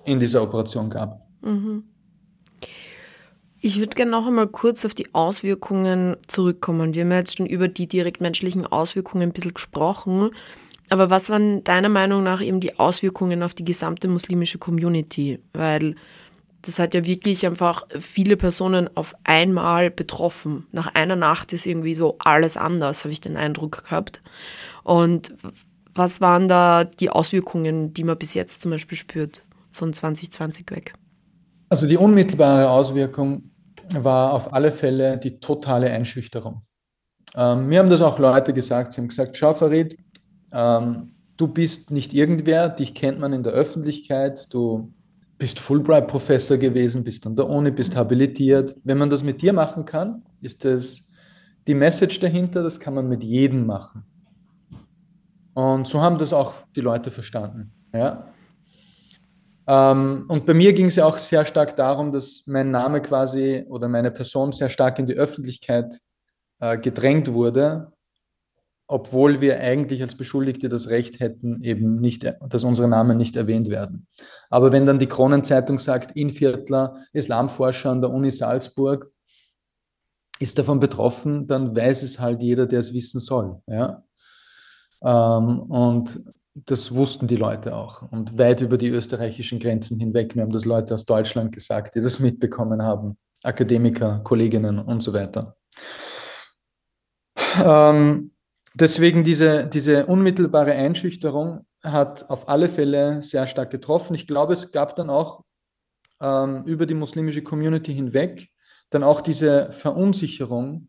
in 0.04 0.20
dieser 0.20 0.42
Operation 0.42 0.90
gab. 0.90 1.26
Mhm. 1.42 1.84
Ich 3.60 3.78
würde 3.78 3.96
gerne 3.96 4.10
noch 4.10 4.26
einmal 4.26 4.46
kurz 4.46 4.84
auf 4.84 4.92
die 4.92 5.14
Auswirkungen 5.14 6.18
zurückkommen. 6.26 6.92
Wir 6.92 7.02
haben 7.02 7.12
ja 7.12 7.18
jetzt 7.18 7.38
schon 7.38 7.46
über 7.46 7.66
die 7.66 7.86
direktmenschlichen 7.86 8.66
Auswirkungen 8.66 9.30
ein 9.30 9.32
bisschen 9.32 9.54
gesprochen. 9.54 10.32
Aber 10.90 11.08
was 11.08 11.30
waren 11.30 11.64
deiner 11.64 11.88
Meinung 11.88 12.22
nach 12.22 12.42
eben 12.42 12.60
die 12.60 12.78
Auswirkungen 12.78 13.42
auf 13.42 13.54
die 13.54 13.64
gesamte 13.64 14.06
muslimische 14.06 14.58
Community? 14.58 15.38
Weil 15.54 15.94
das 16.66 16.78
hat 16.78 16.94
ja 16.94 17.04
wirklich 17.04 17.46
einfach 17.46 17.86
viele 17.98 18.36
Personen 18.36 18.88
auf 18.96 19.14
einmal 19.24 19.90
betroffen. 19.90 20.66
Nach 20.72 20.94
einer 20.94 21.16
Nacht 21.16 21.52
ist 21.52 21.66
irgendwie 21.66 21.94
so 21.94 22.16
alles 22.18 22.56
anders, 22.56 23.04
habe 23.04 23.12
ich 23.12 23.20
den 23.20 23.36
Eindruck 23.36 23.84
gehabt. 23.84 24.22
Und 24.82 25.34
was 25.94 26.20
waren 26.20 26.48
da 26.48 26.84
die 26.84 27.10
Auswirkungen, 27.10 27.92
die 27.92 28.04
man 28.04 28.16
bis 28.16 28.34
jetzt 28.34 28.62
zum 28.62 28.70
Beispiel 28.70 28.96
spürt 28.96 29.44
von 29.70 29.92
2020 29.92 30.70
weg? 30.70 30.94
Also 31.68 31.86
die 31.86 31.98
unmittelbare 31.98 32.70
Auswirkung 32.70 33.50
war 33.94 34.32
auf 34.32 34.52
alle 34.52 34.72
Fälle 34.72 35.18
die 35.18 35.40
totale 35.40 35.90
Einschüchterung. 35.90 36.62
Ähm, 37.36 37.66
mir 37.66 37.80
haben 37.80 37.90
das 37.90 38.00
auch 38.00 38.18
Leute 38.18 38.54
gesagt, 38.54 38.92
sie 38.92 39.00
haben 39.00 39.08
gesagt, 39.08 39.36
schau 39.36 39.52
Farid, 39.52 39.98
ähm, 40.52 41.14
du 41.36 41.48
bist 41.48 41.90
nicht 41.90 42.14
irgendwer, 42.14 42.68
dich 42.68 42.94
kennt 42.94 43.18
man 43.18 43.32
in 43.32 43.42
der 43.42 43.52
Öffentlichkeit, 43.52 44.52
du 44.52 44.92
bist 45.38 45.58
Fulbright-Professor 45.60 46.56
gewesen, 46.56 47.04
bist 47.04 47.26
an 47.26 47.36
der 47.36 47.48
Uni, 47.48 47.70
bist 47.70 47.96
habilitiert. 47.96 48.74
Wenn 48.84 48.98
man 48.98 49.10
das 49.10 49.22
mit 49.22 49.42
dir 49.42 49.52
machen 49.52 49.84
kann, 49.84 50.22
ist 50.40 50.64
das 50.64 51.10
die 51.66 51.74
Message 51.74 52.20
dahinter, 52.20 52.62
das 52.62 52.78
kann 52.78 52.94
man 52.94 53.08
mit 53.08 53.24
jedem 53.24 53.66
machen. 53.66 54.04
Und 55.54 55.86
so 55.86 56.00
haben 56.00 56.18
das 56.18 56.32
auch 56.32 56.54
die 56.76 56.80
Leute 56.80 57.10
verstanden. 57.10 57.72
Ja? 57.92 58.26
Ähm, 59.66 60.26
und 60.28 60.46
bei 60.46 60.54
mir 60.54 60.72
ging 60.72 60.86
es 60.86 60.96
ja 60.96 61.06
auch 61.06 61.16
sehr 61.16 61.44
stark 61.44 61.74
darum, 61.76 62.12
dass 62.12 62.44
mein 62.46 62.70
Name 62.70 63.00
quasi 63.00 63.64
oder 63.68 63.88
meine 63.88 64.10
Person 64.10 64.52
sehr 64.52 64.68
stark 64.68 64.98
in 64.98 65.06
die 65.06 65.14
Öffentlichkeit 65.14 66.00
äh, 66.60 66.76
gedrängt 66.76 67.32
wurde, 67.32 67.92
obwohl 68.86 69.40
wir 69.40 69.60
eigentlich 69.60 70.02
als 70.02 70.14
Beschuldigte 70.14 70.68
das 70.68 70.88
Recht 70.88 71.20
hätten, 71.20 71.62
eben 71.62 72.00
nicht, 72.00 72.30
dass 72.48 72.64
unsere 72.64 72.88
Namen 72.88 73.16
nicht 73.16 73.36
erwähnt 73.36 73.70
werden. 73.70 74.06
Aber 74.50 74.72
wenn 74.72 74.86
dann 74.86 74.98
die 74.98 75.06
Kronenzeitung 75.06 75.78
sagt, 75.78 76.12
Inviertler, 76.12 76.94
Islamforscher 77.12 77.90
an 77.90 78.02
der 78.02 78.10
Uni 78.10 78.30
Salzburg, 78.30 79.10
ist 80.38 80.58
davon 80.58 80.80
betroffen, 80.80 81.46
dann 81.46 81.74
weiß 81.74 82.02
es 82.02 82.20
halt 82.20 82.42
jeder, 82.42 82.66
der 82.66 82.80
es 82.80 82.92
wissen 82.92 83.20
soll. 83.20 83.62
Ja? 83.66 84.02
Ähm, 85.02 85.60
und 85.60 86.20
das 86.54 86.94
wussten 86.94 87.26
die 87.26 87.36
Leute 87.36 87.74
auch 87.74 88.02
und 88.12 88.38
weit 88.38 88.60
über 88.60 88.78
die 88.78 88.88
österreichischen 88.88 89.58
Grenzen 89.58 89.98
hinweg. 89.98 90.36
Mir 90.36 90.42
haben 90.42 90.52
das 90.52 90.64
Leute 90.64 90.94
aus 90.94 91.04
Deutschland 91.04 91.52
gesagt, 91.52 91.94
die 91.94 92.00
das 92.00 92.20
mitbekommen 92.20 92.82
haben, 92.82 93.16
Akademiker, 93.42 94.20
Kolleginnen 94.22 94.78
und 94.78 95.02
so 95.02 95.12
weiter. 95.12 95.56
Ähm, 97.64 98.33
Deswegen 98.74 99.24
diese, 99.24 99.66
diese 99.66 100.06
unmittelbare 100.06 100.72
Einschüchterung 100.72 101.64
hat 101.82 102.28
auf 102.28 102.48
alle 102.48 102.68
Fälle 102.68 103.22
sehr 103.22 103.46
stark 103.46 103.70
getroffen. 103.70 104.14
Ich 104.14 104.26
glaube, 104.26 104.52
es 104.52 104.72
gab 104.72 104.96
dann 104.96 105.10
auch 105.10 105.44
ähm, 106.20 106.64
über 106.64 106.86
die 106.86 106.94
muslimische 106.94 107.42
Community 107.42 107.94
hinweg 107.94 108.50
dann 108.90 109.02
auch 109.02 109.20
diese 109.20 109.72
Verunsicherung 109.72 110.88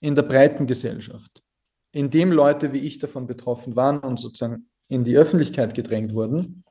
in 0.00 0.14
der 0.14 0.22
breiten 0.22 0.66
Gesellschaft. 0.66 1.42
indem 1.94 2.32
Leute 2.32 2.72
wie 2.72 2.78
ich 2.78 2.98
davon 2.98 3.26
betroffen 3.26 3.76
waren 3.76 3.98
und 3.98 4.18
sozusagen 4.18 4.70
in 4.88 5.04
die 5.04 5.16
Öffentlichkeit 5.16 5.74
gedrängt 5.74 6.14
wurden, 6.14 6.64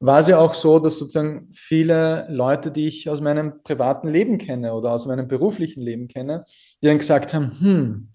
war 0.00 0.18
es 0.18 0.28
ja 0.28 0.38
auch 0.38 0.54
so, 0.54 0.78
dass 0.78 0.98
sozusagen 0.98 1.48
viele 1.52 2.26
Leute, 2.30 2.72
die 2.72 2.88
ich 2.88 3.08
aus 3.10 3.20
meinem 3.20 3.62
privaten 3.62 4.08
Leben 4.08 4.38
kenne 4.38 4.72
oder 4.72 4.92
aus 4.92 5.06
meinem 5.06 5.28
beruflichen 5.28 5.80
Leben 5.80 6.08
kenne, 6.08 6.44
die 6.82 6.86
dann 6.88 6.98
gesagt 6.98 7.34
haben, 7.34 7.52
hm, 7.60 8.08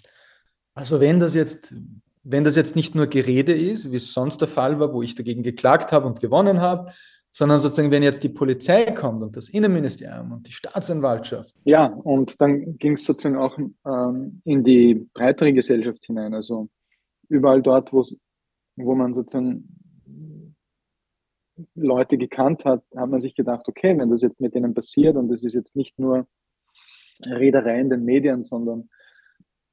also 0.77 1.01
wenn 1.01 1.19
das 1.19 1.33
jetzt, 1.33 1.73
wenn 2.23 2.43
das 2.43 2.55
jetzt 2.55 2.75
nicht 2.75 2.93
nur 2.93 3.07
Gerede 3.07 3.51
ist, 3.53 3.91
wie 3.91 3.95
es 3.95 4.13
sonst 4.13 4.37
der 4.41 4.47
Fall 4.47 4.79
war, 4.79 4.93
wo 4.93 5.01
ich 5.01 5.15
dagegen 5.15 5.41
geklagt 5.41 5.91
habe 5.91 6.05
und 6.05 6.19
gewonnen 6.19 6.61
habe, 6.61 6.91
sondern 7.31 7.59
sozusagen, 7.59 7.89
wenn 7.89 8.03
jetzt 8.03 8.23
die 8.23 8.29
Polizei 8.29 8.85
kommt 8.91 9.23
und 9.23 9.35
das 9.35 9.49
Innenministerium 9.49 10.31
und 10.33 10.47
die 10.47 10.51
Staatsanwaltschaft. 10.51 11.55
Ja, 11.63 11.87
und 11.87 12.39
dann 12.39 12.77
ging 12.77 12.93
es 12.93 13.05
sozusagen 13.05 13.37
auch 13.37 13.57
ähm, 13.57 14.41
in 14.45 14.63
die 14.63 15.07
breitere 15.15 15.51
Gesellschaft 15.51 16.05
hinein. 16.05 16.35
Also 16.35 16.69
überall 17.27 17.63
dort, 17.63 17.91
wo 17.91 18.95
man 18.95 19.15
sozusagen 19.15 19.67
Leute 21.73 22.19
gekannt 22.19 22.65
hat, 22.65 22.83
hat 22.95 23.09
man 23.09 23.19
sich 23.19 23.33
gedacht, 23.33 23.67
okay, 23.67 23.97
wenn 23.97 24.11
das 24.11 24.21
jetzt 24.21 24.39
mit 24.39 24.53
denen 24.53 24.75
passiert 24.75 25.15
und 25.15 25.31
es 25.31 25.43
ist 25.43 25.55
jetzt 25.55 25.75
nicht 25.75 25.97
nur 25.97 26.27
Rederei 27.25 27.79
in 27.79 27.89
den 27.89 28.05
Medien, 28.05 28.43
sondern 28.43 28.89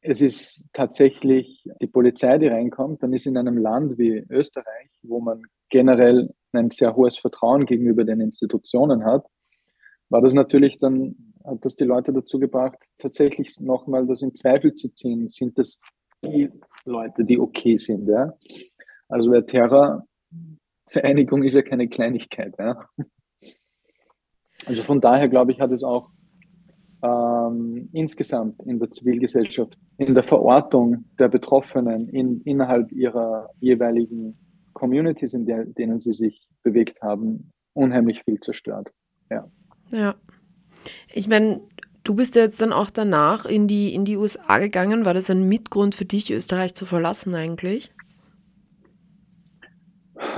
es 0.07 0.21
ist 0.21 0.67
tatsächlich 0.75 1.65
die 1.81 1.87
Polizei, 1.87 2.37
die 2.37 2.49
reinkommt, 2.49 3.03
dann 3.03 3.15
ist 3.15 3.27
in 3.27 3.39
einem 3.39 3.57
Land 3.57 3.97
wie 3.97 4.23
Österreich, 4.29 4.91
wo 5.03 5.19
man 5.19 5.43
generell 5.71 6.31
ein 6.53 6.71
sehr 6.71 6.95
hohes 6.95 7.17
Vertrauen 7.17 7.65
gegenüber 7.65 8.05
den 8.05 8.21
Institutionen 8.21 9.05
hat, 9.05 9.25
war 10.11 10.21
das 10.21 10.35
natürlich 10.35 10.79
dann, 10.79 11.33
hat 11.43 11.65
das 11.65 11.77
die 11.77 11.85
Leute 11.85 12.13
dazu 12.13 12.39
gebracht, 12.39 12.77
tatsächlich 12.99 13.59
nochmal 13.61 14.07
das 14.07 14.21
in 14.21 14.35
Zweifel 14.35 14.75
zu 14.75 14.95
ziehen. 14.95 15.29
Sind 15.29 15.59
das 15.59 15.81
die 16.23 16.51
Leute, 16.85 17.25
die 17.25 17.39
okay 17.39 17.79
sind? 17.79 18.07
Ja? 18.07 18.35
Also 19.09 19.33
wer 19.33 19.47
Terror 19.47 20.07
Vereinigung 20.87 21.43
ist 21.45 21.55
ja 21.55 21.63
keine 21.63 21.89
Kleinigkeit. 21.89 22.55
Ja? 22.59 22.89
Also 24.67 24.83
von 24.83 25.01
daher 25.01 25.31
glaube 25.31 25.53
ich, 25.53 25.61
hat 25.61 25.73
es 25.73 25.83
auch 25.83 26.11
ähm, 27.05 27.89
insgesamt 27.93 28.61
in 28.65 28.79
der 28.79 28.91
Zivilgesellschaft, 28.91 29.77
in 29.99 30.15
der 30.15 30.23
Verortung 30.23 31.05
der 31.19 31.29
Betroffenen 31.29 32.09
in, 32.09 32.41
innerhalb 32.43 32.91
ihrer 32.93 33.51
jeweiligen 33.61 34.39
Communities, 34.73 35.35
in 35.35 35.45
der, 35.45 35.67
denen 35.67 36.01
sie 36.01 36.15
sich 36.15 36.49
bewegt 36.63 37.01
haben, 37.03 37.53
unheimlich 37.75 38.23
viel 38.25 38.41
zerstört. 38.41 38.89
Ja. 39.31 39.47
Ja. 39.91 40.15
Ich 41.13 41.29
meine, 41.29 41.61
du 42.05 42.15
bist 42.15 42.37
ja 42.37 42.43
jetzt 42.43 42.61
dann 42.61 42.73
auch 42.73 42.91
danach 42.91 43.45
in 43.45 43.69
die, 43.69 43.95
in 43.95 44.07
die 44.07 44.17
USA 44.17 44.59
gegangen. 44.59 45.05
War 45.05 45.15
das 45.15 45.29
ein 45.29 45.47
Mitgrund 45.47 45.95
für 45.95 46.07
dich, 46.07 46.33
Österreich 46.33 46.75
zu 46.75 46.87
verlassen 46.87 47.35
eigentlich? 47.35 47.93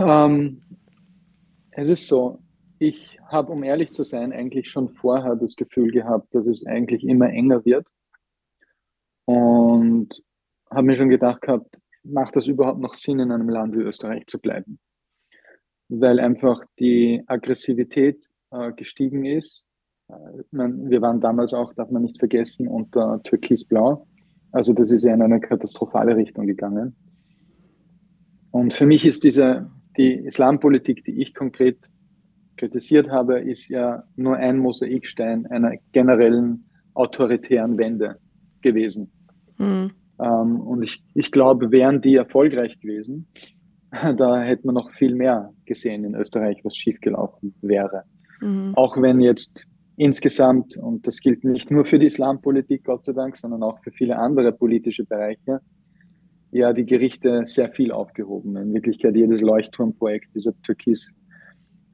Ähm, 0.00 0.62
es 1.70 1.88
ist 1.88 2.08
so, 2.08 2.40
ich 2.78 3.15
habe, 3.28 3.52
um 3.52 3.62
ehrlich 3.62 3.92
zu 3.92 4.02
sein, 4.02 4.32
eigentlich 4.32 4.68
schon 4.70 4.88
vorher 4.88 5.36
das 5.36 5.56
Gefühl 5.56 5.90
gehabt, 5.90 6.34
dass 6.34 6.46
es 6.46 6.66
eigentlich 6.66 7.04
immer 7.04 7.28
enger 7.30 7.64
wird. 7.64 7.86
Und 9.24 10.22
habe 10.70 10.86
mir 10.86 10.96
schon 10.96 11.08
gedacht 11.08 11.42
gehabt, 11.42 11.80
macht 12.04 12.36
das 12.36 12.46
überhaupt 12.46 12.80
noch 12.80 12.94
Sinn, 12.94 13.18
in 13.18 13.32
einem 13.32 13.48
Land 13.48 13.74
wie 13.76 13.80
Österreich 13.82 14.26
zu 14.26 14.38
bleiben? 14.38 14.78
Weil 15.88 16.20
einfach 16.20 16.64
die 16.78 17.22
Aggressivität 17.26 18.24
äh, 18.50 18.72
gestiegen 18.72 19.24
ist. 19.24 19.64
Äh, 20.08 20.14
man, 20.50 20.90
wir 20.90 21.02
waren 21.02 21.20
damals 21.20 21.52
auch, 21.54 21.72
darf 21.74 21.90
man 21.90 22.02
nicht 22.02 22.18
vergessen, 22.18 22.68
unter 22.68 23.20
Türkisblau. 23.24 24.06
Also 24.52 24.72
das 24.72 24.90
ist 24.90 25.04
ja 25.04 25.14
in 25.14 25.22
eine 25.22 25.40
katastrophale 25.40 26.16
Richtung 26.16 26.46
gegangen. 26.46 26.96
Und 28.50 28.72
für 28.72 28.86
mich 28.86 29.04
ist 29.04 29.24
diese, 29.24 29.70
die 29.96 30.14
Islampolitik, 30.14 31.04
die 31.04 31.20
ich 31.20 31.34
konkret 31.34 31.90
kritisiert 32.56 33.10
habe, 33.10 33.40
ist 33.40 33.68
ja 33.68 34.04
nur 34.16 34.36
ein 34.36 34.58
Mosaikstein 34.58 35.46
einer 35.46 35.72
generellen 35.92 36.68
autoritären 36.94 37.78
Wende 37.78 38.16
gewesen. 38.62 39.10
Mhm. 39.58 39.92
Ähm, 40.18 40.60
und 40.60 40.82
ich, 40.82 41.02
ich 41.14 41.30
glaube, 41.30 41.70
wären 41.70 42.00
die 42.00 42.16
erfolgreich 42.16 42.80
gewesen, 42.80 43.28
da 43.90 44.42
hätte 44.42 44.66
man 44.66 44.74
noch 44.74 44.90
viel 44.90 45.14
mehr 45.14 45.52
gesehen 45.64 46.04
in 46.04 46.14
Österreich, 46.14 46.60
was 46.64 46.76
schiefgelaufen 46.76 47.54
wäre. 47.60 48.04
Mhm. 48.40 48.72
Auch 48.74 49.00
wenn 49.00 49.20
jetzt 49.20 49.66
insgesamt, 49.96 50.76
und 50.76 51.06
das 51.06 51.20
gilt 51.20 51.44
nicht 51.44 51.70
nur 51.70 51.84
für 51.84 51.98
die 51.98 52.06
Islampolitik, 52.06 52.84
Gott 52.84 53.04
sei 53.04 53.12
Dank, 53.12 53.36
sondern 53.36 53.62
auch 53.62 53.78
für 53.82 53.90
viele 53.90 54.18
andere 54.18 54.52
politische 54.52 55.04
Bereiche, 55.04 55.60
ja 56.50 56.72
die 56.72 56.86
Gerichte 56.86 57.42
sehr 57.44 57.70
viel 57.70 57.92
aufgehoben. 57.92 58.56
In 58.56 58.72
Wirklichkeit 58.74 59.14
jedes 59.14 59.40
Leuchtturmprojekt 59.40 60.34
dieser 60.34 60.52
türkis-blauen 60.62 61.25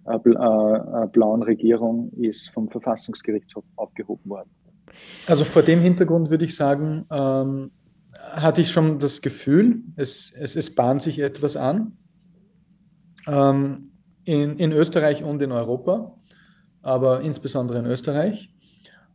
äh, 0.07 0.17
äh, 0.17 1.45
Regierung 1.45 2.13
ist 2.13 2.51
vom 2.51 2.69
Verfassungsgerichtshof 2.69 3.65
aufgehoben 3.77 4.29
worden. 4.31 4.51
Also 5.27 5.45
vor 5.45 5.63
dem 5.63 5.81
Hintergrund 5.81 6.31
würde 6.31 6.45
ich 6.45 6.55
sagen, 6.55 7.07
ähm, 7.11 7.71
hatte 8.33 8.61
ich 8.61 8.71
schon 8.71 8.99
das 8.99 9.23
Gefühl, 9.23 9.83
es, 9.97 10.33
es, 10.33 10.57
es 10.57 10.75
bahnt 10.75 11.03
sich 11.03 11.19
etwas 11.19 11.57
an. 11.57 11.97
Ähm, 13.27 13.93
in, 14.25 14.57
in 14.59 14.73
Österreich 14.73 15.25
und 15.25 15.43
in 15.43 15.53
Europa, 15.53 16.13
aber 16.83 17.23
insbesondere 17.23 17.79
in 17.79 17.87
Österreich. 17.87 18.53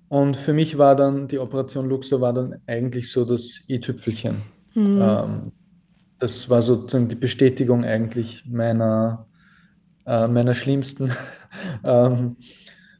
Und 0.09 0.37
für 0.37 0.53
mich 0.53 0.77
war 0.77 0.95
dann 0.95 1.27
die 1.27 1.39
Operation 1.39 1.89
Luxor 1.89 2.21
war 2.21 2.33
dann 2.33 2.61
eigentlich 2.65 3.11
so 3.11 3.25
das 3.25 3.61
i-Tüpfelchen. 3.67 4.41
Mhm. 4.73 4.99
Ähm, 5.01 5.51
das 6.19 6.49
war 6.49 6.61
sozusagen 6.61 7.09
die 7.09 7.15
Bestätigung 7.15 7.83
eigentlich 7.83 8.45
meiner, 8.47 9.27
äh, 10.07 10.27
meiner 10.27 10.53
schlimmsten 10.53 11.11
ähm, 11.83 12.37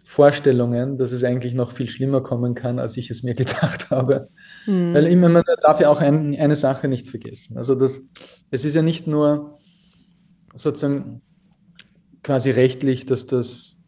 Vorstellungen, 0.03 0.97
dass 0.97 1.11
es 1.11 1.23
eigentlich 1.23 1.53
noch 1.53 1.71
viel 1.71 1.89
schlimmer 1.89 2.21
kommen 2.21 2.55
kann, 2.55 2.79
als 2.79 2.97
ich 2.97 3.09
es 3.09 3.23
mir 3.23 3.33
gedacht 3.35 3.89
habe. 3.89 4.29
Mhm. 4.65 4.93
Weil 4.93 5.07
immer, 5.07 5.29
man 5.29 5.43
darf 5.61 5.79
ja 5.79 5.89
auch 5.89 6.01
ein, 6.01 6.37
eine 6.39 6.55
Sache 6.55 6.87
nicht 6.87 7.09
vergessen. 7.09 7.57
Also 7.57 7.75
das, 7.75 8.09
es 8.51 8.65
ist 8.65 8.75
ja 8.75 8.81
nicht 8.81 9.07
nur 9.07 9.57
sozusagen 10.53 11.21
quasi 12.23 12.51
rechtlich, 12.51 13.05
dass, 13.05 13.25
das, 13.25 13.81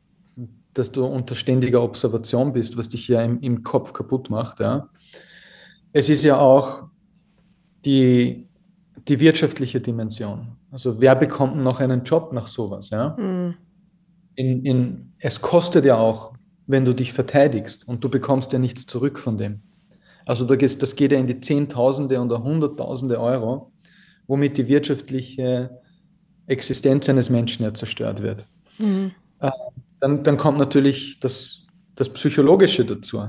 dass 0.73 0.91
du 0.91 1.05
unter 1.05 1.35
ständiger 1.35 1.81
Observation 1.81 2.53
bist, 2.53 2.77
was 2.77 2.89
dich 2.89 3.07
ja 3.07 3.21
im, 3.21 3.39
im 3.41 3.63
Kopf 3.63 3.93
kaputt 3.93 4.29
macht. 4.29 4.59
Ja. 4.59 4.89
Es 5.93 6.09
ist 6.09 6.23
ja 6.23 6.37
auch 6.37 6.89
die, 7.85 8.48
die 9.07 9.19
wirtschaftliche 9.19 9.81
Dimension. 9.81 10.57
Also 10.71 10.99
wer 10.99 11.15
bekommt 11.15 11.57
noch 11.57 11.79
einen 11.79 12.03
Job 12.03 12.33
nach 12.33 12.47
sowas? 12.47 12.89
Ja? 12.89 13.15
Mhm. 13.17 13.55
In, 14.35 14.65
in, 14.65 15.13
es 15.19 15.41
kostet 15.41 15.85
ja 15.85 15.97
auch, 15.97 16.33
wenn 16.67 16.85
du 16.85 16.93
dich 16.93 17.13
verteidigst 17.13 17.87
und 17.87 18.03
du 18.03 18.09
bekommst 18.09 18.53
ja 18.53 18.59
nichts 18.59 18.85
zurück 18.85 19.19
von 19.19 19.37
dem. 19.37 19.61
Also 20.25 20.45
das 20.45 20.95
geht 20.95 21.11
ja 21.11 21.17
in 21.17 21.27
die 21.27 21.41
Zehntausende 21.41 22.21
oder 22.21 22.43
Hunderttausende 22.43 23.19
Euro, 23.19 23.71
womit 24.27 24.57
die 24.57 24.67
wirtschaftliche 24.67 25.81
Existenz 26.45 27.09
eines 27.09 27.29
Menschen 27.29 27.63
ja 27.63 27.73
zerstört 27.73 28.21
wird. 28.21 28.47
Mhm. 28.77 29.11
Äh, 29.39 29.49
dann, 29.99 30.23
dann 30.23 30.37
kommt 30.37 30.59
natürlich 30.59 31.19
das, 31.19 31.65
das 31.95 32.09
Psychologische 32.09 32.85
dazu. 32.85 33.27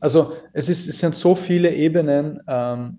Also 0.00 0.32
es, 0.52 0.68
ist, 0.68 0.88
es 0.88 0.98
sind 0.98 1.14
so 1.14 1.34
viele 1.34 1.74
Ebenen, 1.74 2.40
ähm, 2.48 2.98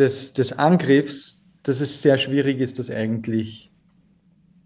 des, 0.00 0.32
des 0.32 0.52
Angriffs, 0.52 1.40
dass 1.62 1.80
es 1.80 2.02
sehr 2.02 2.18
schwierig 2.18 2.58
ist, 2.58 2.78
das 2.78 2.90
eigentlich 2.90 3.70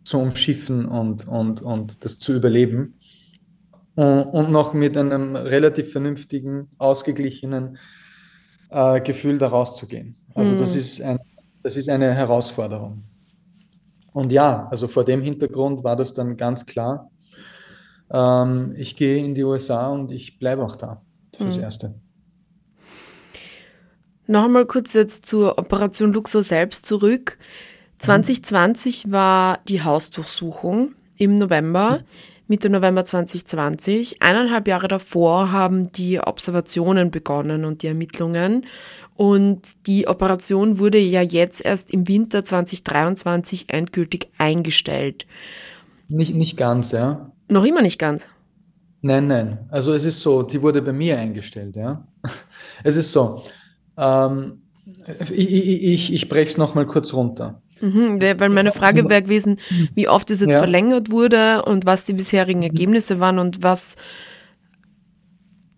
zu 0.05 0.19
umschiffen 0.19 0.87
und, 0.87 1.27
und, 1.27 1.61
und 1.61 2.05
das 2.05 2.19
zu 2.19 2.35
überleben. 2.35 2.95
Und 3.97 4.51
noch 4.51 4.75
mit 4.75 4.97
einem 4.97 5.37
relativ 5.37 5.93
vernünftigen, 5.93 6.69
ausgeglichenen 6.79 7.79
äh, 8.71 9.01
Gefühl 9.01 9.39
da 9.39 9.49
rauszugehen. 9.49 10.17
Also 10.35 10.53
mhm. 10.53 10.59
das, 10.59 10.75
ist 10.75 11.01
ein, 11.01 11.19
das 11.63 11.77
ist 11.77 11.89
eine 11.89 12.13
Herausforderung. 12.13 13.05
Und 14.13 14.33
ja, 14.33 14.69
also 14.69 14.89
vor 14.89 15.05
dem 15.05 15.23
Hintergrund 15.23 15.85
war 15.85 15.97
das 15.97 16.13
dann 16.13 16.37
ganz 16.37 16.67
klar. 16.67 17.11
Ähm, 18.11 18.75
ich 18.77 18.97
gehe 18.97 19.25
in 19.25 19.35
die 19.35 19.45
USA 19.45 19.89
und 19.89 20.11
ich 20.11 20.39
bleibe 20.39 20.65
auch 20.65 20.77
da 20.77 21.01
fürs 21.37 21.57
mhm. 21.57 21.63
Erste. 21.63 21.95
Noch 24.27 24.45
einmal 24.45 24.65
kurz 24.65 24.95
jetzt 24.95 25.27
zur 25.27 25.59
Operation 25.59 26.13
Luxor 26.13 26.43
selbst 26.43 26.87
zurück. 26.87 27.39
2020 27.99 29.11
war 29.11 29.59
die 29.69 29.83
Hausdurchsuchung 29.83 30.95
im 31.17 31.35
November, 31.35 32.01
Mitte 32.49 32.71
November 32.71 33.05
2020. 33.05 34.23
Eineinhalb 34.23 34.67
Jahre 34.69 34.89
davor 34.89 35.53
haben 35.53 35.93
die 35.93 36.21
Observationen 36.21 37.11
begonnen 37.11 37.65
und 37.65 37.83
die 37.83 37.87
Ermittlungen. 37.87 38.67
Und 39.17 39.87
die 39.87 40.09
Operation 40.09 40.79
wurde 40.79 40.99
ja 40.99 41.23
jetzt 41.23 41.65
erst 41.65 41.91
im 41.91 42.09
Winter 42.09 42.45
2023 42.45 43.73
endgültig 43.73 44.29
eingestellt. 44.39 45.27
Nicht, 46.09 46.35
nicht 46.35 46.57
ganz, 46.57 46.93
ja. 46.93 47.31
Noch 47.49 47.65
immer 47.65 47.83
nicht 47.83 47.99
ganz. 47.99 48.27
Nein, 49.03 49.27
nein. 49.27 49.59
Also 49.71 49.93
es 49.93 50.05
ist 50.05 50.23
so, 50.23 50.43
die 50.43 50.61
wurde 50.63 50.81
bei 50.81 50.93
mir 50.93 51.19
eingestellt, 51.19 51.77
ja. 51.77 52.07
Es 52.83 52.97
ist 52.97 53.13
so, 53.13 53.43
Ähm, 53.97 54.63
ich 55.31 55.83
ich, 55.83 56.13
ich 56.13 56.29
breche 56.29 56.51
es 56.51 56.57
nochmal 56.57 56.87
kurz 56.87 57.15
runter. 57.15 57.63
Mhm, 57.81 58.21
weil 58.23 58.49
meine 58.51 58.73
Frage 58.73 59.09
wäre 59.09 59.23
gewesen, 59.23 59.59
wie 59.95 60.09
oft 60.09 60.31
es 60.31 60.41
jetzt 60.41 60.53
ja. 60.53 60.59
verlängert 60.59 61.11
wurde 61.11 61.63
und 61.65 61.87
was 61.87 62.05
die 62.05 62.13
bisherigen 62.13 62.61
mhm. 62.61 62.67
Ergebnisse 62.67 63.21
waren 63.21 63.39
und 63.39 63.63
was, 63.63 63.97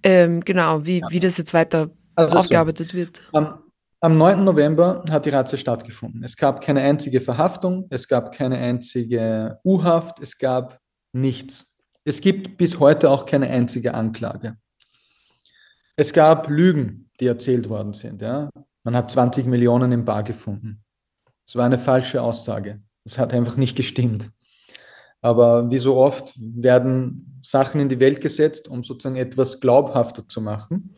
ähm, 0.03 0.41
genau, 0.45 0.85
wie, 0.85 1.03
wie 1.09 1.21
das 1.21 1.39
jetzt 1.39 1.55
weiter 1.55 1.91
also 2.15 2.39
aufgearbeitet 2.39 2.91
so. 2.91 2.97
wird. 2.97 3.23
Am, 3.33 3.59
am 4.01 4.19
9. 4.19 4.45
November 4.45 5.05
hat 5.11 5.27
die 5.27 5.31
Razzia 5.31 5.59
stattgefunden. 5.59 6.23
Es 6.23 6.37
gab 6.37 6.63
keine 6.63 6.83
einzige 6.83 7.21
Verhaftung, 7.21 7.87
es 7.91 8.07
gab 8.09 8.33
keine 8.33 8.59
einzige 8.59 9.59
U-Haft, 9.65 10.21
es 10.21 10.39
gab 10.39 10.79
nichts. 11.13 11.77
Es 12.05 12.21
gibt 12.21 12.59
bis 12.59 12.79
heute 12.79 13.11
auch 13.11 13.27
keine 13.27 13.49
einzige 13.49 13.95
Anklage. 13.95 14.57
Es 15.97 16.13
gab 16.13 16.49
Lügen, 16.49 17.11
die 17.21 17.27
erzählt 17.27 17.69
worden 17.69 17.95
sind. 17.95 18.21
Ja? 18.21 18.51
Man 18.85 18.95
hat 18.95 19.11
20 19.11 19.47
Millionen 19.47 19.93
im 19.93 20.05
Bar 20.05 20.23
gefunden. 20.23 20.85
Das 21.47 21.57
war 21.57 21.65
eine 21.65 21.79
falsche 21.79 22.23
Aussage. 22.23 22.83
Das 23.05 23.19
hat 23.19 23.33
einfach 23.33 23.57
nicht 23.57 23.77
gestimmt. 23.77 24.31
Aber 25.23 25.71
wie 25.71 25.79
so 25.79 25.97
oft 25.97 26.35
werden 26.39 27.41
Sachen 27.43 27.81
in 27.81 27.89
die 27.89 28.01
Welt 28.01 28.21
gesetzt, 28.21 28.69
um 28.69 28.83
sozusagen 28.83 29.17
etwas 29.17 29.61
glaubhafter 29.61 30.29
zu 30.29 30.41
machen 30.41 30.95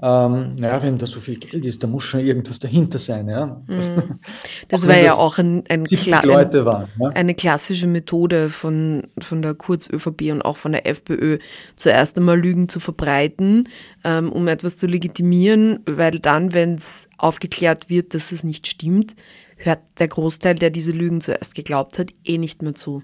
ähm, 0.00 0.54
ja, 0.60 0.80
wenn 0.80 0.96
da 0.96 1.06
so 1.06 1.18
viel 1.18 1.38
Geld 1.38 1.64
ist, 1.66 1.82
da 1.82 1.88
muss 1.88 2.04
schon 2.04 2.20
irgendwas 2.20 2.60
dahinter 2.60 2.98
sein. 2.98 3.28
Ja? 3.28 3.60
Das, 3.68 3.90
mhm. 3.90 4.20
das 4.68 4.86
wäre 4.86 5.04
ja 5.04 5.14
auch 5.14 5.38
ein, 5.38 5.64
ein 5.68 5.84
Kla 5.84 6.20
ein, 6.20 6.64
waren, 6.64 6.88
ja? 7.00 7.08
eine 7.08 7.34
klassische 7.34 7.86
Methode 7.86 8.48
von, 8.48 9.08
von 9.18 9.42
der 9.42 9.54
Kurz-ÖVP 9.54 10.32
und 10.32 10.42
auch 10.42 10.56
von 10.56 10.72
der 10.72 10.86
FPÖ, 10.86 11.38
zuerst 11.76 12.16
einmal 12.16 12.38
Lügen 12.38 12.68
zu 12.68 12.80
verbreiten, 12.80 13.68
ähm, 14.04 14.30
um 14.30 14.46
etwas 14.48 14.76
zu 14.76 14.86
legitimieren, 14.86 15.80
weil 15.86 16.18
dann, 16.20 16.52
wenn 16.52 16.76
es 16.76 17.08
aufgeklärt 17.18 17.90
wird, 17.90 18.14
dass 18.14 18.30
es 18.30 18.44
nicht 18.44 18.66
stimmt, 18.68 19.16
hört 19.56 19.80
der 19.98 20.08
Großteil, 20.08 20.54
der 20.54 20.70
diese 20.70 20.92
Lügen 20.92 21.20
zuerst 21.20 21.54
geglaubt 21.54 21.98
hat, 21.98 22.10
eh 22.24 22.38
nicht 22.38 22.62
mehr 22.62 22.74
zu. 22.74 23.02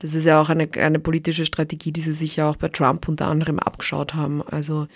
Das 0.00 0.14
ist 0.14 0.26
ja 0.26 0.40
auch 0.40 0.50
eine, 0.50 0.68
eine 0.74 0.98
politische 0.98 1.46
Strategie, 1.46 1.92
die 1.92 2.00
sie 2.00 2.14
sich 2.14 2.36
ja 2.36 2.50
auch 2.50 2.56
bei 2.56 2.68
Trump 2.68 3.08
unter 3.08 3.26
anderem 3.26 3.58
abgeschaut 3.60 4.14
haben. 4.14 4.42
Also 4.42 4.88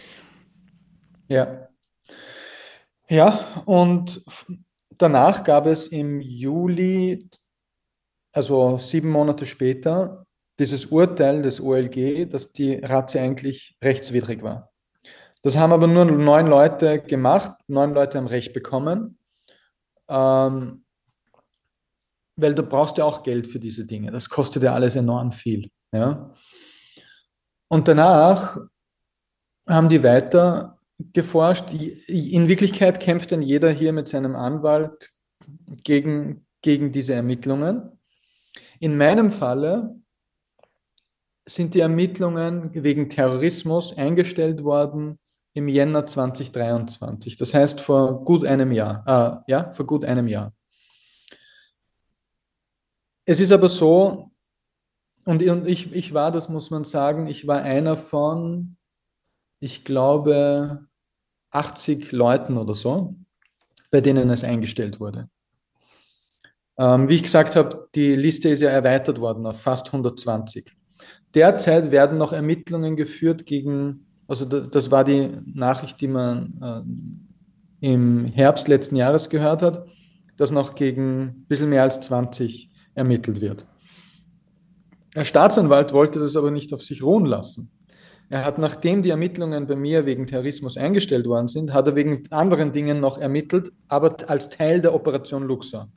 ja. 1.28 1.68
Ja, 3.10 3.62
und 3.64 4.22
danach 4.98 5.44
gab 5.44 5.66
es 5.66 5.86
im 5.88 6.20
Juli, 6.20 7.26
also 8.32 8.78
sieben 8.78 9.10
Monate 9.10 9.46
später, 9.46 10.26
dieses 10.58 10.86
Urteil 10.86 11.40
des 11.40 11.60
OLG, 11.60 12.28
dass 12.28 12.52
die 12.52 12.74
Ratze 12.74 13.20
eigentlich 13.20 13.76
rechtswidrig 13.82 14.42
war. 14.42 14.70
Das 15.42 15.56
haben 15.56 15.72
aber 15.72 15.86
nur 15.86 16.04
neun 16.04 16.48
Leute 16.48 17.00
gemacht, 17.00 17.52
neun 17.68 17.94
Leute 17.94 18.18
haben 18.18 18.26
Recht 18.26 18.52
bekommen, 18.52 19.18
ähm, 20.08 20.84
weil 22.36 22.54
du 22.54 22.62
brauchst 22.62 22.98
ja 22.98 23.04
auch 23.04 23.22
Geld 23.22 23.46
für 23.46 23.60
diese 23.60 23.84
Dinge. 23.84 24.10
Das 24.10 24.28
kostet 24.28 24.64
ja 24.64 24.74
alles 24.74 24.96
enorm 24.96 25.32
viel. 25.32 25.70
Ja? 25.92 26.34
Und 27.68 27.88
danach 27.88 28.58
haben 29.68 29.88
die 29.88 30.02
weiter 30.02 30.77
geforscht. 30.98 31.72
In 32.06 32.48
Wirklichkeit 32.48 33.00
kämpft 33.00 33.32
dann 33.32 33.42
jeder 33.42 33.70
hier 33.70 33.92
mit 33.92 34.08
seinem 34.08 34.36
Anwalt 34.36 35.10
gegen, 35.84 36.46
gegen 36.62 36.92
diese 36.92 37.14
Ermittlungen. 37.14 37.98
In 38.80 38.96
meinem 38.96 39.30
Falle 39.30 39.96
sind 41.46 41.74
die 41.74 41.80
Ermittlungen 41.80 42.70
wegen 42.74 43.08
Terrorismus 43.08 43.96
eingestellt 43.96 44.62
worden 44.64 45.18
im 45.54 45.68
Jänner 45.68 46.06
2023. 46.06 47.36
Das 47.36 47.54
heißt 47.54 47.80
vor 47.80 48.24
gut 48.24 48.44
einem 48.44 48.70
Jahr. 48.70 49.44
Äh, 49.46 49.50
ja, 49.50 49.70
vor 49.72 49.86
gut 49.86 50.04
einem 50.04 50.28
Jahr. 50.28 50.52
Es 53.24 53.40
ist 53.40 53.52
aber 53.52 53.68
so, 53.68 54.30
und 55.24 55.42
ich, 55.42 55.92
ich 55.92 56.14
war, 56.14 56.32
das 56.32 56.48
muss 56.48 56.70
man 56.70 56.84
sagen, 56.84 57.26
ich 57.26 57.46
war 57.46 57.60
einer 57.60 57.96
von, 57.96 58.78
ich 59.60 59.84
glaube, 59.84 60.87
80 61.50 62.12
Leuten 62.12 62.56
oder 62.56 62.74
so, 62.74 63.14
bei 63.90 64.00
denen 64.00 64.30
es 64.30 64.44
eingestellt 64.44 65.00
wurde. 65.00 65.28
Ähm, 66.78 67.08
wie 67.08 67.14
ich 67.16 67.22
gesagt 67.24 67.56
habe, 67.56 67.88
die 67.94 68.14
Liste 68.14 68.48
ist 68.48 68.60
ja 68.60 68.70
erweitert 68.70 69.20
worden 69.20 69.46
auf 69.46 69.60
fast 69.60 69.86
120. 69.88 70.72
Derzeit 71.34 71.90
werden 71.90 72.18
noch 72.18 72.32
Ermittlungen 72.32 72.96
geführt 72.96 73.46
gegen, 73.46 74.06
also 74.26 74.44
das 74.44 74.90
war 74.90 75.04
die 75.04 75.30
Nachricht, 75.44 76.00
die 76.00 76.08
man 76.08 77.16
äh, 77.80 77.88
im 77.88 78.26
Herbst 78.26 78.68
letzten 78.68 78.96
Jahres 78.96 79.28
gehört 79.28 79.62
hat, 79.62 79.86
dass 80.36 80.50
noch 80.50 80.74
gegen 80.74 81.20
ein 81.20 81.44
bisschen 81.48 81.68
mehr 81.68 81.82
als 81.82 82.00
20 82.00 82.70
ermittelt 82.94 83.40
wird. 83.40 83.66
Der 85.14 85.24
Staatsanwalt 85.24 85.92
wollte 85.92 86.18
das 86.18 86.36
aber 86.36 86.50
nicht 86.50 86.72
auf 86.72 86.82
sich 86.82 87.02
ruhen 87.02 87.26
lassen. 87.26 87.70
Er 88.30 88.44
hat, 88.44 88.58
nachdem 88.58 89.02
die 89.02 89.10
Ermittlungen 89.10 89.66
bei 89.66 89.74
mir 89.74 90.04
wegen 90.04 90.26
Terrorismus 90.26 90.76
eingestellt 90.76 91.26
worden 91.26 91.48
sind, 91.48 91.72
hat 91.72 91.86
er 91.86 91.96
wegen 91.96 92.22
anderen 92.30 92.72
Dingen 92.72 93.00
noch 93.00 93.16
ermittelt, 93.16 93.72
aber 93.88 94.16
als 94.28 94.50
Teil 94.50 94.82
der 94.82 94.94
Operation 94.94 95.44
Luxor. 95.44 95.88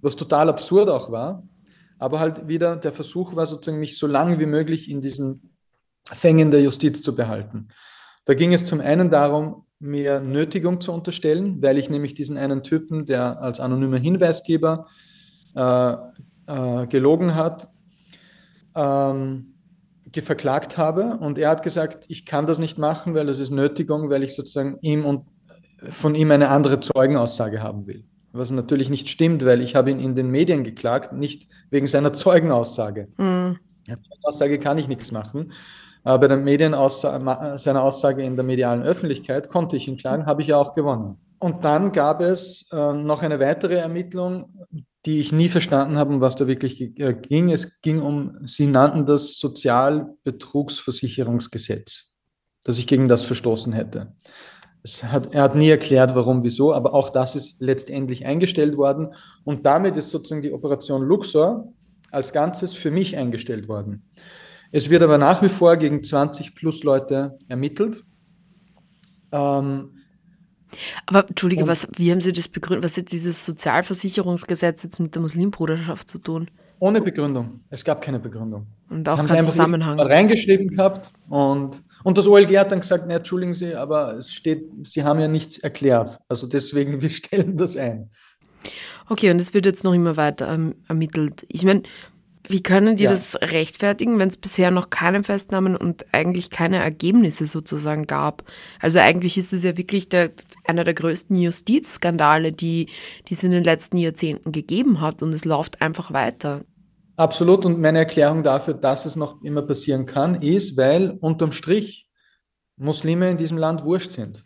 Was 0.00 0.16
total 0.16 0.48
absurd 0.48 0.88
auch 0.88 1.12
war, 1.12 1.44
aber 1.98 2.18
halt 2.18 2.48
wieder 2.48 2.76
der 2.76 2.92
Versuch 2.92 3.36
war 3.36 3.46
sozusagen, 3.46 3.80
mich 3.80 3.96
so 3.96 4.06
lange 4.06 4.38
wie 4.40 4.46
möglich 4.46 4.90
in 4.90 5.00
diesen 5.00 5.54
Fängen 6.04 6.50
der 6.50 6.62
Justiz 6.62 7.02
zu 7.02 7.14
behalten. 7.14 7.68
Da 8.24 8.34
ging 8.34 8.52
es 8.52 8.64
zum 8.64 8.80
einen 8.80 9.10
darum, 9.10 9.66
mir 9.78 10.20
Nötigung 10.20 10.80
zu 10.80 10.92
unterstellen, 10.92 11.62
weil 11.62 11.78
ich 11.78 11.90
nämlich 11.90 12.14
diesen 12.14 12.36
einen 12.36 12.64
Typen, 12.64 13.06
der 13.06 13.40
als 13.40 13.60
anonymer 13.60 13.98
Hinweisgeber 13.98 14.86
äh, 15.54 15.92
äh, 16.46 16.86
gelogen 16.88 17.36
hat, 17.36 17.68
ähm, 18.74 19.57
verklagt 20.14 20.78
habe 20.78 21.18
und 21.18 21.38
er 21.38 21.50
hat 21.50 21.62
gesagt, 21.62 22.04
ich 22.08 22.26
kann 22.26 22.46
das 22.46 22.58
nicht 22.58 22.78
machen, 22.78 23.14
weil 23.14 23.26
das 23.26 23.38
ist 23.38 23.50
Nötigung, 23.50 24.10
weil 24.10 24.22
ich 24.22 24.34
sozusagen 24.34 24.78
ihm 24.80 25.04
und 25.04 25.26
von 25.90 26.14
ihm 26.14 26.30
eine 26.30 26.48
andere 26.48 26.80
Zeugenaussage 26.80 27.62
haben 27.62 27.86
will. 27.86 28.04
Was 28.32 28.50
natürlich 28.50 28.90
nicht 28.90 29.08
stimmt, 29.08 29.44
weil 29.44 29.60
ich 29.60 29.74
habe 29.74 29.90
ihn 29.90 30.00
in 30.00 30.14
den 30.14 30.30
Medien 30.30 30.64
geklagt, 30.64 31.12
nicht 31.12 31.48
wegen 31.70 31.86
seiner 31.86 32.12
Zeugenaussage. 32.12 33.08
Mhm. 33.16 33.58
Aussage 34.22 34.58
kann 34.58 34.78
ich 34.78 34.88
nichts 34.88 35.12
machen. 35.12 35.52
Aber 36.04 36.20
bei 36.20 36.28
der 36.28 36.36
Medienaussage, 36.36 37.58
seiner 37.58 37.82
Aussage 37.82 38.22
in 38.22 38.36
der 38.36 38.44
medialen 38.44 38.82
Öffentlichkeit 38.82 39.48
konnte 39.48 39.76
ich 39.76 39.88
ihn 39.88 39.96
klagen, 39.96 40.26
habe 40.26 40.42
ich 40.42 40.48
ja 40.48 40.56
auch 40.56 40.74
gewonnen. 40.74 41.18
Und 41.38 41.64
dann 41.64 41.92
gab 41.92 42.20
es 42.20 42.66
äh, 42.72 42.92
noch 42.92 43.22
eine 43.22 43.40
weitere 43.40 43.76
Ermittlung, 43.76 44.52
die 45.06 45.20
ich 45.20 45.30
nie 45.32 45.48
verstanden 45.48 45.96
habe, 45.96 46.12
um 46.12 46.20
was 46.20 46.36
da 46.36 46.46
wirklich 46.46 46.98
äh, 46.98 47.14
ging. 47.14 47.50
Es 47.50 47.80
ging 47.80 48.00
um, 48.00 48.36
sie 48.44 48.66
nannten 48.66 49.06
das 49.06 49.38
Sozialbetrugsversicherungsgesetz, 49.38 52.12
dass 52.64 52.78
ich 52.78 52.86
gegen 52.86 53.08
das 53.08 53.24
verstoßen 53.24 53.72
hätte. 53.72 54.12
Hat, 55.02 55.34
er 55.34 55.42
hat 55.42 55.54
nie 55.54 55.68
erklärt, 55.68 56.14
warum, 56.14 56.44
wieso, 56.44 56.72
aber 56.72 56.94
auch 56.94 57.10
das 57.10 57.36
ist 57.36 57.60
letztendlich 57.60 58.24
eingestellt 58.26 58.76
worden. 58.76 59.12
Und 59.44 59.66
damit 59.66 59.96
ist 59.96 60.10
sozusagen 60.10 60.42
die 60.42 60.52
Operation 60.52 61.02
Luxor 61.02 61.72
als 62.10 62.32
Ganzes 62.32 62.74
für 62.74 62.90
mich 62.90 63.16
eingestellt 63.16 63.68
worden. 63.68 64.02
Es 64.70 64.90
wird 64.90 65.02
aber 65.02 65.18
nach 65.18 65.42
wie 65.42 65.48
vor 65.48 65.76
gegen 65.76 66.02
20 66.02 66.54
plus 66.54 66.84
Leute 66.84 67.38
ermittelt. 67.48 68.04
Ähm, 69.32 69.97
aber 71.06 71.28
Entschuldige, 71.28 71.66
was, 71.66 71.88
wie 71.96 72.10
haben 72.10 72.20
Sie 72.20 72.32
das 72.32 72.48
begründet? 72.48 72.84
Was 72.84 72.96
hat 72.96 73.10
dieses 73.12 73.44
Sozialversicherungsgesetz 73.44 74.82
jetzt 74.82 75.00
mit 75.00 75.14
der 75.14 75.22
Muslimbruderschaft 75.22 76.08
zu 76.08 76.18
tun? 76.18 76.48
Ohne 76.80 77.00
Begründung. 77.00 77.60
Es 77.70 77.84
gab 77.84 78.02
keine 78.02 78.20
Begründung. 78.20 78.66
Und 78.88 79.08
auch 79.08 79.24
keinen 79.26 79.42
Zusammenhang. 79.42 79.98
reingeschrieben 79.98 80.68
gehabt 80.68 81.12
und, 81.28 81.82
und 82.04 82.16
das 82.16 82.26
OLG 82.26 82.56
hat 82.56 82.72
dann 82.72 82.80
gesagt, 82.80 83.10
entschuldigen 83.10 83.54
Sie, 83.54 83.74
aber 83.74 84.14
es 84.14 84.32
steht, 84.32 84.64
Sie 84.84 85.04
haben 85.04 85.20
ja 85.20 85.28
nichts 85.28 85.58
erklärt. 85.58 86.18
Also 86.28 86.46
deswegen, 86.46 87.00
wir 87.02 87.10
stellen 87.10 87.56
das 87.56 87.76
ein. 87.76 88.10
Okay, 89.10 89.30
und 89.30 89.40
es 89.40 89.54
wird 89.54 89.66
jetzt 89.66 89.84
noch 89.84 89.94
immer 89.94 90.16
weiter 90.16 90.52
ähm, 90.52 90.74
ermittelt. 90.86 91.46
Ich 91.48 91.64
meine, 91.64 91.82
wie 92.48 92.62
können 92.62 92.96
die 92.96 93.04
ja. 93.04 93.10
das 93.10 93.36
rechtfertigen, 93.36 94.18
wenn 94.18 94.28
es 94.28 94.36
bisher 94.36 94.70
noch 94.70 94.90
keine 94.90 95.22
Festnahmen 95.22 95.76
und 95.76 96.06
eigentlich 96.12 96.50
keine 96.50 96.78
Ergebnisse 96.78 97.46
sozusagen 97.46 98.06
gab? 98.06 98.44
Also 98.80 98.98
eigentlich 98.98 99.38
ist 99.38 99.52
es 99.52 99.64
ja 99.64 99.76
wirklich 99.76 100.08
der, 100.08 100.30
einer 100.66 100.84
der 100.84 100.94
größten 100.94 101.36
Justizskandale, 101.36 102.52
die, 102.52 102.88
die 103.28 103.34
es 103.34 103.42
in 103.42 103.50
den 103.50 103.64
letzten 103.64 103.98
Jahrzehnten 103.98 104.52
gegeben 104.52 105.00
hat 105.00 105.22
und 105.22 105.34
es 105.34 105.44
läuft 105.44 105.82
einfach 105.82 106.12
weiter. 106.12 106.62
Absolut. 107.16 107.66
Und 107.66 107.80
meine 107.80 107.98
Erklärung 107.98 108.42
dafür, 108.42 108.74
dass 108.74 109.04
es 109.04 109.16
noch 109.16 109.42
immer 109.42 109.62
passieren 109.62 110.06
kann, 110.06 110.40
ist, 110.40 110.76
weil 110.76 111.10
unterm 111.20 111.52
Strich 111.52 112.08
Muslime 112.76 113.30
in 113.30 113.36
diesem 113.36 113.58
Land 113.58 113.84
wurscht 113.84 114.12
sind. 114.12 114.44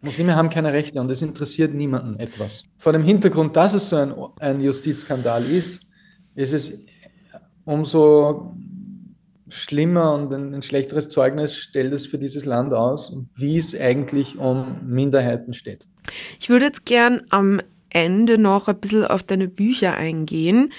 Muslime 0.00 0.34
haben 0.34 0.48
keine 0.48 0.72
Rechte 0.72 1.00
und 1.00 1.10
es 1.10 1.20
interessiert 1.20 1.74
niemanden 1.74 2.18
etwas. 2.18 2.64
Vor 2.78 2.92
dem 2.92 3.02
Hintergrund, 3.02 3.56
dass 3.56 3.74
es 3.74 3.88
so 3.88 3.96
ein, 3.96 4.14
ein 4.40 4.60
Justizskandal 4.60 5.44
ist, 5.44 5.82
ist 6.34 6.52
es 6.52 6.84
umso 7.66 8.56
schlimmer 9.48 10.14
und 10.14 10.32
ein, 10.32 10.54
ein, 10.54 10.62
schlechteres 10.62 11.08
Zeugnis 11.08 11.56
stellt 11.56 11.92
es 11.92 12.06
für 12.06 12.18
dieses 12.18 12.46
Land 12.46 12.72
aus, 12.72 13.14
wie 13.34 13.58
es 13.58 13.78
eigentlich 13.78 14.38
um 14.38 14.78
Minderheiten 14.86 15.52
steht. 15.52 15.86
Ich 16.40 16.48
würde 16.48 16.64
jetzt 16.64 16.86
gern 16.86 17.22
am 17.30 17.60
Ende 17.90 18.38
noch 18.38 18.68
ein 18.68 18.78
bisschen 18.80 19.04
auf 19.04 19.22
deine 19.22 19.48
Bücher 19.48 19.94
eingehen. 19.94 20.72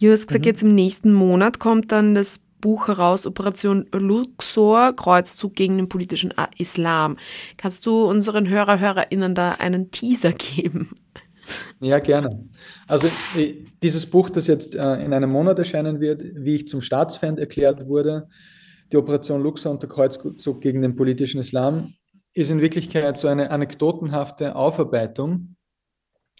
Du 0.00 0.10
hast 0.10 0.28
gesagt, 0.28 0.44
mhm. 0.44 0.48
jetzt 0.48 0.62
im 0.62 0.74
nächsten 0.74 1.12
Monat 1.12 1.58
kommt 1.58 1.92
dann 1.92 2.14
das 2.14 2.40
Buch 2.60 2.88
heraus, 2.88 3.26
Operation 3.26 3.86
Luxor, 3.92 4.94
Kreuzzug 4.94 5.54
gegen 5.54 5.76
den 5.76 5.88
politischen 5.88 6.32
Islam. 6.58 7.16
Kannst 7.56 7.84
du 7.86 8.04
unseren 8.04 8.48
Hörer, 8.48 8.78
Hörerinnen 8.78 9.34
da 9.34 9.52
einen 9.52 9.90
Teaser 9.90 10.32
geben? 10.32 10.90
Ja, 11.80 11.98
gerne. 11.98 12.48
Also 12.86 13.08
äh, 13.36 13.64
dieses 13.82 14.06
Buch, 14.06 14.30
das 14.30 14.46
jetzt 14.46 14.74
äh, 14.74 15.04
in 15.04 15.12
einem 15.12 15.30
Monat 15.30 15.58
erscheinen 15.58 16.00
wird, 16.00 16.22
wie 16.34 16.56
ich 16.56 16.68
zum 16.68 16.80
Staatsfeind 16.80 17.38
erklärt 17.38 17.86
wurde, 17.86 18.28
die 18.92 18.96
Operation 18.96 19.42
Luxor 19.42 19.72
und 19.72 19.82
der 19.82 19.88
Kreuzzug 19.88 20.60
gegen 20.60 20.82
den 20.82 20.96
politischen 20.96 21.40
Islam, 21.40 21.94
ist 22.34 22.50
in 22.50 22.60
Wirklichkeit 22.60 23.18
so 23.18 23.28
eine 23.28 23.50
anekdotenhafte 23.50 24.54
Aufarbeitung, 24.54 25.56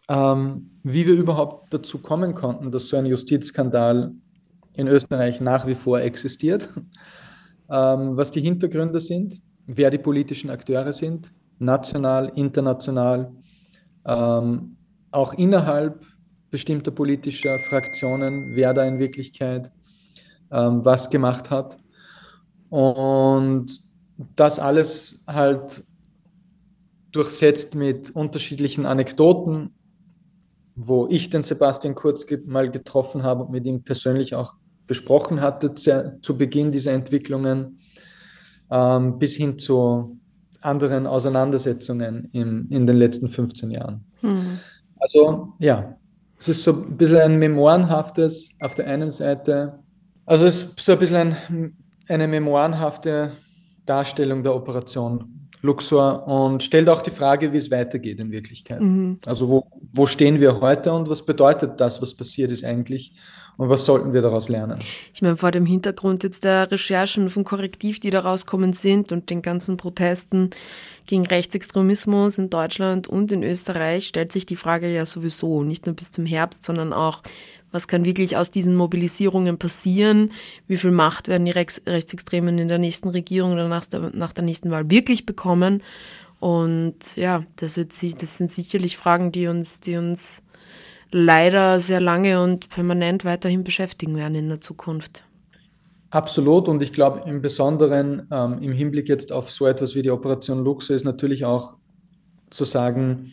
ähm, 0.09 0.79
wie 0.83 1.07
wir 1.07 1.15
überhaupt 1.15 1.73
dazu 1.73 1.99
kommen 1.99 2.35
konnten, 2.35 2.71
dass 2.71 2.89
so 2.89 2.97
ein 2.97 3.07
Justizskandal 3.07 4.13
in 4.75 4.89
Österreich 4.89 5.41
nach 5.41 5.67
wie 5.67 5.75
vor 5.75 6.01
existiert, 6.01 6.69
ähm, 7.71 8.17
was 8.17 8.31
die 8.31 8.43
Hintergründe 8.43 9.01
sind, 9.01 9.41
wer 9.67 9.91
die 9.91 9.99
politischen 9.99 10.51
Akteure 10.51 10.93
sind, 10.93 11.33
national, 11.59 12.31
international, 12.37 13.33
ähm, 14.05 14.76
auch 15.17 15.33
innerhalb 15.35 16.05
bestimmter 16.51 16.91
politischer 16.91 17.59
Fraktionen, 17.59 18.55
wer 18.55 18.75
da 18.75 18.85
in 18.85 18.99
Wirklichkeit 18.99 19.73
ähm, 20.51 20.85
was 20.85 21.11
gemacht 21.11 21.51
hat. 21.51 21.79
Und 22.69 23.83
das 24.37 24.59
alles 24.59 25.23
halt 25.27 25.85
durchsetzt 27.13 27.75
mit 27.75 28.11
unterschiedlichen 28.11 28.85
Anekdoten, 28.85 29.71
wo 30.75 31.09
ich 31.09 31.31
den 31.31 31.43
Sebastian 31.43 31.95
Kurz 31.95 32.27
mal 32.45 32.71
getroffen 32.71 33.23
habe 33.23 33.45
und 33.45 33.51
mit 33.51 33.67
ihm 33.67 33.83
persönlich 33.83 34.35
auch 34.35 34.55
besprochen 34.87 35.41
hatte 35.41 35.75
zu, 35.75 36.37
Beginn 36.37 36.71
dieser 36.71 36.93
Entwicklungen, 36.93 37.79
ähm, 38.71 39.19
bis 39.19 39.35
hin 39.35 39.59
zu 39.59 40.19
anderen 40.61 41.07
Auseinandersetzungen 41.07 42.29
im, 42.33 42.69
in 42.69 42.87
den 42.87 42.97
letzten 42.97 43.29
15 43.29 43.71
Jahren. 43.71 44.05
Mhm. 44.21 44.59
Also 44.99 45.53
ja, 45.59 45.97
es 46.39 46.49
ist 46.49 46.63
so 46.63 46.73
ein 46.73 46.97
bisschen 46.97 47.19
ein 47.19 47.39
memoirenhaftes 47.39 48.51
auf 48.61 48.75
der 48.75 48.87
einen 48.87 49.11
Seite, 49.11 49.79
also 50.25 50.45
es 50.45 50.63
ist 50.63 50.81
so 50.81 50.93
ein 50.93 50.99
bisschen 50.99 51.37
ein, 51.49 51.77
eine 52.09 52.29
memoirenhafte 52.29 53.33
Darstellung 53.85 54.43
der 54.43 54.55
Operation 54.55 55.49
Luxor 55.63 56.27
und 56.27 56.63
stellt 56.63 56.89
auch 56.89 57.03
die 57.03 57.11
Frage, 57.11 57.53
wie 57.53 57.57
es 57.57 57.71
weitergeht 57.71 58.21
in 58.21 58.31
Wirklichkeit. 58.31 58.81
Mhm. 58.81 59.19
Also 59.27 59.49
wo, 59.49 59.67
wo 59.93 60.07
stehen 60.07 60.41
wir 60.41 60.61
heute 60.61 60.93
und 60.93 61.09
was 61.09 61.25
bedeutet 61.25 61.81
das, 61.81 62.01
was 62.03 62.15
passiert 62.15 62.51
ist 62.53 62.65
eigentlich 62.65 63.15
und 63.57 63.69
was 63.69 63.85
sollten 63.85 64.13
wir 64.13 64.23
daraus 64.23 64.49
lernen? 64.49 64.79
Ich 65.15 65.23
meine, 65.23 65.37
vor 65.37 65.51
dem 65.51 65.67
Hintergrund 65.67 66.23
jetzt 66.23 66.45
der 66.45 66.71
Recherchen 66.71 67.29
von 67.29 67.45
Korrektiv, 67.45 68.01
die 68.01 68.11
da 68.11 68.21
rauskommen 68.21 68.73
sind 68.73 69.13
und 69.13 69.31
den 69.31 69.43
ganzen 69.43 69.77
Protesten 69.77 70.51
gegen 71.07 71.27
Rechtsextremismus 71.27 72.39
in 72.39 72.51
Deutschland 72.51 73.09
und 73.09 73.33
in 73.33 73.43
Österreich, 73.43 74.07
stellt 74.07 74.33
sich 74.33 74.47
die 74.47 74.57
Frage 74.57 74.93
ja 74.93 75.07
sowieso, 75.07 75.63
nicht 75.63 75.87
nur 75.87 75.95
bis 75.95 76.11
zum 76.11 76.27
Herbst, 76.27 76.65
sondern 76.65 76.93
auch, 76.93 77.23
was 77.73 77.89
kann 77.89 78.05
wirklich 78.05 78.37
aus 78.37 78.51
diesen 78.51 78.77
Mobilisierungen 78.77 79.59
passieren? 79.59 80.33
Wie 80.67 80.77
viel 80.77 80.93
Macht 80.93 81.29
werden 81.29 81.45
die 81.45 81.51
Rechts 81.51 81.83
Rechtsextremen 81.87 82.59
in 82.59 82.69
der 82.69 82.79
nächsten 82.79 83.09
Regierung 83.09 83.53
oder 83.53 83.69
nach 83.69 83.87
der, 83.87 84.11
nach 84.15 84.33
der 84.33 84.45
nächsten 84.45 84.71
Wahl 84.71 84.91
wirklich 84.91 85.27
bekommen? 85.27 85.83
Und 86.39 87.17
ja, 87.17 87.43
das, 87.57 87.77
wird, 87.77 87.93
das 87.93 88.37
sind 88.37 88.51
sicherlich 88.51 88.97
Fragen, 88.97 89.33
die 89.33 89.47
uns, 89.49 89.81
die 89.81 89.97
uns 89.97 90.43
leider 91.11 91.81
sehr 91.81 92.01
lange 92.01 92.43
und 92.43 92.69
permanent 92.69 93.25
weiterhin 93.25 93.65
beschäftigen 93.65 94.17
werden 94.17 94.35
in 94.35 94.49
der 94.49 94.61
Zukunft. 94.61 95.25
Absolut 96.17 96.67
und 96.67 96.83
ich 96.83 96.95
glaube 96.95 97.29
im 97.29 97.43
Besonderen 97.43 98.27
ähm, 98.31 98.59
im 98.63 98.73
Hinblick 98.73 99.07
jetzt 99.07 99.33
auf 99.33 99.51
so 99.51 99.67
etwas 99.67 99.95
wie 99.95 100.01
die 100.01 100.11
Operation 100.11 100.65
Luxo 100.65 100.95
ist 100.95 101.05
natürlich 101.05 101.45
auch 101.45 101.77
zu 102.49 102.65
sagen, 102.65 103.33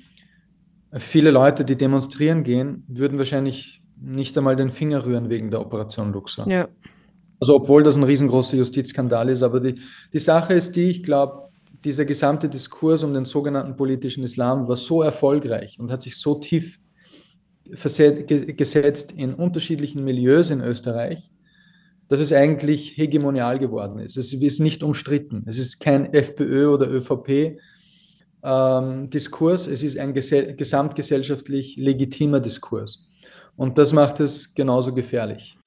viele 0.91 1.31
Leute, 1.31 1.63
die 1.63 1.77
demonstrieren 1.77 2.43
gehen, 2.43 2.83
würden 2.89 3.17
wahrscheinlich 3.17 3.81
nicht 4.01 4.37
einmal 4.37 4.57
den 4.57 4.69
Finger 4.69 5.05
rühren 5.05 5.29
wegen 5.29 5.49
der 5.49 5.61
Operation 5.61 6.11
Luxor. 6.11 6.45
Ja. 6.49 6.67
Also 7.39 7.55
obwohl 7.55 7.83
das 7.83 7.95
ein 7.95 8.03
riesengroßer 8.03 8.57
Justizskandal 8.57 9.29
ist, 9.29 9.43
aber 9.43 9.61
die, 9.61 9.79
die 10.11 10.19
Sache 10.19 10.53
ist 10.53 10.75
die, 10.75 10.89
ich 10.89 11.03
glaube, 11.03 11.49
dieser 11.85 12.03
gesamte 12.03 12.49
Diskurs 12.49 13.05
um 13.05 13.13
den 13.13 13.23
sogenannten 13.23 13.77
politischen 13.77 14.25
Islam 14.25 14.67
war 14.67 14.75
so 14.75 15.03
erfolgreich 15.03 15.79
und 15.79 15.89
hat 15.89 16.01
sich 16.01 16.17
so 16.17 16.35
tief 16.35 16.81
gesetzt 17.63 19.13
in 19.13 19.35
unterschiedlichen 19.35 20.03
Milieus 20.03 20.51
in 20.51 20.59
Österreich, 20.59 21.29
dass 22.07 22.19
es 22.19 22.33
eigentlich 22.33 22.97
hegemonial 22.97 23.59
geworden 23.59 23.99
ist. 23.99 24.17
Es 24.17 24.33
ist 24.33 24.59
nicht 24.59 24.83
umstritten. 24.83 25.43
Es 25.47 25.57
ist 25.57 25.79
kein 25.79 26.13
FPÖ 26.13 26.67
oder 26.67 26.89
ÖVP. 26.89 27.57
Ähm, 28.43 29.09
Diskurs, 29.09 29.67
es 29.67 29.83
ist 29.83 29.97
ein 29.97 30.13
gesamtgesellschaftlich 30.13 31.77
legitimer 31.77 32.39
Diskurs. 32.39 33.07
Und 33.55 33.77
das 33.77 33.93
macht 33.93 34.19
es 34.19 34.53
genauso 34.53 34.93
gefährlich. 34.93 35.57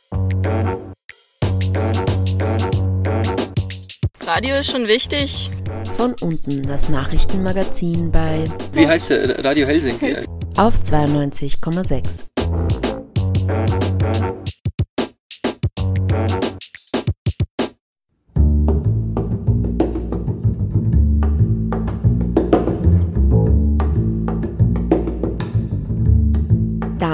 Radio 4.25 4.57
ist 4.57 4.71
schon 4.71 4.89
wichtig. 4.89 5.51
Von 5.97 6.15
unten 6.21 6.63
das 6.63 6.89
Nachrichtenmagazin 6.89 8.11
bei. 8.11 8.45
Wie 8.73 8.87
heißt 8.87 9.11
der? 9.11 9.45
Radio 9.45 9.67
Helsinki 9.67 10.17
auf 10.57 10.79
92,6. 10.81 12.36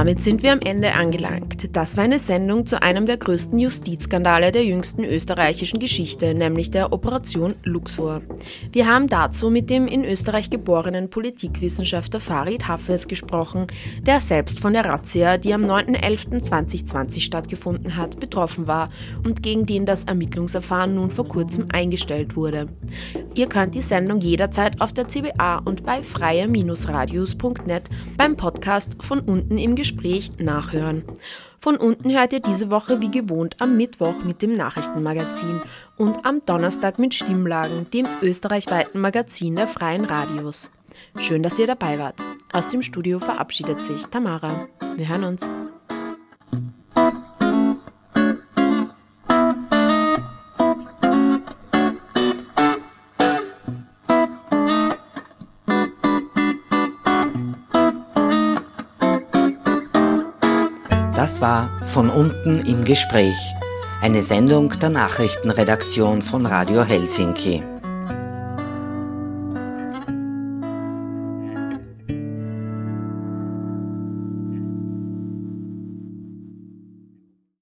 Damit 0.03 0.20
sind 0.20 0.42
wir 0.42 0.50
am 0.50 0.59
Ende 0.59 0.94
angelangt. 0.94 1.76
Das 1.76 1.96
war 1.96 2.03
eine 2.03 2.18
Sendung 2.18 2.66
zu 2.66 2.82
einem 2.82 3.07
der 3.07 3.18
größten 3.18 3.57
Justizskandale 3.57 4.50
der 4.50 4.64
jüngsten 4.64 5.05
österreichischen 5.05 5.78
Geschichte, 5.78 6.34
nämlich 6.34 6.72
der 6.72 6.92
Operation 6.92 7.55
Luxor. 7.62 8.20
Wir 8.72 8.88
haben 8.88 9.07
dazu 9.07 9.48
mit 9.48 9.70
dem 9.70 9.86
in 9.86 10.05
Österreich 10.05 10.50
geborenen 10.50 11.09
Politikwissenschaftler 11.09 12.18
Farid 12.18 12.66
Hafez 12.66 13.07
gesprochen, 13.07 13.68
der 14.00 14.20
selbst 14.20 14.59
von 14.59 14.72
der 14.72 14.86
Razzia, 14.86 15.38
die 15.38 15.55
am 15.55 15.62
9.11.2020 15.66 17.20
stattgefunden 17.20 17.94
hat, 17.96 18.18
betroffen 18.18 18.66
war 18.66 18.90
und 19.24 19.40
gegen 19.40 19.66
den 19.66 19.86
das 19.86 20.03
Ermittlungsverfahren 20.03 20.96
nun 20.96 21.12
vor 21.12 21.28
kurzem 21.28 21.68
eingestellt 21.72 22.34
wurde. 22.34 22.66
Ihr 23.36 23.48
könnt 23.48 23.76
die 23.76 23.80
Sendung 23.80 24.18
jederzeit 24.18 24.80
auf 24.80 24.92
der 24.92 25.07
CBA 25.07 25.59
und 25.59 25.84
bei 25.84 26.03
freier-radius.net 26.03 27.84
beim 28.16 28.36
Podcast 28.36 28.96
von 29.00 29.20
unten 29.20 29.59
im 29.59 29.76
Gespräch 29.76 29.91
Gespräch 29.93 30.32
nachhören. 30.38 31.05
Von 31.61 31.76
unten 31.76 32.11
hört 32.11 32.32
ihr 32.32 32.40
diese 32.40 32.70
Woche 32.70 33.01
wie 33.01 33.11
gewohnt 33.11 33.57
am 33.61 33.76
Mittwoch 33.76 34.24
mit 34.24 34.43
dem 34.43 34.55
Nachrichtenmagazin 34.55 35.61
und 35.97 36.26
am 36.26 36.45
Donnerstag 36.45 36.99
mit 36.99 37.14
Stimmlagen, 37.14 37.88
dem 37.90 38.07
österreichweiten 38.20 39.01
Magazin 39.01 39.57
der 39.57 39.68
freien 39.68 40.05
Radios. 40.05 40.72
Schön, 41.18 41.43
dass 41.43 41.59
ihr 41.59 41.66
dabei 41.66 41.99
wart. 41.99 42.20
Aus 42.53 42.68
dem 42.68 42.82
Studio 42.82 43.20
verabschiedet 43.20 43.82
sich 43.82 44.07
Tamara. 44.07 44.66
Wir 44.97 45.09
hören 45.09 45.24
uns. 45.24 45.49
Das 61.22 61.40
war 61.40 61.70
Von 61.84 62.10
unten 62.10 62.66
im 62.66 62.82
Gespräch, 62.82 63.54
eine 64.00 64.22
Sendung 64.22 64.70
der 64.80 64.90
Nachrichtenredaktion 64.90 66.20
von 66.20 66.46
Radio 66.46 66.82
Helsinki. 66.82 67.62